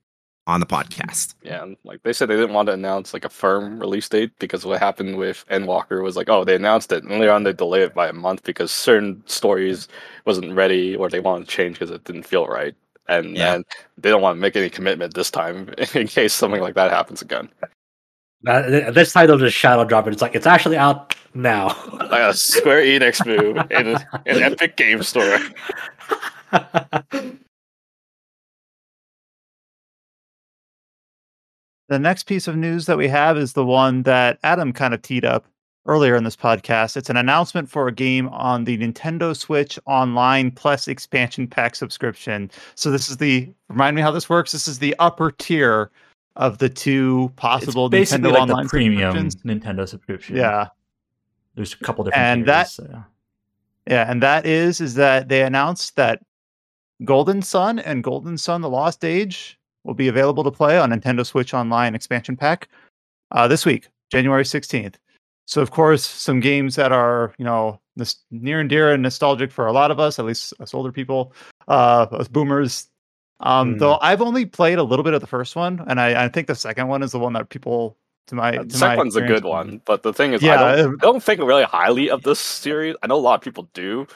[0.47, 1.35] on the podcast.
[1.43, 4.67] Yeah, like they said, they didn't want to announce like a firm release date because
[4.67, 7.83] what happened with Endwalker was like, oh, they announced it, and later on they delayed
[7.85, 9.87] it by a month because certain stories
[10.27, 12.75] wasn't ready or they wanted to change because it didn't feel right,
[13.09, 13.55] and Yeah.
[13.55, 13.65] and
[13.99, 17.23] they don't want to make any commitment this time in case something like that happens
[17.23, 17.49] again.
[18.47, 20.13] Uh, this title just shadow drop it.
[20.13, 21.69] It's like it's actually out now.
[22.11, 23.97] like a Square Enix move in
[24.27, 25.39] an Epic Game Store.
[31.89, 35.03] The next piece of news that we have is the one that Adam kind of
[35.03, 35.45] teed up
[35.87, 36.97] earlier in this podcast.
[36.97, 42.51] It's an announcement for a game on the Nintendo Switch Online Plus expansion pack subscription.
[42.75, 44.53] So this is the remind me how this works.
[44.53, 45.91] This is the upper tier
[46.37, 49.15] of the two possible it's basically Nintendo like Online the premium.
[49.45, 50.37] Nintendo subscription.
[50.37, 50.69] Yeah.
[51.57, 53.05] there's a couple different And tiers, that- so.
[53.89, 56.23] Yeah, and that is is that they announced that
[57.05, 61.27] Golden Sun and Golden Sun: The Lost Age will be available to play on Nintendo
[61.27, 62.69] Switch Online expansion pack
[63.33, 64.99] uh, this week, January sixteenth.
[65.53, 67.79] So, of course, some games that are you know
[68.31, 71.35] near and dear and nostalgic for a lot of us, at least us older people,
[71.69, 72.89] uh, us boomers.
[73.41, 73.79] Um, Mm.
[73.81, 76.47] Though I've only played a little bit of the first one, and I, I think
[76.47, 77.99] the second one is the one that people
[78.29, 80.55] to my to The my second one's a good one, but the thing is, Yeah,
[80.55, 82.97] I, don't, um, I don't think really highly of this series.
[83.03, 84.07] I know a lot of people do,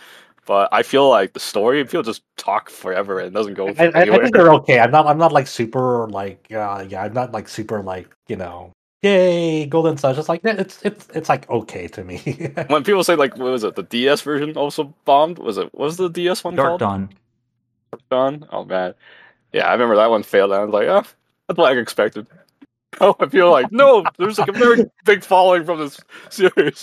[0.46, 3.90] but I feel like the story, people just talk forever and it doesn't go I,
[3.94, 4.78] I, think they're okay.
[4.78, 5.06] I'm not.
[5.06, 6.50] I'm not like super like.
[6.50, 8.72] Uh, yeah, I'm not like super like you know.
[9.02, 10.14] Yay, Golden Sun!
[10.14, 12.18] Just like it's it's it's like okay to me.
[12.68, 13.76] when people say like, what was it?
[13.76, 15.38] The DS version also bombed.
[15.38, 15.72] Was it?
[15.74, 16.80] What was the DS one Dark called?
[16.80, 17.10] Dawn.
[18.10, 18.46] Dawn.
[18.50, 18.94] Oh man,
[19.52, 20.52] yeah, I remember that one failed.
[20.52, 21.04] And I was like, oh,
[21.48, 22.26] that's what I expected.
[22.98, 26.00] Oh, I feel like no, there's like a very big following from this
[26.30, 26.82] series.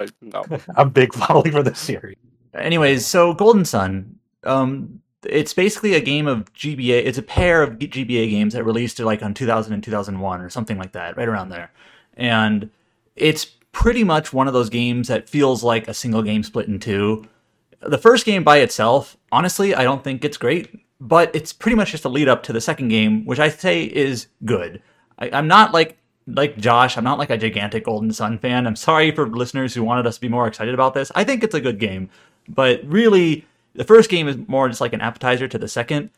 [0.00, 0.42] Like, no,
[0.74, 2.16] I'm big following for this series.
[2.54, 7.04] Anyways, so Golden Sun, um, it's basically a game of GBA.
[7.04, 10.78] It's a pair of GBA games that released like on 2000 and 2001 or something
[10.78, 11.70] like that, right around there.
[12.16, 12.70] And
[13.16, 16.78] it's pretty much one of those games that feels like a single game split in
[16.78, 17.26] two.
[17.80, 21.90] The first game by itself, honestly, I don't think it's great, but it's pretty much
[21.90, 24.80] just a lead up to the second game, which I say is good.
[25.18, 28.66] I, I'm not like like Josh, I'm not like a gigantic Golden Sun fan.
[28.66, 31.12] I'm sorry for listeners who wanted us to be more excited about this.
[31.14, 32.08] I think it's a good game,
[32.48, 33.44] but really,
[33.74, 36.10] the first game is more just like an appetizer to the second.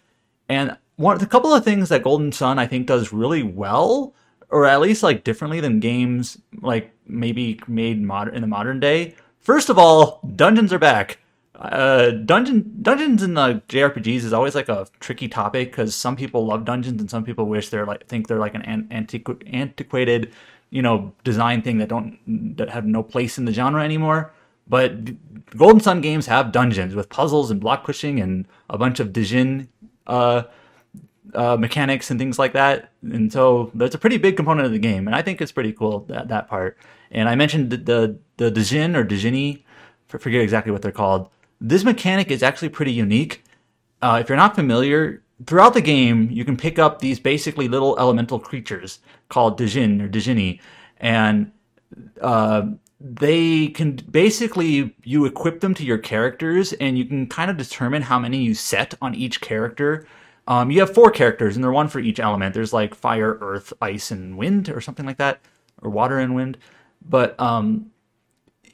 [0.48, 4.14] And one, a couple of things that Golden Sun I think does really well,
[4.50, 9.14] or at least like differently than games like maybe made modern in the modern day.
[9.40, 11.18] First of all, dungeons are back.
[11.54, 16.44] Uh, dungeon dungeons in the JRPGs is always like a tricky topic because some people
[16.44, 20.32] love dungeons and some people wish they're like think they're like an, an antiqu- antiquated,
[20.68, 22.18] you know, design thing that don't
[22.58, 24.32] that have no place in the genre anymore.
[24.68, 29.12] But Golden Sun games have dungeons with puzzles and block pushing and a bunch of
[29.12, 29.68] Djinn
[30.06, 30.44] uh,
[31.34, 32.90] uh, mechanics and things like that.
[33.02, 35.72] And so that's a pretty big component of the game, and I think it's pretty
[35.72, 36.78] cool that that part.
[37.10, 39.62] And I mentioned the the, the Djinn or Djinni,
[40.08, 41.28] forget exactly what they're called.
[41.60, 43.44] This mechanic is actually pretty unique.
[44.02, 47.98] Uh, if you're not familiar, throughout the game you can pick up these basically little
[47.98, 50.60] elemental creatures called Djinn or Djinni,
[50.98, 51.52] and
[52.20, 52.68] uh,
[53.14, 58.02] they can basically you equip them to your characters and you can kind of determine
[58.02, 60.06] how many you set on each character.
[60.48, 62.54] Um, you have four characters and they're one for each element.
[62.54, 65.40] There's like fire earth ice and wind or something like that
[65.82, 66.58] or water and wind.
[67.08, 67.92] But um,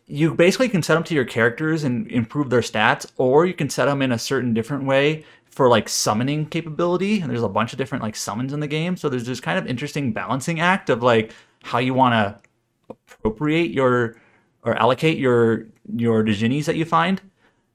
[0.06, 3.68] you basically can set them to your characters and improve their stats or you can
[3.68, 7.72] set them in a certain different way for like summoning capability and there's a bunch
[7.72, 8.96] of different like summons in the game.
[8.96, 11.32] So there's this kind of interesting balancing act of like
[11.64, 12.40] how you want to
[12.88, 14.16] appropriate your
[14.62, 17.20] or allocate your your Diginis that you find.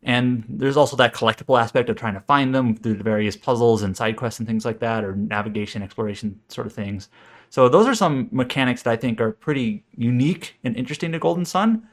[0.04, 3.82] And there's also that collectible aspect of trying to find them through the various puzzles
[3.82, 7.10] and side quests and things like that, or navigation, exploration sort of things.
[7.50, 11.46] So those are some mechanics that I think are pretty unique and interesting to Golden
[11.46, 11.88] Sun.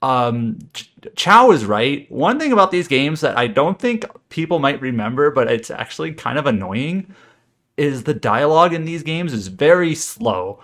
[0.00, 2.10] Um, Ch- Chow is right.
[2.10, 6.12] One thing about these games that I don't think people might remember, but it's actually
[6.12, 7.14] kind of annoying,
[7.76, 10.60] is the dialogue in these games is very slow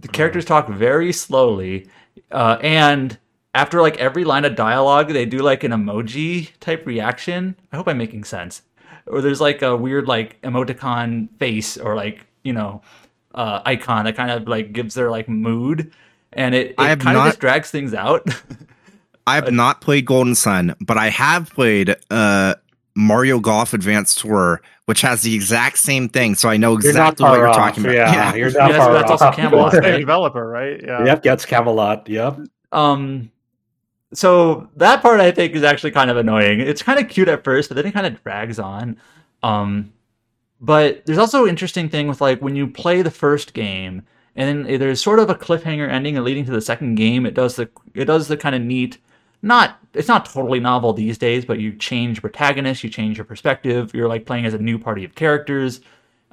[0.00, 1.88] the characters talk very slowly
[2.30, 3.18] uh, and
[3.54, 7.56] after like every line of dialogue they do like an emoji type reaction.
[7.72, 8.62] I hope i'm making sense.
[9.06, 12.82] Or there's like a weird like emoticon face or like you know
[13.34, 15.92] uh, icon that kind of like gives their like mood.
[16.32, 18.28] And it, it kind of just drags things out.
[19.26, 22.54] I have not played Golden Sun, but I have played uh,
[22.96, 26.34] Mario Golf Advanced Tour, which has the exact same thing.
[26.34, 27.94] So I know You're exactly what you're off, talking about.
[27.94, 29.36] Yeah, you're not Yeah, far that's also off.
[29.36, 29.98] Camelot, Same right?
[30.00, 30.80] developer, right?
[30.82, 31.04] Yeah.
[31.04, 32.08] Yep, that's Camelot.
[32.08, 32.38] Yep.
[32.72, 33.30] Um,
[34.14, 36.60] so that part I think is actually kind of annoying.
[36.60, 38.96] It's kind of cute at first, but then it kind of drags on.
[39.42, 39.92] Um,
[40.60, 44.02] but there's also an interesting thing with like when you play the first game,
[44.36, 47.26] and then there's sort of a cliffhanger ending and leading to the second game.
[47.26, 48.98] It does the it does the kind of neat.
[49.42, 53.94] Not it's not totally novel these days, but you change protagonist, you change your perspective.
[53.94, 55.80] You're like playing as a new party of characters.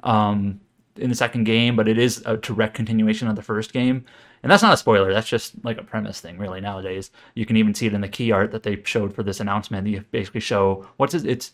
[0.02, 0.60] Um,
[0.96, 4.04] in the second game, but it is a direct continuation of the first game.
[4.42, 5.12] And that's not a spoiler.
[5.12, 6.60] That's just like a premise thing, really.
[6.60, 9.40] Nowadays, you can even see it in the key art that they showed for this
[9.40, 9.86] announcement.
[9.88, 11.26] You basically show what's it?
[11.26, 11.52] It's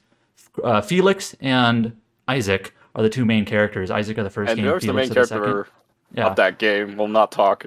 [0.62, 1.97] uh, Felix and
[2.28, 3.90] Isaac are the two main characters.
[3.90, 4.64] Isaac of the first and game.
[4.66, 5.44] whoever's the Felix main of the second.
[5.44, 5.72] character
[6.12, 7.66] Yeah, of that game We'll not talk.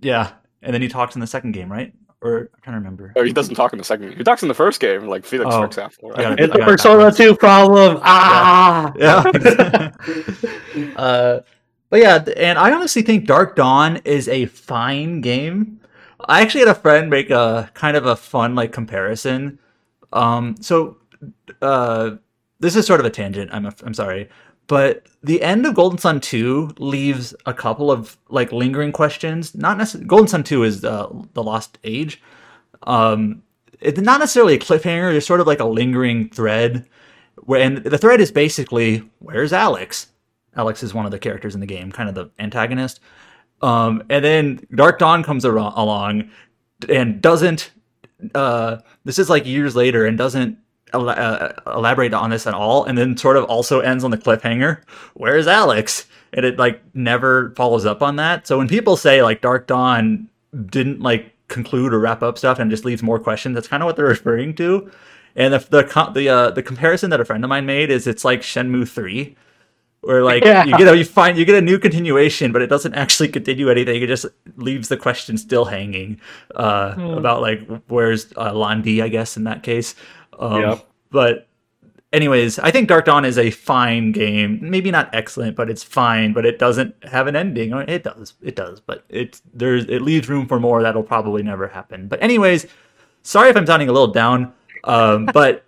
[0.00, 0.32] yeah.
[0.62, 1.92] And then he talks in the second game, right?
[2.22, 3.12] Or I'm trying to remember.
[3.16, 4.12] Or he doesn't talk in the second.
[4.14, 5.60] He talks in the first game, like Felix, Oh.
[5.60, 6.10] for example.
[6.10, 6.20] Right?
[6.20, 6.34] Yeah.
[6.38, 7.16] It's I a got it Persona backwards.
[7.16, 7.98] 2 problem.
[8.02, 8.92] Ah!
[8.96, 9.92] Yeah.
[10.96, 11.40] uh,
[11.88, 15.80] but yeah, and I honestly think Dark Dawn is a fine game.
[16.28, 19.58] I actually had a friend make a kind of a fun like comparison.
[20.12, 20.98] Um, so
[21.62, 22.12] uh,
[22.60, 23.50] this is sort of a tangent.
[23.52, 24.28] I'm a, I'm sorry,
[24.70, 29.52] but the end of Golden Sun Two leaves a couple of like lingering questions.
[29.52, 30.06] Not necessarily.
[30.06, 32.22] Golden Sun Two is uh, the Lost Age.
[32.84, 33.42] Um,
[33.80, 35.10] it's not necessarily a cliffhanger.
[35.10, 36.88] There's sort of like a lingering thread
[37.34, 40.12] where and the thread is basically where's Alex?
[40.54, 43.00] Alex is one of the characters in the game, kind of the antagonist.
[43.62, 46.30] Um, and then Dark Dawn comes along
[46.88, 47.72] and doesn't.
[48.36, 50.58] Uh, this is like years later and doesn't
[50.92, 54.18] el- uh, elaborate on this at all, and then sort of also ends on the
[54.18, 54.82] cliffhanger.
[55.14, 56.06] Where's Alex?
[56.32, 58.46] And it like never follows up on that.
[58.46, 60.28] So when people say like Dark Dawn
[60.66, 63.86] didn't like conclude or wrap up stuff and just leaves more questions, that's kind of
[63.86, 64.90] what they're referring to.
[65.36, 68.24] And the the the uh, the comparison that a friend of mine made is it's
[68.24, 69.36] like Shenmue three,
[70.02, 70.64] where like Yeah.
[70.64, 73.68] you get a you find you get a new continuation, but it doesn't actually continue
[73.70, 74.02] anything.
[74.02, 74.26] It just
[74.56, 76.20] leaves the question still hanging
[76.56, 79.94] uh, about like where's uh, Lan Di, I guess in that case.
[80.40, 80.86] Um, Yep.
[81.12, 81.48] But
[82.12, 84.58] anyways, I think Dark Dawn is a fine game.
[84.62, 86.32] Maybe not excellent, but it's fine.
[86.32, 87.72] But it doesn't have an ending.
[87.72, 88.34] It does.
[88.42, 88.80] It does.
[88.80, 92.08] But it's there's it leaves room for more that'll probably never happen.
[92.08, 92.66] But anyways,
[93.22, 94.52] sorry if I'm sounding a little down.
[94.84, 95.64] Um, but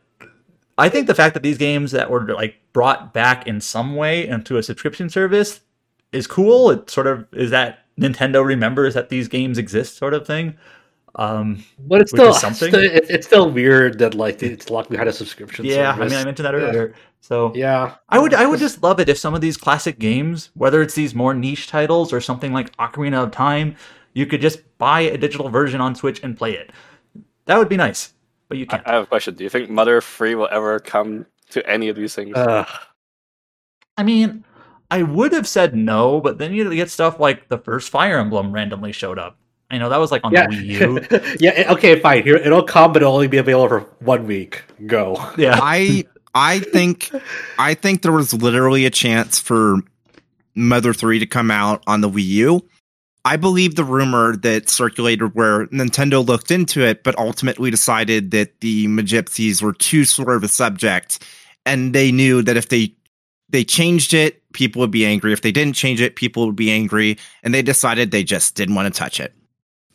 [0.79, 4.27] I think the fact that these games that were like brought back in some way
[4.27, 5.61] into a subscription service
[6.13, 6.71] is cool.
[6.71, 10.57] It sort of is that Nintendo remembers that these games exist, sort of thing.
[11.15, 12.71] Um, But it's still something.
[12.75, 15.65] It's, it's still weird that like it's locked behind a subscription.
[15.65, 16.95] yeah, I mean, I mentioned that earlier.
[17.21, 20.51] So yeah, I would I would just love it if some of these classic games,
[20.55, 23.77] whether it's these more niche titles or something like Ocarina of Time,
[24.15, 26.73] you could just buy a digital version on Switch and play it.
[27.45, 28.13] That would be nice,
[28.49, 28.89] but you I, can't.
[28.89, 29.35] I have a question.
[29.35, 32.37] Do you think Mother Free will ever come to any of these things?
[32.37, 32.65] uh,
[33.97, 34.45] I mean,
[34.91, 38.53] I would have said no, but then you get stuff like the first Fire Emblem
[38.53, 39.39] randomly showed up.
[39.73, 41.37] I know that was like on yeah, the Wii U.
[41.41, 41.53] yeah.
[41.53, 42.23] Eh, okay, fine.
[42.23, 44.63] Here, it'll come, but it'll only be available for one week.
[44.87, 45.17] Go.
[45.39, 46.05] Yeah, I
[46.35, 47.11] I think
[47.59, 49.79] I think there was literally a chance for
[50.55, 52.69] Mother 3 to come out on the Wii U.
[53.25, 58.61] I believe the rumor that circulated where Nintendo looked into it, but ultimately decided that
[58.61, 61.25] the Magypsies were too sort of a subject,
[61.65, 62.95] and they knew that if they
[63.49, 65.33] they changed it, people would be angry.
[65.33, 68.75] If they didn't change it, people would be angry, and they decided they just didn't
[68.75, 69.35] want to touch it.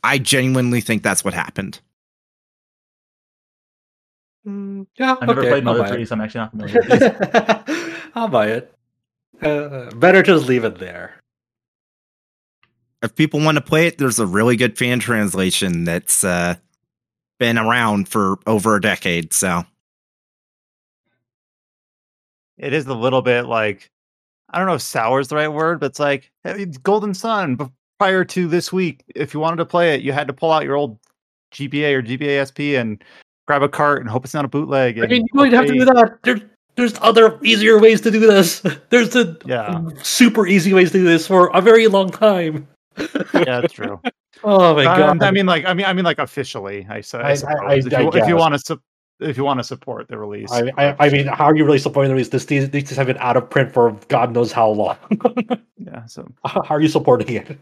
[0.07, 1.81] I genuinely think that's what happened.
[4.45, 6.07] Yeah, I've never played Mother Three, it.
[6.07, 6.79] so I'm actually not familiar.
[6.89, 7.95] with these.
[8.15, 8.73] I'll buy it.
[9.41, 11.15] Uh, better just leave it there.
[13.03, 16.55] if people want to play it, there's a really good fan translation that's uh,
[17.37, 19.33] been around for over a decade.
[19.33, 19.65] So
[22.57, 23.91] It is a little bit like
[24.49, 26.31] I don't know if sour is the right word, but it's like
[26.81, 27.57] Golden Sun.
[27.99, 30.63] Prior to this week, if you wanted to play it, you had to pull out
[30.63, 30.99] your old
[31.53, 33.03] GBA or GBA SP and
[33.47, 34.99] grab a cart and hope it's not a bootleg.
[34.99, 36.19] I mean, you don't have to do that.
[36.23, 36.41] There's
[36.75, 38.59] there's other easier ways to do this.
[38.89, 39.81] There's the Yeah.
[40.03, 42.67] super easy ways to do this for a very long time.
[42.97, 43.99] Yeah, that's true.
[44.43, 45.23] Oh my I, god!
[45.23, 46.85] I mean, like, I mean, I mean, like officially.
[46.87, 48.81] I, su- I I- I- I- if, I you, if you want to, su-
[49.19, 50.51] if you want to support the release.
[50.51, 52.29] I, I, I mean, how are you really supporting the release?
[52.29, 54.95] This these these have been out of print for God knows how long.
[55.79, 56.05] yeah.
[56.05, 57.57] So how are you supporting it?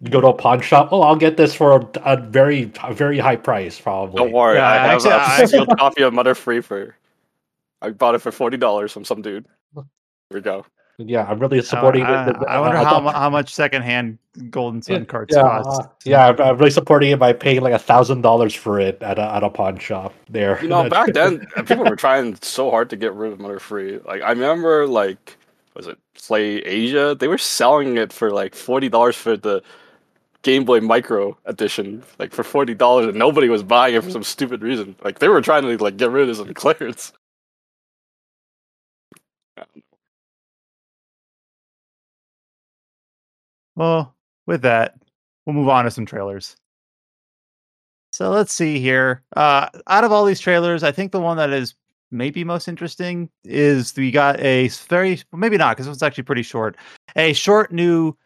[0.00, 0.90] You go to a pawn shop.
[0.92, 4.16] Oh, I'll get this for a, a very a very high price, probably.
[4.22, 6.94] Don't worry, Yeah, I have actually, a I- sealed copy of Mother Free for.
[7.82, 9.46] I bought it for forty dollars from some dude.
[9.74, 9.84] Here
[10.30, 10.64] we go.
[10.98, 12.02] Yeah, I'm really supporting.
[12.02, 14.18] I, the, the- I wonder uh, how uh, mu- how much secondhand
[14.50, 15.34] Golden Sun cards.
[15.34, 15.82] yeah, cost.
[15.82, 19.00] uh, yeah, I'm, I'm really supporting it by paying like a thousand dollars for it
[19.02, 20.12] at a at a pawn shop.
[20.28, 23.58] There, You know, back then people were trying so hard to get rid of Mother
[23.60, 23.98] Free.
[24.04, 25.36] Like I remember, like
[25.74, 27.16] was it Play Asia?
[27.18, 29.62] They were selling it for like forty dollars for the
[30.48, 34.22] Game Boy Micro edition, like for forty dollars, and nobody was buying it for some
[34.22, 34.96] stupid reason.
[35.04, 37.12] Like they were trying to like get rid of this on clearance.
[43.76, 44.14] Well,
[44.46, 44.94] with that,
[45.44, 46.56] we'll move on to some trailers.
[48.10, 49.22] So let's see here.
[49.36, 51.74] Uh, out of all these trailers, I think the one that is
[52.10, 56.42] maybe most interesting is we got a very maybe not because it was actually pretty
[56.42, 56.78] short.
[57.16, 58.16] A short new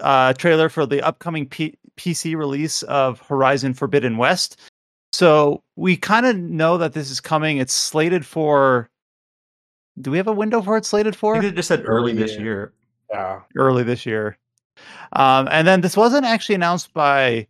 [0.00, 4.60] uh, trailer for the upcoming P- PC release of Horizon Forbidden West.
[5.12, 7.58] So we kind of know that this is coming.
[7.58, 8.88] It's slated for.
[10.00, 11.34] Do we have a window for it slated I for?
[11.40, 12.42] think it just said early this Early.
[12.44, 12.72] year.
[13.10, 13.40] Yeah.
[13.56, 14.38] early this year.
[15.14, 17.48] Um, and then this wasn't actually announced by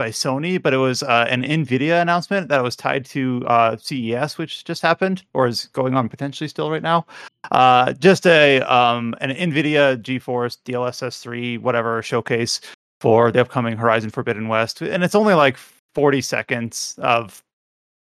[0.00, 4.38] by Sony, but it was uh, an Nvidia announcement that was tied to uh, CES,
[4.38, 7.04] which just happened or is going on potentially still right now.
[7.52, 12.62] Uh, just a um, an Nvidia GeForce DLSS three whatever showcase
[12.98, 15.58] for the upcoming Horizon Forbidden West, and it's only like
[15.94, 17.44] forty seconds of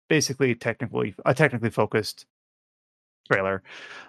[0.09, 2.27] basically technically a technically focused
[3.31, 3.61] trailer.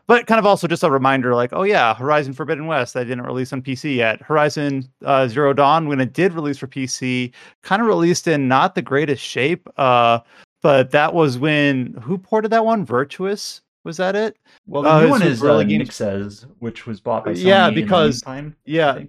[0.06, 3.22] But kind of also just a reminder like oh yeah horizon forbidden west I didn't
[3.22, 4.20] release on pc yet.
[4.22, 7.32] Horizon uh, zero dawn when it did release for pc
[7.62, 10.18] kind of released in not the greatest shape uh,
[10.62, 12.84] but that was when who ported that one?
[12.86, 13.60] Virtuos?
[13.84, 14.36] Was that it?
[14.66, 17.44] Well, the Uh, new one is Guerrilla uh, Games- says, which was bought by Sony
[17.44, 19.00] Yeah, because- meantime, yeah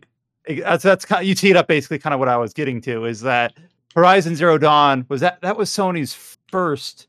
[0.48, 3.06] that's that's kind of, you teed up basically kind of what i was getting to
[3.06, 3.54] is that
[3.96, 6.16] horizon zero dawn was that that was sony's
[6.52, 7.08] first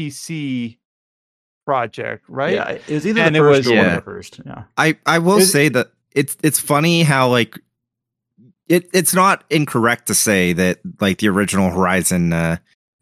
[0.00, 0.78] pc
[1.64, 3.96] project right Yeah, it was either And the first was- or one of Yeah.
[3.96, 4.40] the first.
[4.44, 4.62] Yeah.
[4.76, 7.58] I I will Is- say that it's it's funny how like
[8.68, 12.56] it it's not incorrect to say that like the original Horizon uh,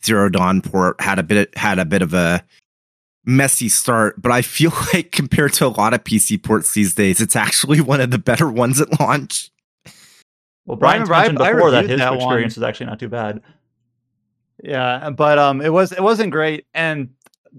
[0.05, 2.43] Zero Dawn port had a bit had a bit of a
[3.25, 7.21] messy start, but I feel like compared to a lot of PC ports these days,
[7.21, 9.51] it's actually one of the better ones at launch.
[10.67, 12.19] Well, Bryan remember I- mentioned I before that his that one.
[12.21, 13.41] experience was actually not too bad.
[14.63, 17.11] Yeah, but um, it was it wasn't great, and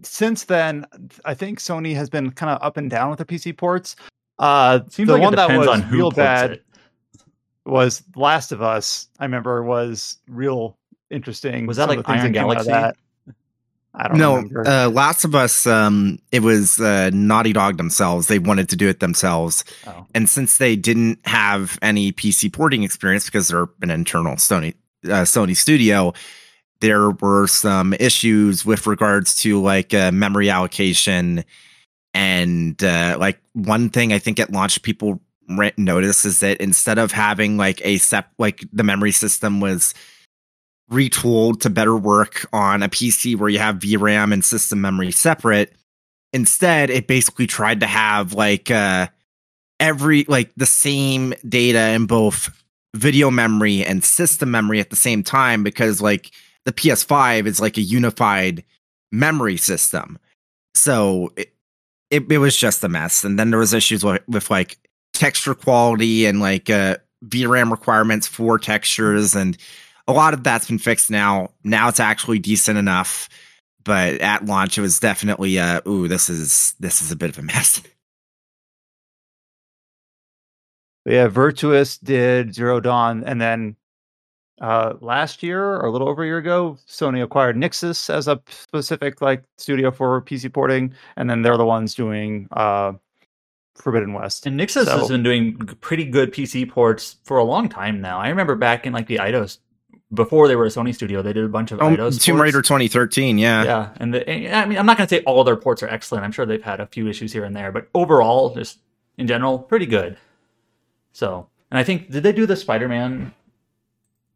[0.01, 0.85] since then,
[1.25, 3.95] I think Sony has been kind of up and down with their PC ports.
[4.39, 6.65] Uh, Seems the like one it that was on who real bad it.
[7.65, 9.07] was Last of Us.
[9.19, 10.77] I remember was real
[11.09, 11.67] interesting.
[11.67, 12.71] Was that some like things Iron that came out of Galaxy?
[12.71, 12.97] that.
[13.95, 14.67] I don't No, remember.
[14.67, 18.25] uh, Last of Us, um, it was uh, Naughty Dog themselves.
[18.27, 19.63] They wanted to do it themselves.
[19.85, 20.07] Oh.
[20.15, 24.73] And since they didn't have any PC porting experience because they're an internal Sony
[25.05, 26.11] uh, Sony studio,
[26.83, 31.45] there were some issues with regards to like uh, memory allocation
[32.13, 36.97] and uh, like one thing I think at launch people re- noticed is that instead
[36.97, 39.93] of having like a sep like the memory system was
[40.91, 45.73] retooled to better work on a PC where you have VRAM and system memory separate.
[46.33, 49.07] Instead, it basically tried to have like uh
[49.79, 52.49] every like the same data in both
[52.93, 56.31] video memory and system memory at the same time because like
[56.65, 58.63] the PS5 is like a unified
[59.11, 60.17] memory system.
[60.75, 61.53] So it,
[62.09, 63.23] it, it was just a mess.
[63.23, 64.77] And then there was issues with, with like
[65.13, 69.57] texture quality and like uh VRAM requirements for textures and
[70.07, 71.49] a lot of that's been fixed now.
[71.63, 73.29] Now it's actually decent enough.
[73.85, 77.37] But at launch it was definitely uh ooh, this is this is a bit of
[77.37, 77.81] a mess.
[81.05, 83.75] yeah, Virtuos did Zero Dawn, and then
[84.61, 88.39] uh, last year or a little over a year ago, Sony acquired Nixxes as a
[88.49, 92.93] specific like studio for PC porting, and then they're the ones doing uh,
[93.75, 94.45] Forbidden West.
[94.45, 98.19] And Nixxes So- has been doing pretty good PC ports for a long time now.
[98.19, 99.57] I remember back in like the Eidos
[100.13, 102.21] before they were a Sony studio, they did a bunch of Oh, Eidos.
[102.21, 102.43] Tomb ports.
[102.53, 103.63] Raider 2013, yeah.
[103.63, 105.87] Yeah, and the, and, I mean, I'm not going to say all their ports are
[105.87, 106.23] excellent.
[106.23, 108.77] I'm sure they've had a few issues here and there, but overall, just
[109.17, 110.15] in general, pretty good.
[111.13, 113.33] So, and I think did they do the Spider-Man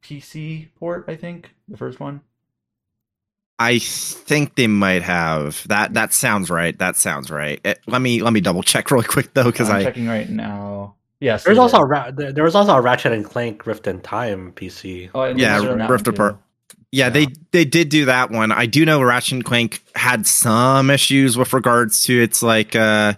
[0.03, 1.05] PC port?
[1.07, 2.21] I think the first one.
[3.59, 5.67] I think they might have.
[5.67, 6.77] That that sounds right.
[6.77, 7.59] That sounds right.
[7.65, 10.29] Eh, let me let me double check really quick though cuz I'm I checking right
[10.29, 10.95] now.
[11.19, 11.83] Yes, There's also did.
[11.83, 15.09] a Ra- there there was also a Ratchet and Clank Rift in Time PC.
[15.15, 16.21] Oh, Yeah, they're doing that Rift one, too.
[16.21, 16.37] Apart.
[16.91, 18.51] Yeah, they they did do that one.
[18.51, 23.13] I do know Ratchet and Clank had some issues with regards to its like uh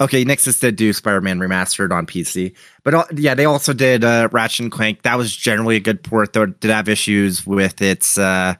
[0.00, 2.54] okay, Nixxes did do Spider-Man remastered on PC.
[2.84, 5.02] But uh, yeah, they also did uh Ratchet and Clank.
[5.02, 6.44] That was generally a good port though.
[6.44, 8.54] It did have issues with its uh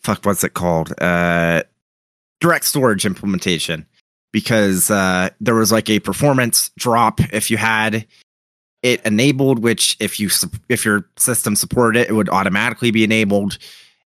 [0.00, 0.92] fuck what's it called?
[1.00, 1.62] Uh
[2.40, 3.86] direct storage implementation
[4.32, 8.06] because uh there was like a performance drop if you had
[8.82, 10.28] it enabled which if you
[10.68, 13.58] if your system supported it it would automatically be enabled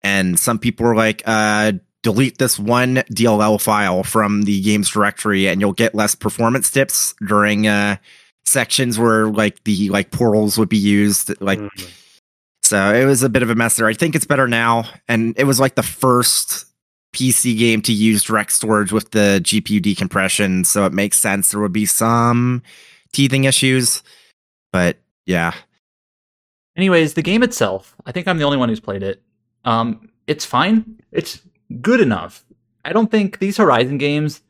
[0.02, 1.72] and some people were like uh
[2.02, 7.14] delete this one dll file from the games directory and you'll get less performance tips
[7.26, 7.96] during uh
[8.44, 11.90] sections where like the like portals would be used like Mm.
[12.62, 15.34] so it was a bit of a mess there i think it's better now and
[15.36, 16.66] it was like the first
[17.14, 21.60] pc game to use direct storage with the gpu decompression so it makes sense there
[21.60, 22.62] would be some
[23.12, 24.02] teething issues
[24.72, 25.52] but yeah
[26.76, 29.20] Anyways, the game itself, I think I'm the only one who's played it.
[29.64, 31.02] Um, it's fine.
[31.10, 31.40] It's
[31.80, 32.44] good enough.
[32.84, 34.40] I don't think these Horizon games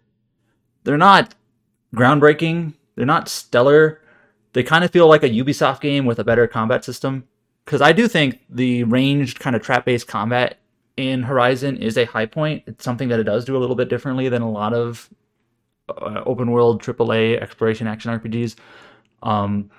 [0.85, 1.35] they're not
[1.95, 2.74] groundbreaking.
[2.95, 4.01] They're not stellar.
[4.55, 7.24] They kind of feel like a Ubisoft game with a better combat system.
[7.65, 10.59] Because I do think the ranged kind of trap based combat
[10.97, 12.65] in Horizon is a high point.
[12.66, 15.11] It's something that it does do a little bit differently than a lot of
[15.89, 18.57] uh, open world AAA exploration action RPGs.
[19.23, 19.70] Um,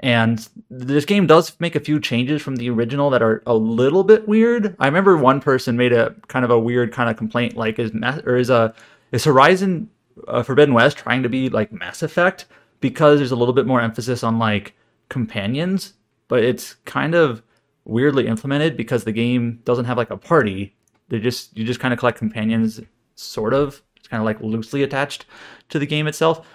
[0.00, 4.04] and this game does make a few changes from the original that are a little
[4.04, 4.76] bit weird.
[4.78, 7.92] I remember one person made a kind of a weird kind of complaint, like is
[7.92, 8.74] Ma- or is a
[9.10, 9.90] is Horizon
[10.28, 12.46] uh, Forbidden West trying to be like Mass Effect
[12.80, 14.74] because there's a little bit more emphasis on like
[15.08, 15.94] companions,
[16.28, 17.42] but it's kind of
[17.84, 20.76] weirdly implemented because the game doesn't have like a party.
[21.08, 22.80] They just you just kind of collect companions,
[23.16, 23.82] sort of.
[23.96, 25.26] It's kind of like loosely attached
[25.70, 26.46] to the game itself.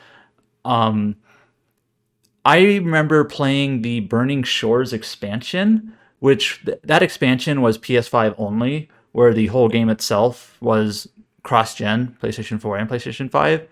[0.64, 1.18] Um,
[2.46, 9.34] I remember playing the Burning Shores expansion, which th- that expansion was PS5 only, where
[9.34, 11.08] the whole game itself was
[11.44, 13.68] cross gen, PlayStation 4 and PlayStation 5.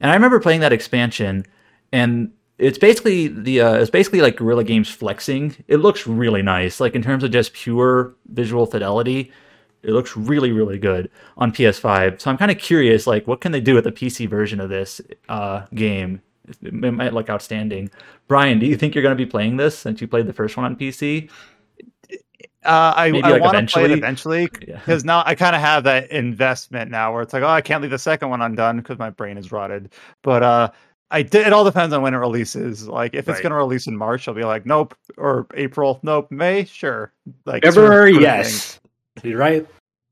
[0.00, 1.44] And I remember playing that expansion,
[1.92, 5.56] and it's basically the uh, it's basically like Guerrilla Games flexing.
[5.66, 9.32] It looks really nice, like in terms of just pure visual fidelity.
[9.82, 12.20] It looks really really good on PS5.
[12.20, 14.68] So I'm kind of curious, like what can they do with the PC version of
[14.68, 16.22] this uh, game?
[16.62, 17.90] It might look outstanding.
[18.28, 20.56] Bryan, do you think you're going to be playing this since you played the first
[20.56, 21.30] one on PC?
[22.64, 24.44] Uh, I, Maybe, I like, want to play it eventually?
[24.44, 24.78] eventually Yeah.
[24.78, 27.82] because now I kind of have that investment now where it's like, oh, I can't
[27.82, 29.92] leave the second one undone because my brain is rotted.
[30.22, 30.70] But uh,
[31.10, 31.46] I did.
[31.46, 32.88] It all depends on when it releases.
[32.88, 36.30] Like, if it's going to release in March, I'll be like, nope, or April, nope,
[36.30, 37.12] May, sure.
[37.44, 38.80] Like sort February, sort of yes.
[39.22, 39.66] You're right.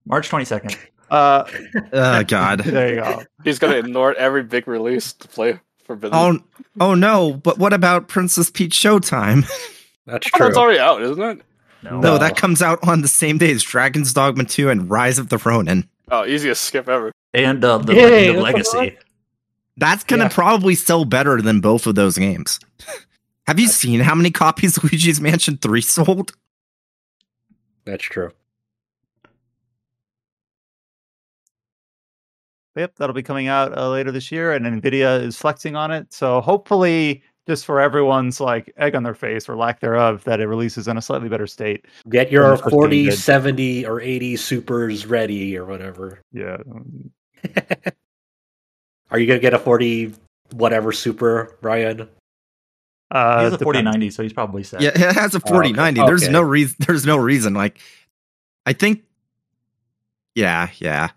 [0.06, 0.76] March 22nd.
[1.10, 1.44] Uh,
[1.92, 2.60] Oh God.
[2.64, 3.22] there you go.
[3.44, 5.58] He's gonna ignore every big release to play
[5.92, 6.16] Forbidden.
[6.18, 6.38] Oh,
[6.80, 7.34] oh no!
[7.34, 9.46] But what about Princess Peach Showtime?
[10.06, 10.46] That's Oh, true.
[10.46, 11.42] that's already out, isn't it?
[11.84, 12.00] No.
[12.00, 15.28] No, that comes out on the same day as Dragon's Dogma 2 and Rise of
[15.28, 15.88] the Ronin.
[16.10, 17.12] Oh, easiest skip ever.
[17.34, 18.74] and uh, the Yay, Legend of what the fuck?
[18.74, 18.98] Legacy.
[19.76, 20.28] That's gonna Yeah.
[20.30, 22.58] probably sell better than both of those games.
[23.46, 26.32] Have you seen how many copies Luigi's Mansion 3 sold?
[27.84, 28.30] That's true.
[32.76, 36.12] Yep, that'll be coming out uh, later this year, and Nvidia is flexing on it.
[36.12, 40.46] So hopefully, just for everyone's like egg on their face or lack thereof, that it
[40.46, 41.84] releases in a slightly better state.
[42.08, 46.20] Get your From the first game 40, 70, or 80 supers ready or whatever.
[46.32, 46.56] Yeah.
[49.10, 50.14] Are you going to get a 40
[50.52, 52.08] whatever super, Ryan?
[53.10, 53.62] Uh, he has a depends.
[53.64, 54.80] 4090, so he's probably set.
[54.80, 55.50] Yeah, it has a okay.
[55.50, 56.00] 4090.
[56.06, 56.32] There's Okay.
[56.32, 57.78] no reason there's no reason like
[58.64, 59.02] I think
[60.34, 61.10] Yeah, yeah.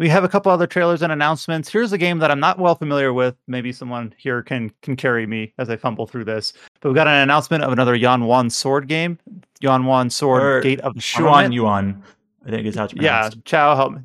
[0.00, 1.68] We have a couple other trailers and announcements.
[1.68, 3.36] Here's a game that I'm not well familiar with.
[3.46, 6.54] Maybe someone here can can carry me as I fumble through this.
[6.80, 9.18] But we've got an announcement of another Yan Wan Sword game.
[9.60, 11.52] Yan Wan Sword Or Gate of the Xuan Firmament.
[11.52, 12.02] Yuan,
[12.46, 13.44] I think is how it's Yeah, pronounced.
[13.44, 14.00] Chow, help me.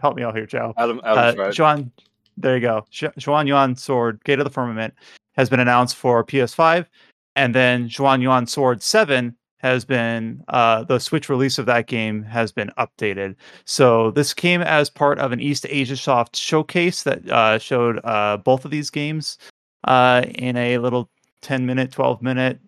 [0.00, 0.72] Help me out here, Chow.
[0.78, 1.52] Adam, Uh, right.
[1.52, 1.90] Xuan,
[2.38, 2.86] there you go.
[2.88, 4.94] Sh- Xuan Yuan Sword Gate of the Firmament
[5.36, 6.86] has been announced for PS5,
[7.34, 12.22] and then Xuan Yuan Sword 7 has been uh, the Switch release of that game
[12.24, 13.34] has been updated.
[13.64, 18.36] So this came as part of an East Asia Soft showcase that uh, showed uh,
[18.38, 19.38] both of these games
[19.84, 21.08] uh, in a little
[21.42, 22.60] 10 minute, 12 minute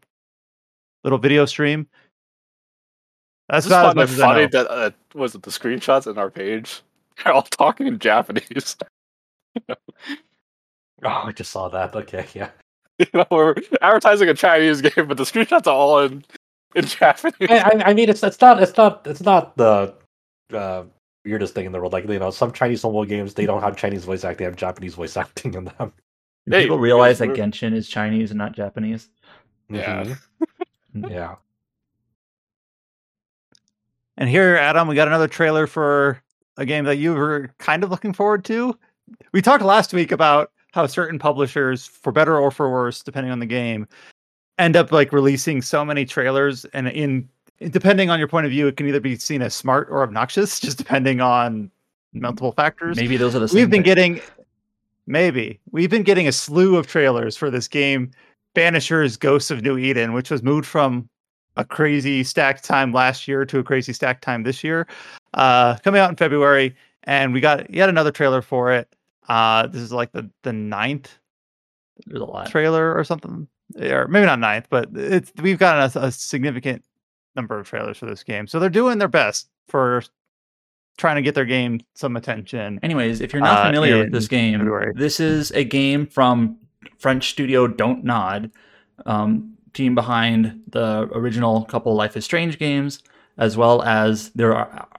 [1.05, 1.87] little video stream.
[3.49, 5.43] That's I just about as find it much as I funny that uh, was it
[5.43, 6.83] the screenshots in our page?
[7.25, 8.77] They're all talking in Japanese.
[11.05, 11.95] Oh, I just saw that.
[11.95, 12.51] Okay, yeah.
[12.99, 16.25] you know, we're advertising a Chinese game, but the screenshots are all in
[16.75, 17.51] in Japanese.
[17.51, 19.95] I, I, I mean, it's it's not it's not it's not the
[20.53, 20.85] uh,
[21.25, 21.93] weirdest thing in the world.
[21.93, 24.57] Like you know, some Chinese mobile games they don't have Chinese voice acting; they have
[24.57, 25.93] Japanese voice acting in them.
[26.51, 29.11] Hey, People realize that Genshin is Chinese and not Japanese.
[29.69, 30.15] Yeah.
[30.95, 31.11] Mhm.
[31.11, 31.37] yeah.
[34.17, 36.21] And here, Adam, we got another trailer for
[36.57, 38.77] a game that you were kind of looking forward to.
[39.33, 43.39] We talked last week about how certain publishers, for better or for worse, depending on
[43.39, 43.87] the game,
[44.59, 47.29] end up like releasing so many trailers, and in
[47.71, 50.61] depending on your point of view, it can either be seen as smart or obnoxious,
[50.67, 51.71] just depending on
[52.13, 52.97] multiple factors.
[52.97, 53.47] Maybe those are the.
[53.47, 53.83] We've been thing.
[53.83, 54.21] getting
[55.07, 58.11] maybe we've been getting a slew of trailers for this game,
[58.55, 61.09] Banishers: Ghosts of New Eden, which was moved from
[61.57, 64.87] a crazy stacked time last year to a crazy stacked time this year.
[65.35, 66.75] Uh, coming out in February,
[67.05, 68.95] and we got yet another trailer for it.
[69.29, 71.19] Uh, this is like the the ninth
[72.07, 72.49] There's a lot.
[72.49, 76.85] trailer or something, or maybe not ninth, but it's we've gotten a, a significant
[77.37, 78.47] number of trailers for this game.
[78.47, 80.03] So they're doing their best for
[80.97, 82.81] trying to get their game some attention.
[82.83, 84.93] Anyways, if you're not Uh, familiar with this game, February.
[84.97, 86.57] this is a game from
[86.99, 88.51] French studio Dontnod,
[89.07, 93.03] um, team behind the original couple Life is Strange games,
[93.37, 94.55] as well as their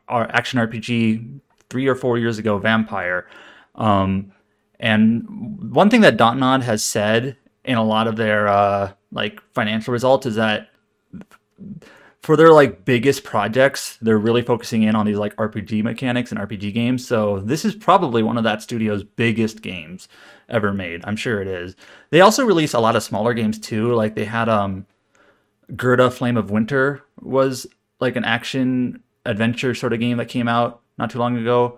[0.08, 1.40] our action RPG
[1.70, 3.26] three or four years ago, Vampyr.
[3.76, 4.32] Um,
[4.80, 5.26] and
[5.74, 7.36] one thing that Dontnod has said
[7.70, 10.70] in a lot of their uh, like financial results is that
[12.24, 16.42] for their like biggest projects, they're really focusing in on these like RPG mechanics and
[16.42, 17.08] RPG games.
[17.08, 20.10] So this is probably one of that studio's biggest games
[20.50, 21.02] ever made.
[21.04, 21.76] I'm sure it is.
[22.10, 23.94] They also release a lot of smaller games too.
[23.94, 24.88] Like they had um
[25.76, 27.68] Gerda Flame of Winter was
[28.00, 31.78] like an action adventure sort of game that came out not too long ago.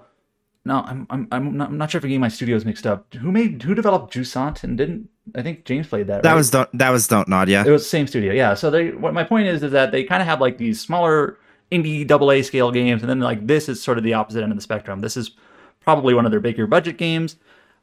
[0.64, 3.14] No, I'm I'm I'm not, I'm not sure if I'm getting my studios mixed up.
[3.16, 6.24] Who made who developed Jusant and didn't I think James played that.
[6.24, 6.36] That right?
[6.36, 7.66] was don't that was Dontnod, yeah.
[7.66, 8.54] It was the same studio, yeah.
[8.54, 11.40] So they what my point is is that they kind of have like these smaller
[11.72, 14.52] indie double A scale games, and then like this is sort of the opposite end
[14.52, 15.00] of the spectrum.
[15.02, 15.32] This is
[15.80, 17.38] probably one of their bigger budget games.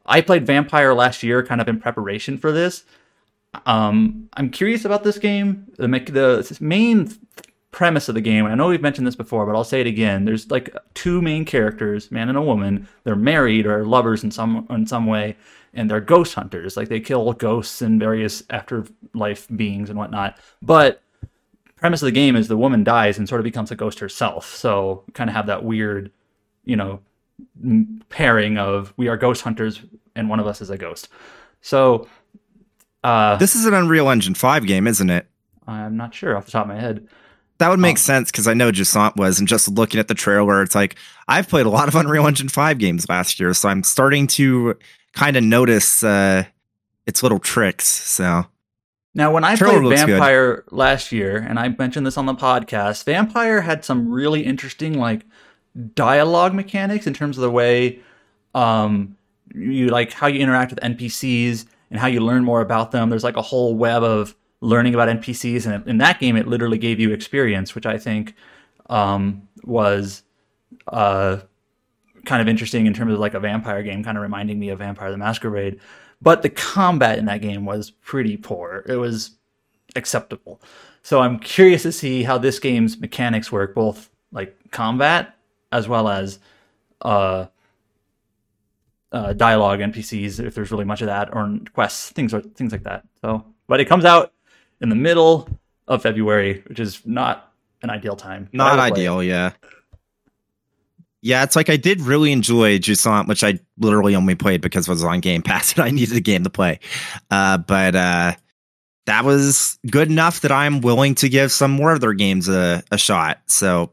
[0.06, 2.84] I played Vampyr last year, kind of in preparation for this.
[3.66, 5.66] Um, I'm curious about this game.
[5.76, 7.12] The the main
[7.78, 8.44] premise of the game.
[8.44, 10.24] I know we've mentioned this before, but I'll say it again.
[10.24, 12.88] There's like two main characters, man and a woman.
[13.04, 15.36] They're married or lovers in some in some way,
[15.72, 16.76] and they're ghost hunters.
[16.76, 20.40] Like they kill ghosts and various afterlife beings and whatnot.
[20.60, 21.02] But
[21.76, 24.56] premise of the game is the woman dies and sort of becomes a ghost herself.
[24.56, 26.10] So kind of have that weird,
[26.64, 26.98] you know,
[28.08, 29.80] pairing of we are ghost hunters
[30.16, 31.10] and one of us is a ghost.
[31.60, 32.08] So
[33.04, 35.28] uh, this is an Unreal Engine 5 game, isn't it?
[35.68, 37.06] I'm not sure off the top of my head.
[37.58, 40.14] That would make um, sense because I know Jusant was, and just looking at the
[40.14, 43.68] trailer, it's like I've played a lot of Unreal Engine 5 games last year, so
[43.68, 44.76] I'm starting to
[45.14, 46.44] kind of notice uh,
[47.06, 47.86] its little tricks.
[47.86, 48.46] So
[49.14, 50.72] now, when I played Vampyr good.
[50.72, 55.22] last year, and I mentioned this on the podcast, Vampyr had some really interesting like
[55.94, 58.00] dialogue mechanics in terms of the way
[58.54, 59.16] um,
[59.54, 63.10] you like how you interact with NPCs and how you learn more about them.
[63.10, 66.78] There's like a whole web of learning about NPCs, and in that game, it literally
[66.78, 68.34] gave you experience, which I think
[68.88, 70.22] um, was
[70.88, 71.38] uh,
[72.24, 74.80] kind of interesting in terms of like a vampire game, kind of reminding me of
[74.80, 75.80] Vampire the Masquerade.
[76.20, 78.84] But the combat in that game was pretty poor.
[78.88, 79.36] It was
[79.94, 80.60] acceptable.
[81.02, 85.34] So I'm curious to see how this game's mechanics work, both like combat
[85.70, 86.38] as well as
[87.02, 87.46] uh,
[89.12, 92.82] uh, dialogue NPCs, if there's really much of that, or quests, things or things like
[92.82, 93.04] that.
[93.22, 94.32] So, but it comes out
[94.80, 95.48] in the middle
[95.86, 97.52] of February, which is not
[97.82, 98.48] an ideal time.
[98.52, 99.52] Not ideal, yeah.
[101.20, 104.90] Yeah, it's like I did really enjoy Jusant, which I literally only played because it
[104.90, 106.78] was on Game Pass and I needed a game to play.
[107.30, 108.34] Uh, but uh,
[109.06, 112.82] that was good enough that I'm willing to give some more of their games a,
[112.90, 113.40] a shot.
[113.46, 113.92] So,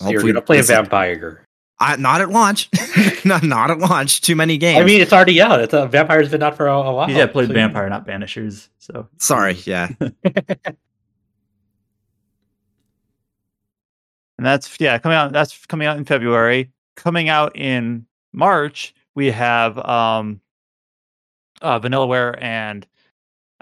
[0.00, 1.40] so you're gonna play Vampyr.
[1.80, 2.68] I, not at launch.
[3.24, 4.20] not, not at launch.
[4.20, 4.80] Too many games.
[4.80, 5.60] I mean, it's already out.
[5.60, 7.10] It's a, Vampyr's been out for a, a while.
[7.10, 8.68] Yeah, played so Vampyr, not Banishers.
[8.78, 9.54] So sorry.
[9.64, 9.88] Yeah.
[10.00, 10.14] and
[14.38, 15.32] that's yeah coming out.
[15.32, 16.70] That's coming out in February.
[16.96, 20.40] Coming out in March, we have um,
[21.62, 22.86] uh, Vanillaware and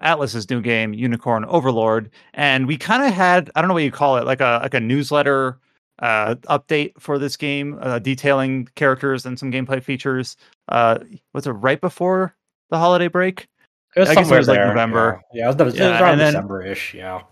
[0.02, 3.92] Atlus's new game, Unicorn Overlord, and we kind of had I don't know what you
[3.92, 5.58] call it, like a like a newsletter
[6.00, 10.36] uh, update for this game, uh, detailing characters and some gameplay features.
[10.68, 10.98] Uh,
[11.32, 12.34] was it right before
[12.70, 13.48] the holiday break?
[13.96, 14.66] It was I guess it was there.
[14.66, 15.22] like November.
[15.32, 16.94] Yeah, yeah it was, yeah, it was around December-ish.
[16.94, 17.22] Yeah.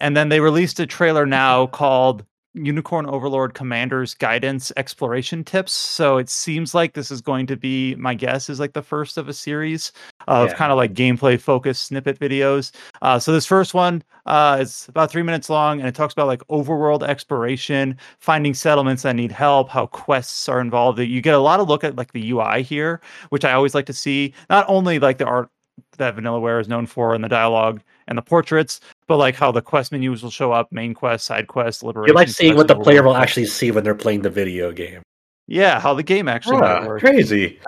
[0.00, 2.24] And then they released a trailer now called
[2.54, 5.72] Unicorn Overlord Commander's Guidance Exploration Tips.
[5.72, 9.18] So it seems like this is going to be, my guess is like the first
[9.18, 9.92] of a series
[10.28, 10.54] of yeah.
[10.54, 12.70] kind of like gameplay focused snippet videos.
[13.02, 16.28] Uh, so this first one uh, is about three minutes long and it talks about
[16.28, 20.98] like overworld exploration, finding settlements that need help, how quests are involved.
[20.98, 23.00] You get a lot of look at like the UI here,
[23.30, 24.32] which I always like to see.
[24.48, 25.50] Not only like the art
[25.98, 29.62] that Vanillaware is known for and the dialogue and the portraits, but like how the
[29.62, 32.08] quest menus will show up, main quest, side quest, liberation.
[32.08, 35.02] You like seeing what the player will actually see when they're playing the video game.
[35.46, 37.02] Yeah, how the game actually yeah, works.
[37.02, 37.60] Crazy.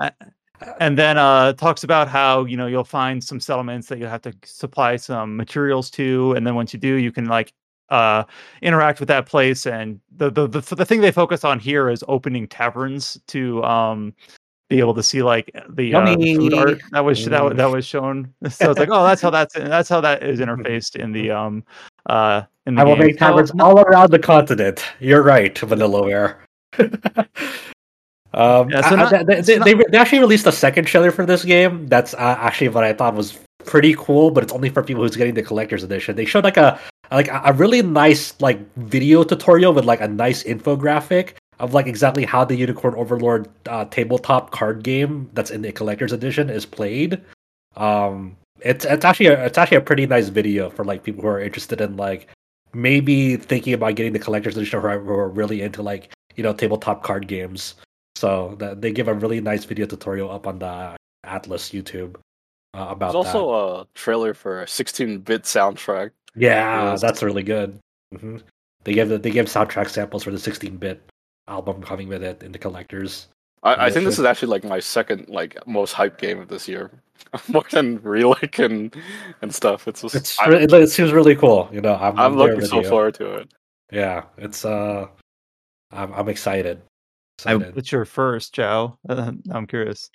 [0.80, 4.22] and then uh talks about how you know you'll find some settlements that you'll have
[4.22, 7.52] to supply some materials to, and then once you do, you can like
[7.90, 8.24] uh
[8.62, 12.02] interact with that place and the the the, the thing they focus on here is
[12.08, 14.12] opening taverns to um
[14.68, 18.32] be able to see like the, uh, food art that was that, that was shown.
[18.50, 21.64] So it's like, oh, that's how that's that's how that is interfaced in the um
[22.06, 23.06] uh in the I will game.
[23.06, 24.84] make taverns oh, all around the continent.
[25.00, 26.36] You're right, Vanillaware.
[28.34, 29.90] um, yeah, so not, I, they, they, not...
[29.90, 31.86] they, actually released a second trailer for this game.
[31.86, 35.16] That's uh, actually what I thought was pretty cool, but it's only for people who's
[35.16, 36.16] getting the collector's edition.
[36.16, 36.78] They showed like a
[37.10, 42.24] like a really nice like video tutorial with like a nice infographic of like exactly
[42.24, 47.20] how the Unicorn Overlord uh, tabletop card game that's in the collector's edition is played.
[47.76, 51.28] Um, it's it's actually a, it's actually a pretty nice video for like people who
[51.28, 52.28] are interested in like
[52.74, 56.42] maybe thinking about getting the collector's edition who are, who are really into like you
[56.42, 57.74] know tabletop card games.
[58.16, 60.96] So that they give a really nice video tutorial up on the
[61.26, 62.16] Atlus YouTube
[62.72, 63.36] uh, about There's that.
[63.36, 66.12] also a trailer for a 16-bit soundtrack.
[66.34, 67.78] Yeah, that's really good.
[68.18, 68.38] hmm
[68.84, 71.02] They give the, they give soundtrack samples for the 16-bit
[71.48, 73.28] album coming with it in the collectors.
[73.62, 76.68] I, I think this is actually like my second like most hyped game of this
[76.68, 76.90] year,
[77.48, 78.94] more than Relink and
[79.42, 79.88] and stuff.
[79.88, 81.68] It's just It's I'm, re- it, it seems really cool.
[81.72, 82.88] You know, I'm, I'm there looking so you.
[82.88, 83.52] forward to it.
[83.92, 85.06] Yeah, it's uh,
[85.90, 86.82] I'm I'm excited.
[87.44, 88.98] I- What's your first, Joe?
[89.08, 90.10] Uh, I'm curious.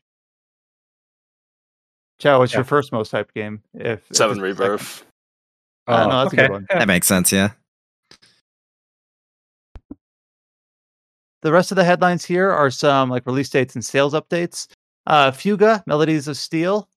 [2.19, 2.59] Joe, what's Yeah.
[2.59, 3.61] your first most hyped game?
[3.73, 5.05] If if Seven it's the second- Rebirth.
[5.87, 6.67] Uh, no, that's a good one.
[6.69, 7.31] That makes sense.
[7.31, 7.49] Yeah.
[11.41, 14.67] The rest of the headlines here are some like release dates and sales updates.
[15.07, 16.87] Uh, Fuga Melodies of Steel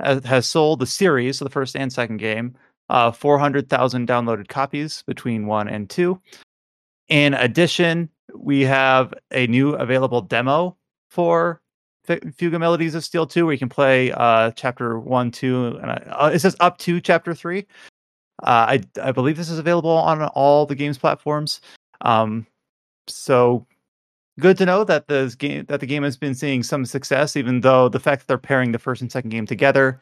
[0.00, 2.54] has, has sold the series, so the first and second game,
[2.88, 6.20] uh, 400,000 downloaded copies between one and two.
[7.08, 10.76] In addition, we have a new available demo
[11.10, 11.60] for
[12.04, 16.30] Fuga Melodies of Steel 2 where you can play uh, chapter 1, 2, and uh,
[16.32, 17.66] it says up to chapter 3.
[18.40, 21.60] Uh, I, I believe this is available on all the game's platforms.
[22.00, 22.46] Um,
[23.08, 23.66] so
[24.38, 27.60] good to know that the game that the game has been seeing some success, even
[27.60, 30.00] though the fact that they're pairing the first and second game together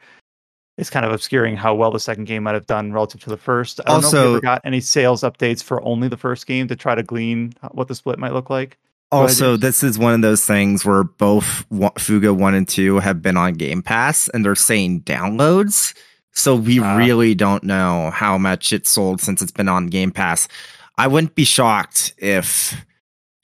[0.77, 3.37] is kind of obscuring how well the second game might have done relative to the
[3.37, 3.79] first.
[3.85, 6.75] I don't know if Also- got any sales updates for only the first game to
[6.75, 8.77] try to glean what the split might look like.
[9.11, 11.65] Also, this is one of those things where both
[11.97, 15.95] Fuga 1 and 2 have been on Game Pass and they're saying downloads.
[16.33, 16.95] So we Ah.
[16.97, 20.47] really don't know how much it sold since it's been on Game Pass.
[20.97, 22.75] I wouldn't be shocked if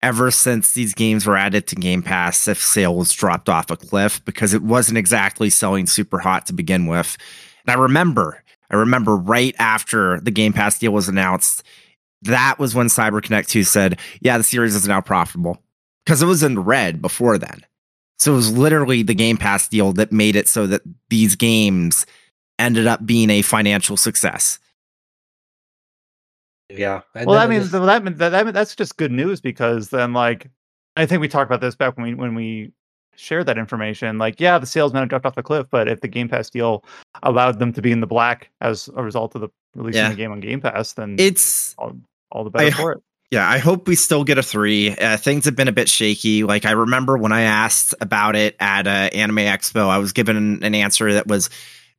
[0.04, 4.24] ever since these games were added to Game Pass, if sales dropped off a cliff
[4.26, 7.18] because it wasn't exactly selling super hot to begin with.
[7.66, 11.64] And I remember, I remember right after the Game Pass deal was announced,
[12.22, 15.64] that was when CyberConnect 2 said, yeah, the series is now profitable
[16.06, 17.66] because it was in red before then.
[18.20, 22.06] So it was literally the Game Pass deal that made it so that these games
[22.60, 24.60] ended up being a financial success.
[26.78, 27.02] Yeah.
[27.16, 30.14] And well, that means just- that, mean- that, that that's just good news because then,
[30.14, 30.50] like,
[30.96, 32.72] I think we talked about this back when we when we
[33.16, 34.18] shared that information.
[34.18, 36.50] Like, yeah, the sales might have dropped off the cliff, but if the Game Pass
[36.50, 36.84] deal
[37.22, 40.10] allowed them to be in the black as a result of the releasing Yeah.
[40.10, 41.96] the game on Game Pass, then It's all,
[42.32, 43.04] all the better I- for it.
[43.32, 44.92] yeah, I hope we still get a three.
[44.98, 46.44] Uh, things have been a bit shaky.
[46.44, 50.64] Like I remember when I asked about it at uh, Anime Expo, I was given
[50.64, 51.50] an answer that was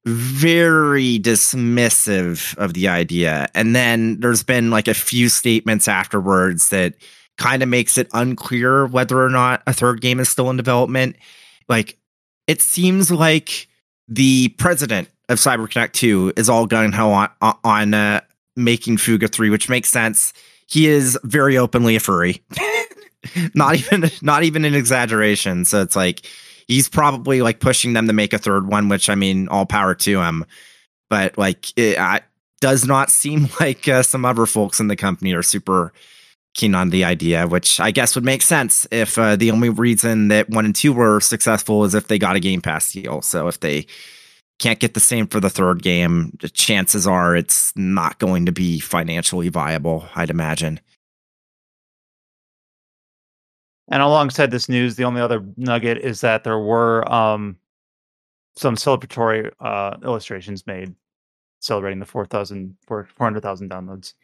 [0.06, 6.94] very dismissive of the idea, and then there's been like a few statements afterwards that
[7.36, 11.16] kind of makes it unclear whether or not a third game is still in development.
[11.68, 11.98] Like
[12.46, 13.68] it seems like
[14.06, 17.30] the president of CyberConnect 2 is all gung ho on
[17.64, 18.20] on uh,
[18.56, 20.32] making Fuga 3, which makes sense
[20.66, 22.42] he is very openly a furry.
[23.54, 25.64] not even not even an exaggeration.
[25.64, 26.26] So it's like
[26.68, 29.94] he's probably like pushing them to make a third one, which I mean, all power
[29.94, 30.44] to him.
[31.10, 32.22] But like, it I,
[32.60, 35.92] does not seem like uh, some other folks in the company are super
[36.54, 40.28] keen on the idea, which I guess would make sense if uh, the only reason
[40.28, 43.22] that one and two were successful is if they got a Game Pass deal.
[43.22, 43.86] So if they
[44.58, 48.52] can't get the same for the third game, the chances are it's not going to
[48.52, 50.80] be financially viable, I'd imagine.
[53.88, 57.56] And alongside this news, the only other nugget is that there were um,
[58.56, 60.94] some celebratory uh, illustrations made
[61.60, 64.14] celebrating the 4,000 400,000 downloads.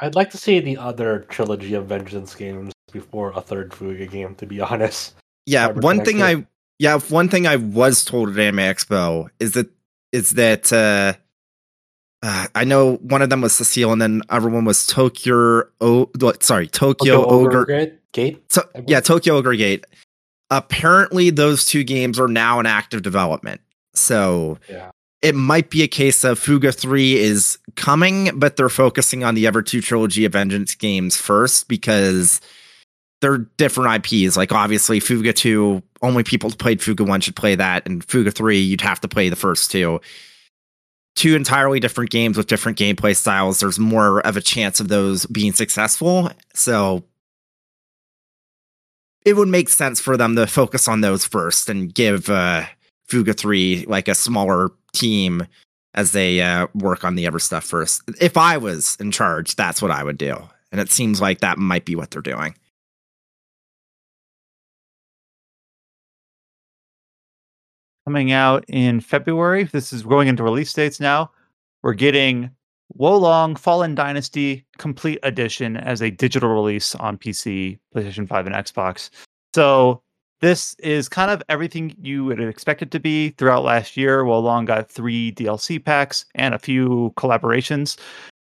[0.00, 4.34] I'd like to see the other trilogy of Vengeance games before a third Fuga game.
[4.36, 5.14] To be honest,
[5.46, 6.46] Yeah, Cyber one thing I
[6.78, 9.68] yeah, one thing I was told at Anime Expo is that
[10.10, 11.14] is that uh,
[12.22, 16.10] uh I know one of them was Cecile and then other one was Tokyo oh
[16.40, 18.01] sorry, Tokyo, Ogre Gate.
[18.12, 18.42] Gate.
[18.50, 19.84] So, yeah, Tokyo Ogre Gate.
[20.50, 23.60] Apparently, those two games are now in active development.
[23.94, 24.90] So Yeah.
[25.22, 29.46] it might be a case of Fuga 3 is coming, but they're focusing on the
[29.46, 32.40] Ever 2 trilogy of Vengeance games first because
[33.22, 34.36] they're different IPs.
[34.36, 37.86] Like, obviously, Fuga 2, only people who played Fuga 1 should play that.
[37.86, 40.00] And Fuga 3, you'd have to play the first two.
[41.14, 43.60] Two entirely different games with different gameplay styles.
[43.60, 46.30] There's more of a chance of those being successful.
[46.54, 47.04] So
[49.24, 52.64] it would make sense for them to focus on those first and give uh,
[53.08, 55.46] Fuga 3 like a smaller team
[55.94, 58.02] as they uh, work on the other stuff first.
[58.20, 60.36] If I was in charge, that's what I would do.
[60.70, 62.54] And it seems like that might be what they're doing.
[68.06, 69.64] coming out in February.
[69.64, 71.30] This is going into release dates now.
[71.82, 72.50] We're getting
[72.98, 79.10] Wolong Fallen Dynasty Complete Edition as a digital release on PC, PlayStation 5, and Xbox.
[79.54, 80.02] So
[80.40, 84.24] this is kind of everything you would expect it to be throughout last year.
[84.24, 87.96] Wolong got three DLC packs and a few collaborations.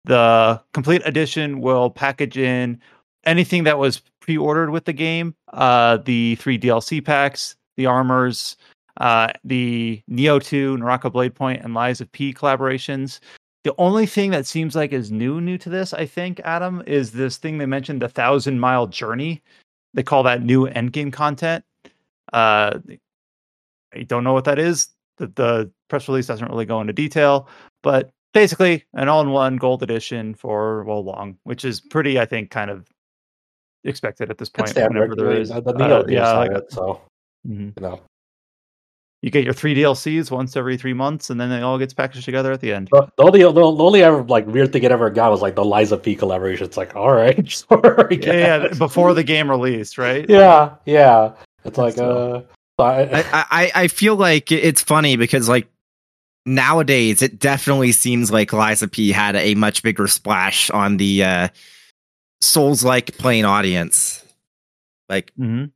[0.04, 2.80] The Complete Edition will package in
[3.24, 8.56] anything that was pre-ordered with the game, uh, the three DLC packs, the armors,
[9.00, 13.20] uh, the Nioh 2, Naraka Blade Point, and Lies of P collaborations.
[13.64, 17.12] The only thing that seems like is new, new to this, I think, Adam, is
[17.12, 19.42] this thing they mentioned, the thousand mile journey.
[19.92, 21.64] They call that new endgame content.
[22.32, 22.78] Uh,
[23.94, 24.88] I don't know what that is.
[25.18, 27.48] The, the press release doesn't really go into detail,
[27.82, 32.88] but basically an all-in-one gold edition for Wolong, which is pretty, I think, kind of
[33.84, 34.74] expected at this point.
[34.74, 35.60] Whenever there is, uh,
[36.08, 37.00] yeah, like, it, so
[37.46, 37.74] mhm.
[37.76, 38.00] you know.
[39.22, 42.24] You get your three DLCs once every three months, and then it all gets packaged
[42.24, 42.88] together at the end.
[42.90, 45.56] The, the only the, the only ever like weird thing it ever got was like
[45.56, 46.64] the Lies of P collaboration.
[46.64, 50.24] It's like, all right, sure, I Yeah, yeah, before the game released, right?
[50.28, 51.32] yeah, yeah.
[51.64, 52.46] It's like So-
[52.78, 55.68] uh, I, I, I I feel like it's funny because like
[56.46, 61.22] nowadays it definitely seems like Lies of P had a much bigger splash on the
[61.22, 61.48] uh
[62.40, 64.24] Souls like playing audience.
[65.10, 65.66] Like hmm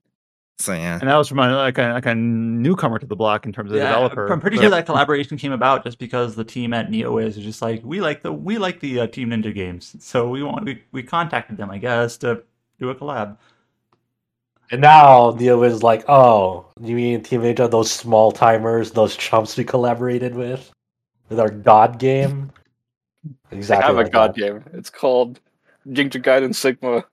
[0.59, 0.99] so yeah.
[1.01, 3.71] And that was from a, like a like a newcomer to the block in terms
[3.73, 4.33] of Yeah, developer.
[4.33, 7.37] I'm pretty but- sure that collaboration came about just because the team at NeoWiz is
[7.39, 10.65] just like, we like the we like the uh, Team Ninja games, so we want
[10.65, 12.43] we, we contacted them, I guess, to
[12.79, 13.37] do a collab.
[14.71, 19.57] and now Neo is like, oh, you mean Team Ninja, those small timers, those chumps
[19.57, 20.71] we collaborated with,
[21.29, 22.51] with our God game.
[23.51, 23.57] Exactly.
[23.57, 23.97] I Exactly.
[23.97, 24.41] have a god that.
[24.41, 24.65] game.
[24.75, 25.41] It's called
[25.89, 27.05] Ninja Gaiden Sigma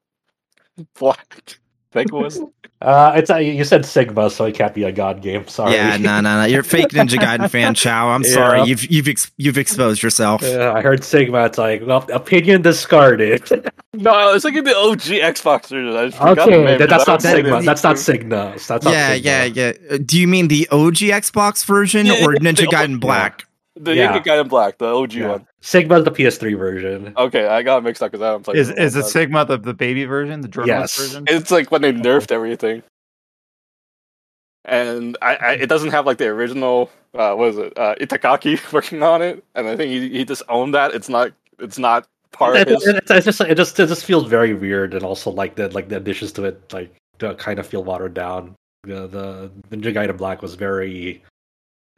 [0.99, 1.57] Black.
[1.93, 2.41] I think it was.
[2.81, 5.47] Uh, it's uh, you said Sigma, so it can't be a God game.
[5.49, 5.73] Sorry.
[5.73, 6.45] Yeah, no, no, no.
[6.45, 8.09] You're a fake Ninja Gaiden fan, Chow.
[8.09, 8.29] I'm Yeah.
[8.31, 8.63] sorry.
[8.63, 10.41] You've you've ex- you've exposed yourself.
[10.41, 11.45] Yeah, I heard Sigma.
[11.45, 13.69] It's like well, opinion discarded.
[13.93, 15.93] No, I was thinking the OG Xbox version.
[15.97, 17.61] I just forgot the okay, name, that, that's not don't Sigma.
[17.61, 18.53] That's not Sigma.
[18.55, 19.29] That's not yeah, Sigma.
[19.29, 19.73] yeah, yeah.
[19.91, 23.45] Uh, Do you mean the OG Xbox version Yeah, or Ninja Gaiden Black?
[23.83, 24.19] The Yeah.
[24.19, 25.27] Gaiden Black, the OG Yeah.
[25.29, 25.47] one.
[25.61, 27.13] Sigma's the PS3 version.
[27.17, 28.57] Okay, I got mixed up because I haven't played.
[28.57, 29.11] is it in is the long time.
[29.11, 31.07] Sigma the, the baby version, the journalist Yes.
[31.07, 31.25] version?
[31.27, 32.83] It's like when they nerfed everything,
[34.65, 36.89] and I, I it doesn't have like the original.
[37.13, 37.77] Uh, what is it?
[37.77, 40.93] Uh, Itagaki working on it, and I think he, he just owned that.
[40.93, 41.31] It's not.
[41.59, 42.87] It's not part It, of his.
[42.87, 45.69] it, it's, it's just it just it just feels very weird, and also like the
[45.69, 48.53] like the additions to it like to kind of feel watered down.
[48.83, 51.21] The the Ninja Gaiden Black was very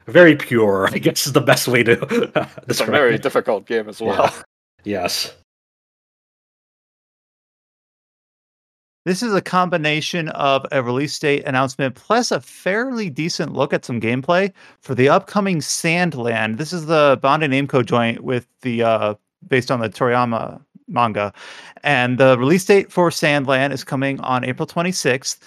[0.06, 0.88] very pure.
[0.92, 3.22] I guess is the best way to It's a very it.
[3.22, 4.32] difficult game as well.
[4.84, 5.34] Yes.
[9.06, 13.84] This is a combination of a release date announcement plus a fairly decent look at
[13.84, 14.50] some gameplay
[14.80, 16.56] for the upcoming Sandland.
[16.56, 19.14] This is the Bond Bandai Namco joint with the uh,
[19.46, 20.58] based on the Toriyama
[20.88, 21.34] manga,
[21.82, 25.38] and the release date for Sandland is coming on April 26th.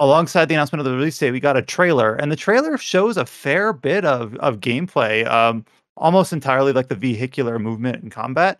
[0.00, 3.16] Alongside the announcement of the release date, we got a trailer, and the trailer shows
[3.16, 5.64] a fair bit of of gameplay, um,
[5.96, 8.58] almost entirely like the vehicular movement and combat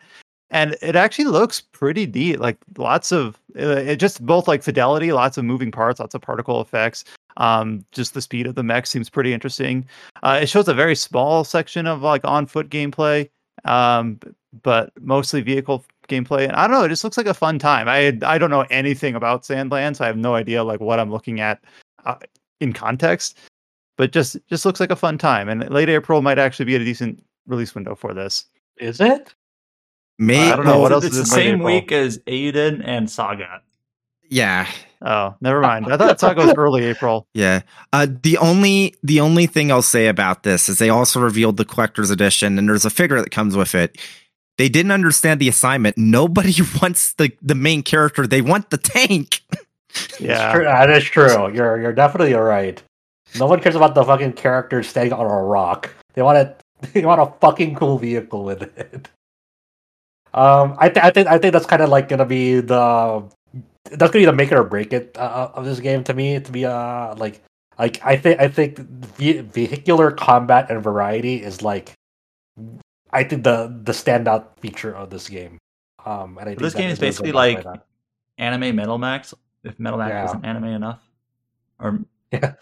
[0.51, 5.13] and it actually looks pretty neat like lots of uh, it just both like fidelity
[5.13, 7.05] lots of moving parts lots of particle effects
[7.37, 9.87] um just the speed of the mech seems pretty interesting.
[10.23, 13.29] Uh, it shows a very small section of like on foot gameplay
[13.65, 14.19] um
[14.63, 17.89] but mostly vehicle gameplay and i don't know it just looks like a fun time
[17.89, 21.11] i i don't know anything about sandland so i have no idea like what i'm
[21.11, 21.63] looking at
[22.07, 22.17] uh,
[22.61, 23.39] in context
[23.97, 26.79] but just just looks like a fun time and late april might actually be a
[26.79, 28.47] decent release window for this
[28.79, 29.35] Is it?
[30.19, 31.67] May I don't know, what else it's is the same April?
[31.67, 33.63] week as Eiyuden and Saga.
[34.29, 34.67] Yeah,
[35.01, 35.93] Oh, never mind.
[35.93, 37.27] I thought Saga was early April.
[37.35, 37.63] yeah.
[37.93, 41.65] Uh, the only the only thing I'll say about this is they also revealed the
[41.65, 43.97] collector's edition, and there's a figure that comes with it.
[44.59, 45.97] They didn't understand the assignment.
[45.97, 48.27] Nobody wants the the main character.
[48.27, 49.41] They want the tank.
[50.21, 50.57] Yeah.
[50.59, 51.51] That is true.
[51.53, 52.81] You're you're definitely right.
[53.39, 55.91] No one cares about the fucking character standing on a rock.
[56.13, 56.61] They want it.
[56.93, 59.09] They want a fucking cool vehicle with it.
[60.35, 63.25] Um, I th- I think I think that's kind of like gonna be the
[63.91, 66.39] that's gonna be the make it or break it uh, of this game to me.
[66.39, 67.41] To be uh like
[67.79, 71.95] like I think I think ve- vehicular combat and variety is like
[73.11, 75.59] I think the the standout feature of this game.
[76.05, 77.65] Um, and I think This game is basically like
[78.39, 79.35] anime Metal Max.
[79.65, 80.23] If Metal Max Yeah.
[80.25, 81.01] wasn't anime enough,
[81.81, 81.99] or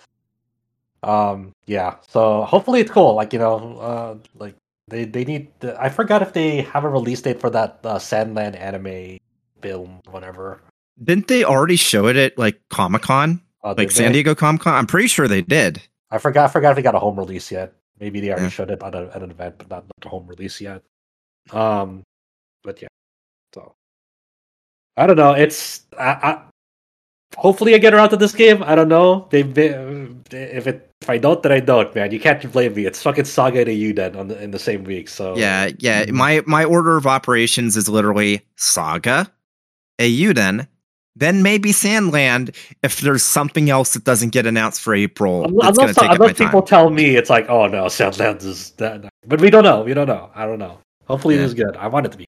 [1.03, 4.55] um yeah so hopefully it's cool like you know uh like
[4.89, 7.97] they they need the, i forgot if they have a release date for that uh,
[7.97, 9.19] sandland anime
[9.61, 10.63] film whatever
[11.03, 14.23] Didn't they already show it at like Comic Con, uh, like San they?
[14.23, 14.75] Diego Comic Con?
[14.75, 15.83] I'm pretty sure they did.
[16.11, 18.51] i forgot i forgot if they got a home release yet maybe they already Yeah.
[18.51, 20.83] showed it at, a, at an event but not, a home release yet
[21.53, 22.03] um
[22.65, 22.89] but yeah.
[23.55, 23.75] So
[24.97, 25.33] I don't know.
[25.33, 26.43] It's I, I
[27.37, 28.63] hopefully I get around to this game.
[28.65, 29.29] I don't know.
[29.31, 32.11] They if it if I don't, then I don't, man.
[32.11, 32.87] You can't blame me.
[32.87, 35.09] It's fucking Saga and Eiyuden on the, in the same week.
[35.09, 36.07] So yeah, yeah.
[36.11, 39.31] My my order of operations is literally Saga,
[40.01, 40.67] Eiyuden,
[41.17, 45.45] then maybe Sandland if there's something else that doesn't get announced for April.
[45.45, 46.69] Unless, that's take unless people time.
[46.69, 49.83] tell me it's like, oh no, Sandland is that, but we don't know.
[49.83, 50.31] We don't know.
[50.35, 50.79] I don't know.
[51.07, 51.43] Hopefully, yeah.
[51.43, 51.77] this is good.
[51.77, 52.27] I want it to be.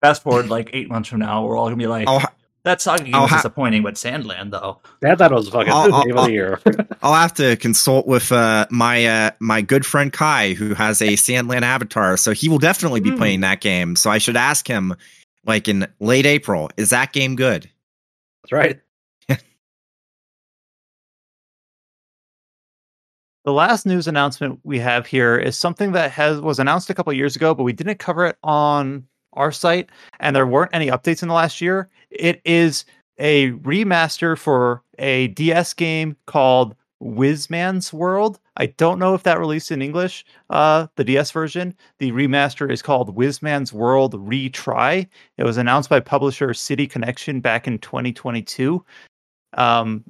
[0.00, 2.20] Fast forward like eight months from now, we're all gonna be like, I'll,
[2.64, 4.80] that saga game was ha- disappointing, but Sandland though.
[5.02, 6.60] Sandland was fucking I'll, game I'll, of the year.
[7.02, 11.10] I'll have to consult with uh, my uh, my good friend Kai, who has a
[11.10, 13.18] Sandland avatar, so he will definitely be mm.
[13.18, 13.94] playing that game.
[13.94, 14.94] So I should ask him,
[15.44, 17.68] like in late April, is that game good?
[18.42, 18.80] That's right.
[23.44, 27.12] the last news announcement we have here is something that has was announced a couple
[27.12, 29.90] years ago, but we didn't cover it on our site,
[30.20, 31.88] and there weren't any updates in the last year.
[32.10, 32.84] It is
[33.18, 38.38] a remaster for a DS game called Wizman's World.
[38.56, 41.74] I don't know if that released in English, uh, the DS version.
[41.98, 45.08] The remaster is called Wizman's World Retry.
[45.36, 48.84] It was announced by publisher City Connection back in 2022.
[49.54, 50.04] Um,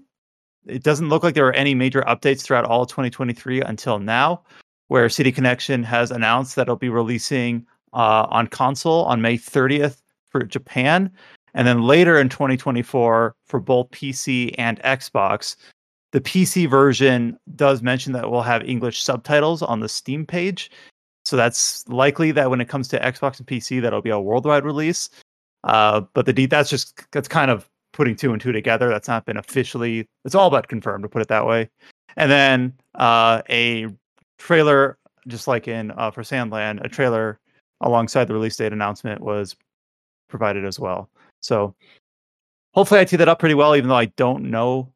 [0.67, 4.43] it doesn't look like there were any major updates throughout all of 2023 until now,
[4.89, 10.03] where City Connection has announced that it'll be releasing uh, on console on May 30th
[10.29, 11.11] for Japan,
[11.55, 15.57] and then later in 2024 for both PC and Xbox.
[16.13, 20.71] The PC version does mention that we'll have English subtitles on the Steam page.
[21.25, 24.65] So that's likely that when it comes to Xbox and PC, that'll be a worldwide
[24.65, 25.09] release.
[25.65, 28.89] Uh, but the D that's just that's kind of putting two and two together.
[28.89, 30.07] That's not been officially.
[30.25, 31.71] It's all but confirmed to put it that way.
[32.17, 33.87] And then uh, a
[34.39, 34.99] trailer,
[35.29, 37.39] just like in uh, for Sandland, a trailer
[37.81, 39.57] alongside the release date announcement was
[40.29, 41.09] provided as well.
[41.41, 41.75] So
[42.75, 44.92] hopefully I tee that up pretty well, even though I don't know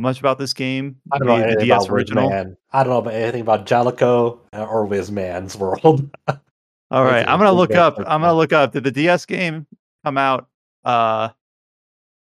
[0.00, 0.96] much about this game.
[1.12, 2.30] I don't know the, anything DS about original.
[2.30, 2.56] Wizman.
[2.72, 6.10] I don't know about anything about Jaleco or Wizman's World.
[6.90, 7.98] All right, I'm gonna look up.
[7.98, 8.72] I'm gonna look up.
[8.72, 9.66] Did the DS game
[10.04, 10.48] come out
[10.84, 11.28] uh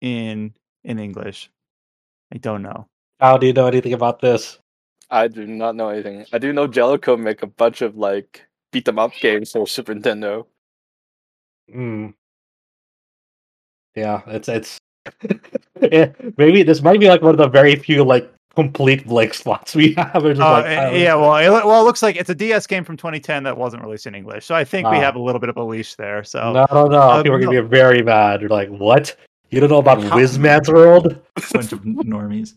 [0.01, 1.49] in in English?
[2.33, 2.87] I don't know.
[3.19, 4.59] How do you know anything about this?
[5.09, 6.25] I do not know anything.
[6.33, 9.95] I do know Jaleco make a bunch of like beat them up games for Super
[9.95, 10.45] Nintendo.
[11.71, 12.07] Hmm.
[13.95, 14.77] Yeah, it's it's
[15.81, 19.75] yeah, maybe this might be like one of the very few like complete blank spots
[19.75, 20.25] we have.
[20.25, 20.65] Uh, like,
[20.95, 23.83] yeah, well, it, well, it looks like it's a DS game from 2010 that wasn't
[23.83, 25.01] released in English, so I think uh, we ah.
[25.01, 26.23] have a little bit of a leash there.
[26.23, 28.41] So no, no, no, um, people are gonna be very mad.
[28.41, 29.15] You're like, what?
[29.49, 31.19] You don't know about Wizman's World?
[31.53, 32.53] Bunch of normies.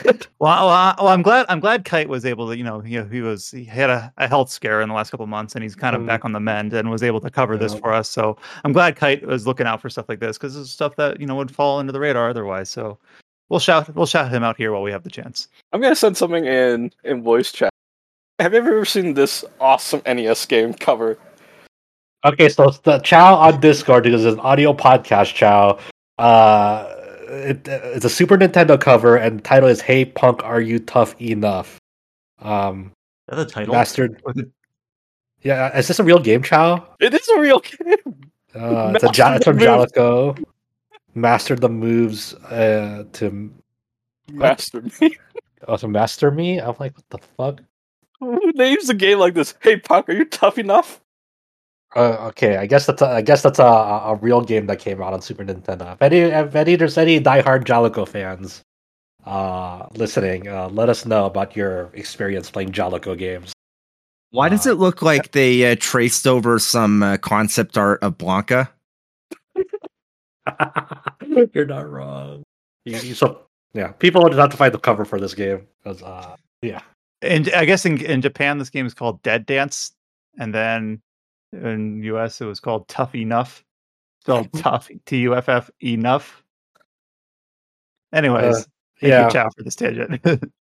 [0.04, 1.46] well, well, well, I'm glad.
[1.48, 2.56] I'm glad Kite was able to.
[2.56, 5.26] You know, he, he was he had a, a health scare in the last couple
[5.26, 6.06] months, and he's kind of mm.
[6.06, 7.60] back on the mend and was able to cover yeah.
[7.60, 8.08] this for us.
[8.08, 10.96] So I'm glad Kite was looking out for stuff like this because this is stuff
[10.96, 12.68] that you know would fall into the radar otherwise.
[12.68, 12.98] So
[13.48, 15.48] we'll shout we'll shout him out here while we have the chance.
[15.72, 17.70] I'm gonna send something in in voice chat.
[18.38, 21.18] Have you ever seen this awesome NES game cover?
[22.24, 25.34] Okay, so the Chow on Discord because it's an audio podcast.
[25.34, 25.78] Chow.
[26.18, 26.95] Uh,
[27.26, 31.20] it, it's a Super Nintendo cover, and the title is "Hey Punk, Are You Tough
[31.20, 31.80] Enough?"
[32.40, 32.92] Um,
[33.28, 33.74] is that the title?
[33.74, 34.22] Mastered.
[35.42, 36.86] Yeah, is this a real game, Chow?
[37.00, 38.30] It is a real game.
[38.54, 40.42] Uh, it's, a, it's from Jaleco.
[41.14, 43.52] Mastered the moves uh, to
[44.32, 45.16] master me.
[45.68, 46.58] Oh, to master me?
[46.58, 47.62] I'm like, what the fuck?
[48.20, 49.54] Who names a game like this?
[49.60, 51.00] Hey, Punk, are you tough enough?
[51.96, 55.00] Uh, okay, I guess that's a, I guess that's a, a real game that came
[55.00, 55.94] out on Super Nintendo.
[55.94, 58.60] If any, if any there's any diehard Jaleco fans
[59.24, 63.54] uh, listening, uh, let us know about your experience playing Jaleco games.
[64.30, 68.18] Why does uh, it look like they uh, traced over some uh, concept art of
[68.18, 68.68] Blanka?
[71.54, 72.42] You're not wrong.
[72.84, 73.40] You, you, so
[73.72, 76.82] yeah, people would have to find the cover for this game because uh, yeah.
[77.22, 79.92] And I guess in in Japan, this game is called Dead Dance,
[80.38, 81.00] and then
[81.52, 83.64] in US, it was called Tough Enough,
[84.20, 86.42] spelled tough T U F F enough.
[88.12, 88.64] Anyways, uh,
[89.02, 90.22] yeah, ciao for this tangent.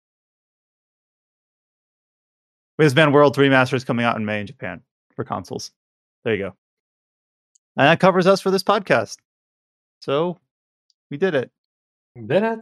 [2.80, 4.82] Wizman World Remaster is coming out in May in Japan
[5.16, 5.72] for consoles.
[6.24, 6.56] There you go.
[7.78, 9.18] And that covers us for this podcast.
[10.02, 10.38] So
[11.10, 11.52] we did it.
[12.16, 12.60] Did it?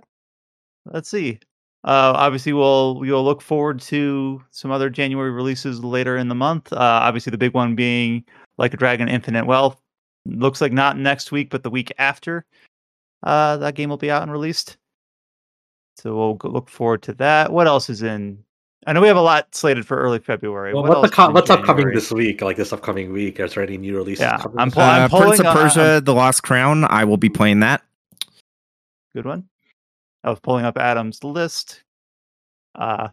[0.85, 1.39] Let's see.
[1.85, 6.35] Uh, obviously, we'll we will look forward to some other January releases later in the
[6.35, 6.71] month.
[6.71, 8.23] Uh, obviously, the big one being
[8.57, 9.81] Like a Dragon Infinite Wealth.
[10.25, 12.45] Looks like not next week, but the week after.
[13.23, 14.77] Uh, that game will be out and released.
[15.97, 17.51] So we'll look forward to that.
[17.51, 18.43] What else is in
[18.85, 20.73] I know we have a lot slated for early February.
[20.73, 21.95] Well, What what the co- in what's upcoming January?
[21.95, 22.41] this week?
[22.41, 24.21] Like this upcoming week, is there any new releases?
[24.23, 26.85] Yeah, coming I'm this pull- I'm Uh, Prince of pulling, uh, Persia: The Lost Crown.
[26.89, 27.81] I will be playing that.
[29.15, 29.47] Good one.
[30.23, 31.83] I was pulling up Adam's list.
[32.75, 33.09] Uh,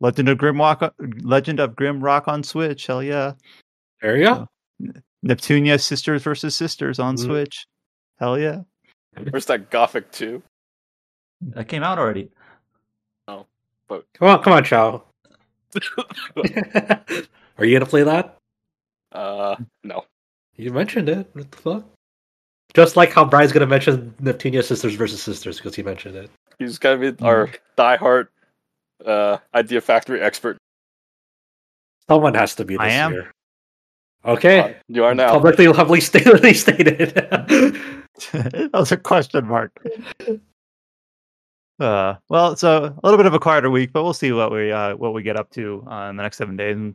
[0.00, 0.92] Legend of Grimrock,
[1.22, 2.86] Legend of Grimrock on Switch.
[2.86, 3.32] Hell yeah.
[4.00, 4.48] There you go.
[5.26, 7.24] Neptunia Sisters versus Sisters on Mhm.
[7.24, 7.66] Switch.
[8.18, 8.62] Hell yeah.
[9.30, 10.40] Where's that Gothic 2?
[11.40, 12.30] That came out already.
[13.26, 13.46] Oh,
[13.88, 15.02] but come on, come on, Chow.
[17.58, 18.36] Are you gonna play that?
[19.12, 20.04] Uh, no.
[20.56, 21.28] You mentioned it.
[21.32, 21.84] What the fuck?
[22.74, 26.30] Just like how Bryan's gonna mention Neptunia Sisters versus Sisters because he mentioned it.
[26.58, 28.28] He's gonna be our diehard
[29.04, 30.58] uh, Idea Factory expert.
[32.08, 33.12] Someone has to be this I am.
[33.12, 33.32] year.
[34.24, 34.76] Okay.
[34.88, 35.32] You are now.
[35.32, 36.56] Publicly, publicly stated.
[36.56, 37.14] stated.
[38.32, 39.72] that was a question mark.
[41.78, 44.72] Uh, well, so a little bit of a quieter week, but we'll see what we
[44.72, 46.94] uh, what we get up to uh, in the next seven days and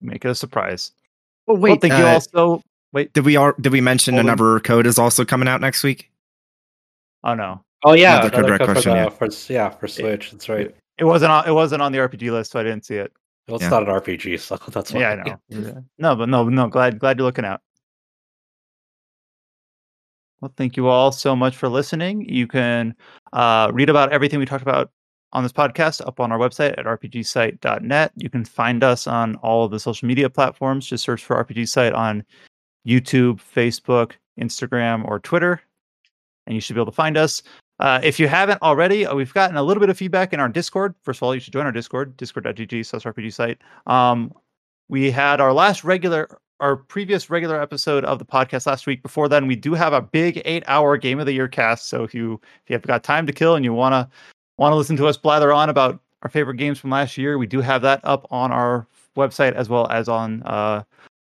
[0.00, 0.92] make it a surprise.
[1.46, 2.62] Oh well, thank you uh, also.
[2.98, 4.32] Wait, Did we all, did we mention Hold on.
[4.32, 6.10] another code is also coming out next week?
[7.22, 9.08] oh no, oh yeah, Another code another red code for question, the, yeah.
[9.08, 10.30] for, yeah, for Switch.
[10.32, 10.74] That's right.
[10.98, 13.12] it wasn't on it wasn't on the RPG list, so I didn't see it.
[13.46, 13.70] Well, it's Yeah.
[13.70, 15.00] not an RPG, so that's why.
[15.00, 15.40] Yeah, I know.
[15.48, 15.72] Yeah.
[15.98, 16.66] No, but no, no.
[16.66, 17.60] Glad glad you're looking out.
[20.40, 22.28] Well, thank you all so much for listening.
[22.28, 22.94] You can
[23.32, 24.90] uh, read about everything we talked about
[25.32, 28.12] on this podcast up on our website at rpgsite.net.
[28.16, 30.86] You can find us on all of the social media platforms.
[30.86, 32.24] Just search for RPG Site on
[32.86, 35.60] YouTube, Facebook, Instagram, or Twitter,
[36.46, 37.42] and you should be able to find us.
[37.80, 40.48] Uh, if you haven't already, uh, we've gotten a little bit of feedback in our
[40.48, 40.94] Discord.
[41.02, 43.58] First of all, you should join our Discord, discord.gg slash RPG site.
[43.86, 44.32] Um,
[44.88, 46.28] we had our last regular,
[46.60, 49.02] our previous regular episode of the podcast last week.
[49.02, 51.88] Before then, we do have a big eight-hour Game of the Year cast.
[51.88, 54.08] So if you if you have got time to kill and you wanna
[54.56, 57.46] want to listen to us blather on about our favorite games from last year, we
[57.46, 60.82] do have that up on our website as well as on uh,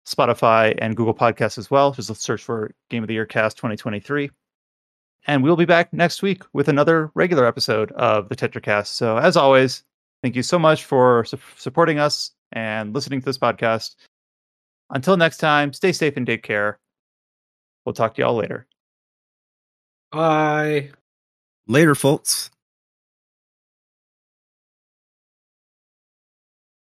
[0.06, 1.92] Spotify and Google Podcasts as well.
[1.92, 4.30] Just search for Game of the Year Cast 2023.
[5.26, 8.88] And we'll be back next week with another regular episode of the TetraCast.
[8.88, 9.84] So, as always,
[10.22, 13.96] thank you so much for su- supporting us and listening to this podcast.
[14.90, 16.80] Until next time, stay safe and take care.
[17.86, 18.68] We'll talk to y'all later.
[20.12, 20.92] Bye.
[21.68, 22.52] Later, folks.